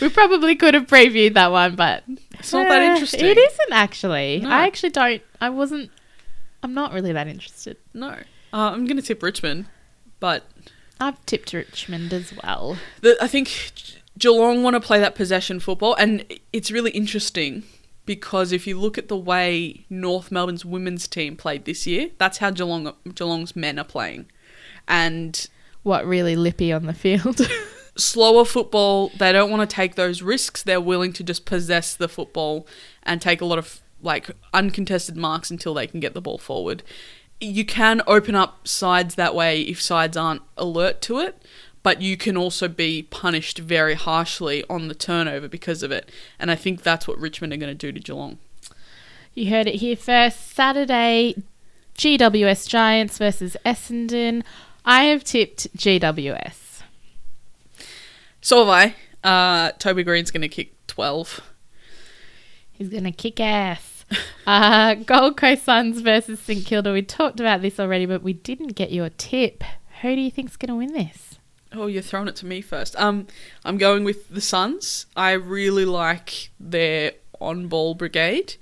We 0.00 0.08
probably 0.08 0.54
could 0.54 0.74
have 0.74 0.86
previewed 0.86 1.34
that 1.34 1.50
one, 1.50 1.74
but 1.74 2.04
It's 2.38 2.52
not 2.52 2.68
that 2.68 2.80
eh, 2.80 2.92
interesting. 2.92 3.24
It 3.24 3.36
isn't 3.36 3.72
actually. 3.72 4.38
No. 4.40 4.48
I 4.48 4.66
actually 4.68 4.90
don't. 4.90 5.20
I 5.40 5.50
wasn't. 5.50 5.90
I'm 6.62 6.74
not 6.74 6.92
really 6.92 7.12
that 7.12 7.26
interested. 7.26 7.76
No, 7.92 8.10
uh, 8.10 8.16
I'm 8.52 8.86
gonna 8.86 9.02
tip 9.02 9.20
Richmond, 9.20 9.66
but 10.20 10.44
I've 11.00 11.24
tipped 11.26 11.52
Richmond 11.52 12.12
as 12.12 12.32
well. 12.42 12.78
the, 13.00 13.16
I 13.20 13.26
think 13.26 13.72
Geelong 14.18 14.62
want 14.62 14.74
to 14.74 14.80
play 14.80 15.00
that 15.00 15.14
possession 15.14 15.60
football, 15.60 15.94
and 15.94 16.24
it's 16.52 16.70
really 16.70 16.90
interesting 16.92 17.64
because 18.06 18.52
if 18.52 18.66
you 18.66 18.78
look 18.78 18.98
at 18.98 19.08
the 19.08 19.16
way 19.16 19.86
North 19.88 20.30
Melbourne's 20.30 20.64
women's 20.64 21.08
team 21.08 21.36
played 21.36 21.64
this 21.64 21.86
year, 21.86 22.10
that's 22.18 22.38
how 22.38 22.50
Geelong 22.50 22.92
Geelong's 23.14 23.56
men 23.56 23.78
are 23.78 23.84
playing, 23.84 24.26
and 24.86 25.48
What 25.82 26.06
really 26.06 26.36
lippy 26.36 26.72
on 26.72 26.86
the 26.86 26.94
field? 26.94 27.40
slower 27.96 28.44
football. 28.44 29.10
They 29.18 29.32
don't 29.32 29.50
want 29.50 29.68
to 29.68 29.74
take 29.74 29.94
those 29.94 30.22
risks. 30.22 30.62
They're 30.62 30.80
willing 30.80 31.12
to 31.14 31.24
just 31.24 31.44
possess 31.44 31.94
the 31.94 32.08
football 32.08 32.66
and 33.02 33.20
take 33.20 33.40
a 33.40 33.44
lot 33.44 33.58
of 33.58 33.80
like 34.02 34.30
uncontested 34.52 35.16
marks 35.16 35.50
until 35.50 35.74
they 35.74 35.86
can 35.86 36.00
get 36.00 36.14
the 36.14 36.20
ball 36.20 36.38
forward. 36.38 36.82
You 37.40 37.64
can 37.64 38.00
open 38.06 38.34
up 38.34 38.66
sides 38.66 39.16
that 39.16 39.34
way 39.34 39.62
if 39.62 39.80
sides 39.80 40.16
aren't 40.16 40.42
alert 40.56 41.00
to 41.02 41.18
it, 41.18 41.42
but 41.82 42.00
you 42.00 42.16
can 42.16 42.36
also 42.36 42.68
be 42.68 43.02
punished 43.02 43.58
very 43.58 43.94
harshly 43.94 44.64
on 44.70 44.88
the 44.88 44.94
turnover 44.94 45.48
because 45.48 45.82
of 45.82 45.92
it. 45.92 46.10
And 46.38 46.50
I 46.50 46.54
think 46.54 46.82
that's 46.82 47.06
what 47.06 47.18
Richmond 47.18 47.52
are 47.52 47.56
going 47.56 47.70
to 47.70 47.74
do 47.74 47.92
to 47.92 48.00
Geelong. 48.00 48.38
you 49.34 49.50
heard 49.50 49.66
it 49.66 49.76
here 49.76 49.96
first. 49.96 50.54
Saturday, 50.54 51.34
GWS 51.98 52.68
Giants 52.68 53.18
versus 53.18 53.56
Essendon. 53.66 54.42
I 54.84 55.04
have 55.04 55.24
tipped 55.24 55.76
GWS. 55.76 56.82
So 58.40 58.64
have 58.64 58.94
I. 59.24 59.26
Uh, 59.28 59.72
Toby 59.78 60.04
Greene's 60.04 60.30
going 60.30 60.42
to 60.42 60.48
kick 60.48 60.74
12. 60.86 61.40
He's 62.74 62.88
gonna 62.88 63.12
kick 63.12 63.38
ass. 63.38 63.93
Uh, 64.46 64.92
Gold 64.92 65.38
Coast 65.38 65.64
Suns 65.64 66.02
versus 66.02 66.38
St 66.38 66.66
Kilda. 66.66 66.92
We 66.92 67.00
talked 67.00 67.40
about 67.40 67.62
this 67.62 67.80
already, 67.80 68.04
but 68.04 68.22
we 68.22 68.34
didn't 68.34 68.74
get 68.74 68.92
your 68.92 69.08
tip. 69.08 69.64
Who 70.02 70.14
do 70.14 70.20
you 70.20 70.30
think's 70.30 70.58
gonna 70.58 70.76
win 70.76 70.92
this? 70.92 71.38
Oh, 71.72 71.86
you're 71.86 72.02
throwing 72.02 72.28
it 72.28 72.36
to 72.36 72.46
me 72.46 72.60
first. 72.60 72.94
Um, 72.96 73.26
I'm 73.64 73.78
going 73.78 74.04
with 74.04 74.28
the 74.28 74.42
Suns. 74.42 75.06
I 75.16 75.32
really 75.32 75.86
like 75.86 76.50
their 76.60 77.12
on-ball 77.40 77.94
brigade, 77.94 78.56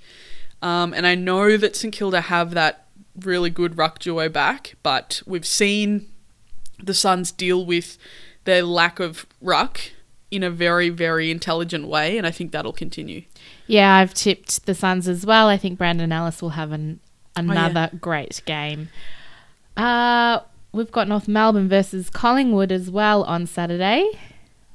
um, 0.61 0.93
and 0.93 1.05
I 1.05 1.15
know 1.15 1.57
that 1.57 1.75
St 1.75 1.93
Kilda 1.93 2.21
have 2.21 2.51
that 2.53 2.87
really 3.19 3.49
good 3.49 3.77
ruck 3.77 3.99
duo 3.99 4.29
back, 4.29 4.75
but 4.83 5.21
we've 5.25 5.45
seen 5.45 6.07
the 6.81 6.93
Suns 6.93 7.31
deal 7.33 7.65
with 7.65 7.97
their 8.45 8.63
lack 8.63 9.01
of 9.01 9.25
ruck 9.41 9.81
in 10.31 10.43
a 10.43 10.49
very, 10.49 10.89
very 10.89 11.29
intelligent 11.29 11.87
way, 11.87 12.17
and 12.17 12.25
I 12.25 12.31
think 12.31 12.51
that'll 12.51 12.73
continue. 12.73 13.23
Yeah, 13.73 13.95
I've 13.95 14.13
tipped 14.13 14.67
the 14.67 14.75
Suns 14.75 15.07
as 15.07 15.25
well. 15.25 15.47
I 15.47 15.57
think 15.57 15.79
Brandon 15.79 16.11
Ellis 16.11 16.43
will 16.43 16.51
have 16.51 16.71
an, 16.71 16.99
yeah. 17.35 17.41
another 17.41 17.89
great 17.99 18.43
game. 18.45 18.89
Uh, 19.75 20.41
we've 20.71 20.91
got 20.91 21.07
North 21.07 21.27
Melbourne 21.27 21.67
versus 21.67 22.11
Collingwood 22.11 22.71
as 22.71 22.91
well 22.91 23.23
on 23.23 23.47
Saturday. 23.47 24.07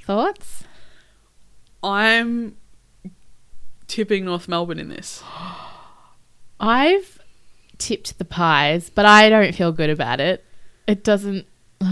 Thoughts? 0.02 0.64
I'm 1.80 2.56
tipping 3.86 4.24
North 4.24 4.48
Melbourne 4.48 4.80
in 4.80 4.88
this. 4.88 5.22
I've 6.58 7.20
tipped 7.78 8.18
the 8.18 8.24
Pies, 8.24 8.90
but 8.90 9.06
I 9.06 9.28
don't 9.28 9.54
feel 9.54 9.70
good 9.70 9.90
about 9.90 10.18
it. 10.18 10.44
It 10.88 11.04
doesn't. 11.04 11.46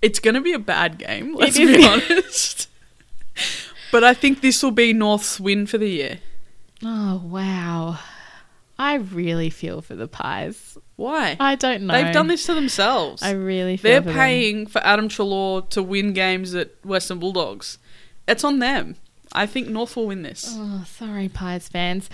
It's 0.00 0.18
going 0.18 0.34
to 0.34 0.42
be 0.42 0.52
a 0.52 0.58
bad 0.58 0.98
game, 0.98 1.34
let's 1.34 1.56
be 1.56 1.82
honest. 1.82 2.68
but 3.94 4.02
I 4.02 4.12
think 4.12 4.40
this 4.40 4.60
will 4.60 4.72
be 4.72 4.92
North's 4.92 5.38
win 5.38 5.68
for 5.68 5.78
the 5.78 5.88
year. 5.88 6.18
Oh 6.82 7.22
wow! 7.24 8.00
I 8.76 8.94
really 8.96 9.50
feel 9.50 9.82
for 9.82 9.94
the 9.94 10.08
Pies. 10.08 10.76
Why? 10.96 11.36
I 11.38 11.54
don't 11.54 11.86
know. 11.86 11.94
They've 11.94 12.12
done 12.12 12.26
this 12.26 12.44
to 12.46 12.54
themselves. 12.54 13.22
I 13.22 13.30
really 13.30 13.76
feel 13.76 13.92
They're 13.92 14.02
for 14.02 14.08
them. 14.08 14.16
paying 14.16 14.66
for 14.66 14.84
Adam 14.84 15.08
Treloar 15.08 15.70
to 15.70 15.80
win 15.80 16.12
games 16.12 16.56
at 16.56 16.72
Western 16.84 17.20
Bulldogs. 17.20 17.78
It's 18.26 18.42
on 18.42 18.58
them. 18.58 18.96
I 19.32 19.46
think 19.46 19.68
North 19.68 19.94
will 19.94 20.08
win 20.08 20.22
this. 20.22 20.52
Oh, 20.56 20.84
sorry, 20.88 21.28
Pies 21.28 21.68
fans. 21.68 22.10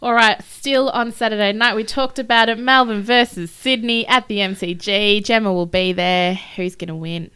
All 0.00 0.14
right, 0.14 0.42
still 0.44 0.88
on 0.88 1.12
Saturday 1.12 1.52
night, 1.52 1.76
we 1.76 1.84
talked 1.84 2.18
about 2.18 2.48
it. 2.48 2.58
Melbourne 2.58 3.02
versus 3.02 3.50
Sydney 3.50 4.06
at 4.06 4.28
the 4.28 4.38
MCG. 4.38 5.22
Gemma 5.22 5.52
will 5.52 5.66
be 5.66 5.92
there. 5.92 6.36
Who's 6.56 6.74
going 6.74 6.88
to 6.88 6.94
win? 6.94 7.30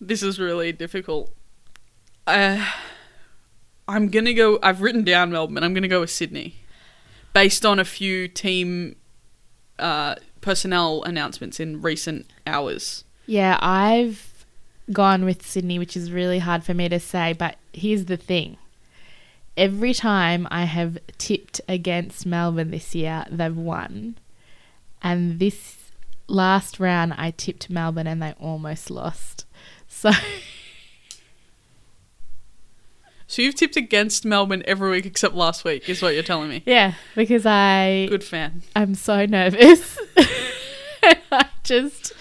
This 0.00 0.22
is 0.22 0.38
really 0.38 0.72
difficult. 0.72 1.32
Uh, 2.26 2.64
I'm 3.88 4.08
gonna 4.08 4.34
go. 4.34 4.58
I've 4.62 4.82
written 4.82 5.04
down 5.04 5.30
Melbourne. 5.30 5.62
I'm 5.62 5.74
gonna 5.74 5.88
go 5.88 6.00
with 6.00 6.10
Sydney, 6.10 6.56
based 7.32 7.64
on 7.64 7.78
a 7.78 7.84
few 7.84 8.28
team 8.28 8.96
uh, 9.78 10.16
personnel 10.40 11.02
announcements 11.04 11.60
in 11.60 11.80
recent 11.80 12.26
hours. 12.46 13.04
Yeah, 13.26 13.58
I've 13.60 14.44
gone 14.92 15.24
with 15.24 15.44
Sydney, 15.46 15.78
which 15.78 15.96
is 15.96 16.12
really 16.12 16.38
hard 16.38 16.64
for 16.64 16.74
me 16.74 16.88
to 16.88 17.00
say, 17.00 17.32
but 17.32 17.56
here's 17.72 18.04
the 18.04 18.16
thing. 18.16 18.56
Every 19.56 19.94
time 19.94 20.46
I 20.50 20.64
have 20.64 20.98
tipped 21.18 21.60
against 21.66 22.26
Melbourne 22.26 22.70
this 22.70 22.94
year, 22.94 23.24
they've 23.30 23.56
won. 23.56 24.18
And 25.02 25.38
this 25.38 25.76
last 26.28 26.78
round, 26.78 27.14
I 27.16 27.30
tipped 27.30 27.70
Melbourne 27.70 28.06
and 28.06 28.22
they 28.22 28.34
almost 28.38 28.90
lost. 28.90 29.45
So, 29.96 30.10
So 33.28 33.42
you've 33.42 33.54
tipped 33.56 33.76
against 33.76 34.24
Melbourne 34.24 34.62
every 34.66 34.90
week 34.90 35.04
except 35.04 35.34
last 35.34 35.64
week, 35.64 35.88
is 35.88 36.00
what 36.00 36.14
you're 36.14 36.22
telling 36.22 36.48
me. 36.48 36.62
yeah, 36.64 36.94
because 37.14 37.44
I 37.44 38.06
Good 38.08 38.22
fan. 38.22 38.62
I'm 38.76 38.94
so 38.94 39.26
nervous. 39.26 39.98
I 41.32 41.46
just 41.64 42.12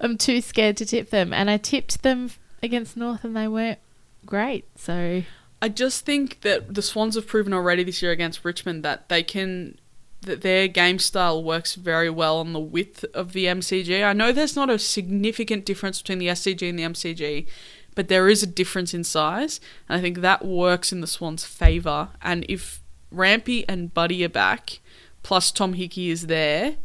I'm 0.00 0.18
too 0.18 0.40
scared 0.40 0.76
to 0.78 0.86
tip 0.86 1.10
them, 1.10 1.32
and 1.32 1.48
I 1.48 1.58
tipped 1.58 2.02
them 2.02 2.30
against 2.62 2.96
North, 2.96 3.24
and 3.24 3.36
they 3.36 3.46
weren't 3.46 3.78
great. 4.26 4.64
So 4.76 5.22
I 5.60 5.68
just 5.68 6.04
think 6.04 6.40
that 6.40 6.74
the 6.74 6.82
Swans 6.82 7.14
have 7.14 7.28
proven 7.28 7.52
already 7.54 7.84
this 7.84 8.02
year 8.02 8.10
against 8.10 8.44
Richmond 8.44 8.82
that 8.84 9.08
they 9.08 9.22
can 9.22 9.78
that 10.22 10.40
their 10.42 10.68
game 10.68 10.98
style 10.98 11.42
works 11.42 11.74
very 11.74 12.10
well 12.10 12.38
on 12.38 12.52
the 12.52 12.60
width 12.60 13.04
of 13.14 13.32
the 13.32 13.46
MCG. 13.46 14.04
I 14.04 14.12
know 14.12 14.32
there's 14.32 14.56
not 14.56 14.70
a 14.70 14.78
significant 14.78 15.64
difference 15.64 16.00
between 16.00 16.18
the 16.18 16.28
SCG 16.28 16.68
and 16.68 16.78
the 16.78 16.84
MCG, 16.84 17.46
but 17.94 18.08
there 18.08 18.28
is 18.28 18.42
a 18.42 18.46
difference 18.46 18.94
in 18.94 19.04
size, 19.04 19.60
and 19.88 19.98
I 19.98 20.00
think 20.00 20.18
that 20.18 20.44
works 20.44 20.92
in 20.92 21.00
the 21.00 21.06
Swans' 21.06 21.44
favour. 21.44 22.08
And 22.22 22.46
if 22.48 22.80
Rampy 23.10 23.68
and 23.68 23.92
Buddy 23.92 24.24
are 24.24 24.28
back, 24.28 24.80
plus 25.22 25.50
Tom 25.50 25.74
Hickey 25.74 26.10
is 26.10 26.28
there, 26.28 26.76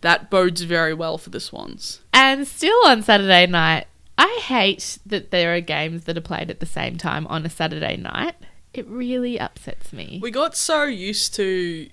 that 0.00 0.30
bodes 0.30 0.62
very 0.62 0.94
well 0.94 1.18
for 1.18 1.30
the 1.30 1.40
Swans. 1.40 2.00
and 2.12 2.46
still 2.48 2.86
on 2.86 3.02
Saturday 3.02 3.46
night, 3.46 3.86
I 4.16 4.40
hate 4.42 4.98
that 5.06 5.30
there 5.30 5.54
are 5.54 5.60
games 5.60 6.04
that 6.04 6.16
are 6.16 6.22
played 6.22 6.50
at 6.50 6.60
the 6.60 6.66
same 6.66 6.98
time 6.98 7.26
on 7.28 7.46
a 7.46 7.50
Saturday 7.50 7.96
night. 7.96 8.34
It 8.74 8.86
really 8.86 9.38
upsets 9.38 9.92
me. 9.92 10.18
We 10.22 10.30
got 10.30 10.56
so 10.56 10.84
used 10.84 11.34
to 11.34 11.88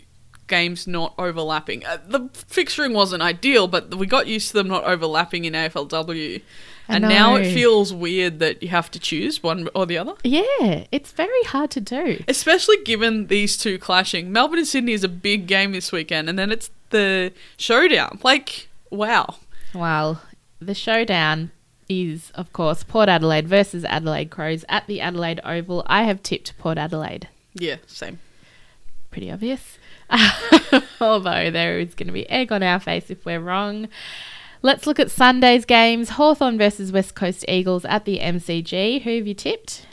games 0.47 0.87
not 0.87 1.13
overlapping. 1.17 1.85
Uh, 1.85 1.97
the 2.07 2.21
fixturing 2.21 2.93
wasn't 2.93 3.21
ideal, 3.21 3.67
but 3.67 3.95
we 3.95 4.07
got 4.07 4.27
used 4.27 4.49
to 4.49 4.53
them 4.55 4.67
not 4.67 4.83
overlapping 4.85 5.45
in 5.45 5.53
AFLW. 5.53 6.41
And 6.89 7.03
now 7.03 7.35
it 7.35 7.53
feels 7.53 7.93
weird 7.93 8.39
that 8.39 8.63
you 8.63 8.69
have 8.69 8.89
to 8.91 8.99
choose 8.99 9.43
one 9.43 9.67
or 9.75 9.85
the 9.85 9.97
other. 9.97 10.13
yeah, 10.23 10.85
it's 10.91 11.11
very 11.11 11.43
hard 11.43 11.69
to 11.71 11.81
do. 11.81 12.23
Especially 12.29 12.77
given 12.83 13.27
these 13.27 13.57
two 13.57 13.77
clashing. 13.77 14.31
Melbourne 14.31 14.59
and 14.59 14.67
Sydney 14.67 14.93
is 14.93 15.03
a 15.03 15.09
big 15.09 15.47
game 15.47 15.73
this 15.73 15.91
weekend, 15.91 16.29
and 16.29 16.39
then 16.39 16.49
it's 16.49 16.69
the 16.91 17.33
showdown. 17.57 18.19
Like, 18.23 18.69
wow. 18.89 19.35
Well, 19.73 20.21
the 20.61 20.73
showdown 20.73 21.51
is, 21.89 22.31
of 22.35 22.53
course, 22.53 22.83
Port 22.85 23.09
Adelaide 23.09 23.49
versus 23.49 23.83
Adelaide 23.83 24.29
Crows 24.31 24.63
at 24.69 24.87
the 24.87 25.01
Adelaide 25.01 25.41
Oval. 25.43 25.83
I 25.87 26.03
have 26.03 26.23
tipped 26.23 26.57
Port 26.57 26.77
Adelaide. 26.77 27.27
Yeah, 27.53 27.77
same. 27.85 28.19
Pretty 29.11 29.29
obvious. 29.29 29.76
Although 31.01 31.51
there 31.51 31.79
is 31.79 31.95
going 31.95 32.07
to 32.07 32.13
be 32.13 32.29
egg 32.29 32.51
on 32.51 32.63
our 32.63 32.79
face 32.79 33.09
if 33.09 33.25
we're 33.25 33.39
wrong. 33.39 33.87
Let's 34.61 34.87
look 34.87 34.99
at 34.99 35.11
Sunday's 35.11 35.65
games. 35.65 36.09
Hawthorn 36.09 36.57
versus 36.57 36.91
West 36.91 37.15
Coast 37.15 37.45
Eagles 37.47 37.85
at 37.85 38.05
the 38.05 38.19
MCG. 38.19 39.03
Who 39.03 39.15
have 39.17 39.27
you 39.27 39.33
tipped? 39.33 39.85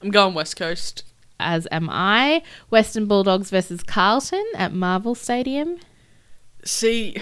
I'm 0.00 0.10
going 0.10 0.34
West 0.34 0.56
Coast. 0.56 1.04
As 1.40 1.66
am 1.70 1.88
I. 1.90 2.42
Western 2.70 3.06
Bulldogs 3.06 3.50
versus 3.50 3.82
Carlton 3.82 4.44
at 4.54 4.72
Marvel 4.72 5.14
Stadium. 5.14 5.78
See, 6.64 7.16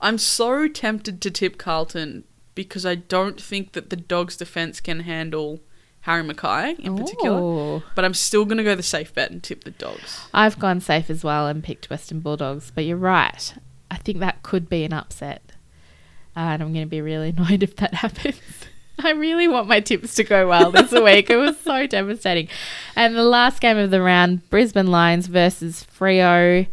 I'm 0.00 0.18
so 0.18 0.68
tempted 0.68 1.20
to 1.22 1.30
tip 1.30 1.56
Carlton 1.58 2.24
because 2.54 2.84
I 2.84 2.94
don't 2.94 3.40
think 3.40 3.72
that 3.72 3.90
the 3.90 3.96
Dogs' 3.96 4.36
defense 4.36 4.80
can 4.80 5.00
handle 5.00 5.60
Harry 6.04 6.22
McKay 6.22 6.78
in 6.80 6.98
particular. 6.98 7.40
Ooh. 7.40 7.82
But 7.94 8.04
I'm 8.04 8.12
still 8.12 8.44
going 8.44 8.58
to 8.58 8.62
go 8.62 8.74
the 8.74 8.82
safe 8.82 9.14
bet 9.14 9.30
and 9.30 9.42
tip 9.42 9.64
the 9.64 9.70
Dogs. 9.70 10.20
I've 10.34 10.58
gone 10.58 10.82
safe 10.82 11.08
as 11.08 11.24
well 11.24 11.46
and 11.46 11.64
picked 11.64 11.88
Western 11.88 12.20
Bulldogs, 12.20 12.70
but 12.70 12.84
you're 12.84 12.98
right. 12.98 13.54
I 13.90 13.96
think 13.96 14.18
that 14.18 14.42
could 14.42 14.68
be 14.68 14.84
an 14.84 14.92
upset. 14.92 15.40
Uh, 16.36 16.40
and 16.40 16.62
I'm 16.62 16.74
going 16.74 16.84
to 16.84 16.90
be 16.90 17.00
really 17.00 17.30
annoyed 17.36 17.62
if 17.62 17.76
that 17.76 17.94
happens. 17.94 18.38
I 19.02 19.12
really 19.12 19.48
want 19.48 19.66
my 19.66 19.80
tips 19.80 20.14
to 20.16 20.24
go 20.24 20.46
well 20.46 20.70
this 20.70 20.92
week. 20.92 21.30
It 21.30 21.36
was 21.36 21.58
so 21.58 21.86
devastating. 21.86 22.48
And 22.94 23.16
the 23.16 23.24
last 23.24 23.62
game 23.62 23.78
of 23.78 23.90
the 23.90 24.02
round 24.02 24.48
Brisbane 24.50 24.88
Lions 24.88 25.26
versus 25.26 25.86
Freo. 25.90 26.66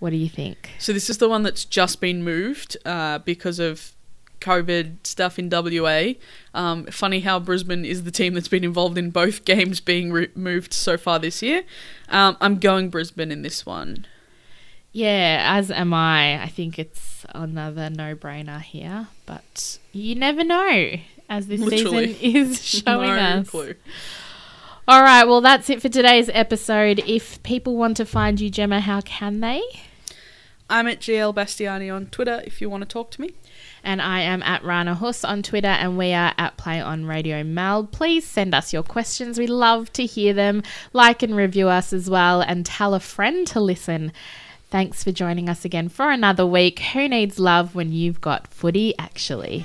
What 0.00 0.10
do 0.10 0.16
you 0.16 0.28
think? 0.28 0.68
So 0.78 0.92
this 0.92 1.08
is 1.08 1.16
the 1.16 1.30
one 1.30 1.44
that's 1.44 1.64
just 1.64 1.98
been 1.98 2.22
moved 2.22 2.76
uh, 2.84 3.20
because 3.20 3.58
of 3.58 3.92
COVID 4.40 5.06
stuff 5.06 5.38
in 5.38 5.48
WA. 5.50 6.14
Um, 6.54 6.86
funny 6.86 7.20
how 7.20 7.38
Brisbane 7.38 7.84
is 7.84 8.04
the 8.04 8.10
team 8.10 8.34
that's 8.34 8.48
been 8.48 8.64
involved 8.64 8.98
in 8.98 9.10
both 9.10 9.44
games 9.44 9.80
being 9.80 10.12
re- 10.12 10.28
moved 10.34 10.72
so 10.72 10.96
far 10.96 11.18
this 11.18 11.42
year. 11.42 11.62
Um, 12.08 12.36
I'm 12.40 12.58
going 12.58 12.90
Brisbane 12.90 13.30
in 13.30 13.42
this 13.42 13.64
one. 13.66 14.06
Yeah, 14.92 15.44
as 15.56 15.70
am 15.70 15.94
I. 15.94 16.42
I 16.42 16.48
think 16.48 16.78
it's 16.78 17.24
another 17.34 17.90
no 17.90 18.16
brainer 18.16 18.60
here, 18.60 19.08
but 19.26 19.78
you 19.92 20.14
never 20.16 20.42
know 20.42 20.96
as 21.28 21.46
this 21.46 21.60
Literally. 21.60 22.14
season 22.14 22.36
is 22.50 22.64
showing 22.84 23.10
no 23.10 23.16
us. 23.16 23.50
clue. 23.50 23.74
All 24.88 25.02
right, 25.02 25.24
well, 25.24 25.40
that's 25.40 25.70
it 25.70 25.80
for 25.80 25.88
today's 25.88 26.28
episode. 26.34 26.98
If 27.06 27.40
people 27.44 27.76
want 27.76 27.96
to 27.98 28.04
find 28.04 28.40
you, 28.40 28.50
Gemma, 28.50 28.80
how 28.80 29.00
can 29.02 29.38
they? 29.38 29.62
I'm 30.68 30.88
at 30.88 30.98
GL 31.00 31.32
Bastiani 31.34 31.94
on 31.94 32.06
Twitter 32.06 32.42
if 32.44 32.60
you 32.60 32.68
want 32.68 32.82
to 32.82 32.88
talk 32.88 33.12
to 33.12 33.20
me. 33.20 33.30
And 33.82 34.02
I 34.02 34.20
am 34.20 34.42
at 34.42 34.64
Rana 34.64 34.94
Huss 34.94 35.24
on 35.24 35.42
Twitter, 35.42 35.68
and 35.68 35.96
we 35.96 36.12
are 36.12 36.34
at 36.36 36.56
Play 36.56 36.80
on 36.80 37.06
Radio 37.06 37.42
Mel. 37.42 37.84
Please 37.84 38.26
send 38.26 38.54
us 38.54 38.72
your 38.72 38.82
questions. 38.82 39.38
We 39.38 39.46
love 39.46 39.92
to 39.94 40.04
hear 40.04 40.32
them. 40.32 40.62
Like 40.92 41.22
and 41.22 41.34
review 41.36 41.68
us 41.68 41.92
as 41.92 42.10
well, 42.10 42.40
and 42.40 42.66
tell 42.66 42.94
a 42.94 43.00
friend 43.00 43.46
to 43.48 43.60
listen. 43.60 44.12
Thanks 44.70 45.02
for 45.02 45.12
joining 45.12 45.48
us 45.48 45.64
again 45.64 45.88
for 45.88 46.10
another 46.10 46.46
week. 46.46 46.78
Who 46.78 47.08
needs 47.08 47.38
love 47.38 47.74
when 47.74 47.92
you've 47.92 48.20
got 48.20 48.46
footy, 48.48 48.94
actually? 48.98 49.64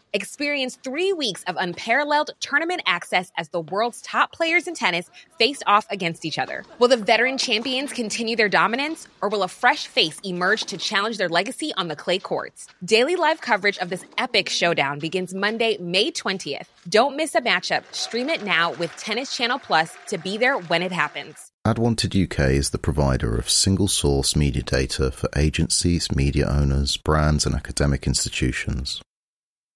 Experience 0.13 0.77
three 0.83 1.13
weeks 1.13 1.41
of 1.43 1.55
unparalleled 1.57 2.31
tournament 2.41 2.81
access 2.85 3.31
as 3.37 3.47
the 3.47 3.61
world's 3.61 4.01
top 4.01 4.33
players 4.33 4.67
in 4.67 4.73
tennis 4.73 5.09
face 5.39 5.63
off 5.65 5.87
against 5.89 6.25
each 6.25 6.37
other. 6.37 6.65
Will 6.79 6.89
the 6.89 6.97
veteran 6.97 7.37
champions 7.37 7.93
continue 7.93 8.35
their 8.35 8.49
dominance, 8.49 9.07
or 9.21 9.29
will 9.29 9.43
a 9.43 9.47
fresh 9.47 9.87
face 9.87 10.19
emerge 10.25 10.65
to 10.65 10.77
challenge 10.77 11.17
their 11.17 11.29
legacy 11.29 11.71
on 11.77 11.87
the 11.87 11.95
clay 11.95 12.19
courts? 12.19 12.67
Daily 12.83 13.15
live 13.15 13.39
coverage 13.39 13.77
of 13.77 13.89
this 13.89 14.03
epic 14.17 14.49
showdown 14.49 14.99
begins 14.99 15.33
Monday, 15.33 15.77
May 15.79 16.11
20th. 16.11 16.67
Don't 16.89 17.15
miss 17.15 17.33
a 17.33 17.41
matchup. 17.41 17.83
Stream 17.93 18.27
it 18.27 18.43
now 18.43 18.73
with 18.73 18.93
Tennis 18.97 19.33
Channel 19.33 19.59
Plus 19.59 19.95
to 20.07 20.17
be 20.17 20.37
there 20.37 20.57
when 20.57 20.81
it 20.81 20.91
happens. 20.91 21.53
AdWanted 21.65 22.21
UK 22.21 22.51
is 22.51 22.71
the 22.71 22.77
provider 22.77 23.37
of 23.37 23.49
single 23.49 23.87
source 23.87 24.35
media 24.35 24.63
data 24.63 25.09
for 25.09 25.29
agencies, 25.37 26.13
media 26.13 26.47
owners, 26.47 26.97
brands, 26.97 27.45
and 27.45 27.55
academic 27.55 28.05
institutions. 28.05 29.01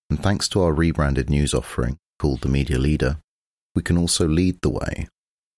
And 0.10 0.22
thanks 0.22 0.50
to 0.50 0.62
our 0.62 0.74
rebranded 0.74 1.30
news 1.30 1.54
offering 1.54 1.98
called 2.20 2.42
The 2.42 2.50
Media 2.50 2.78
Leader, 2.78 3.18
we 3.74 3.82
can 3.82 3.98
also 3.98 4.28
lead 4.28 4.62
the 4.62 4.70
way 4.70 5.08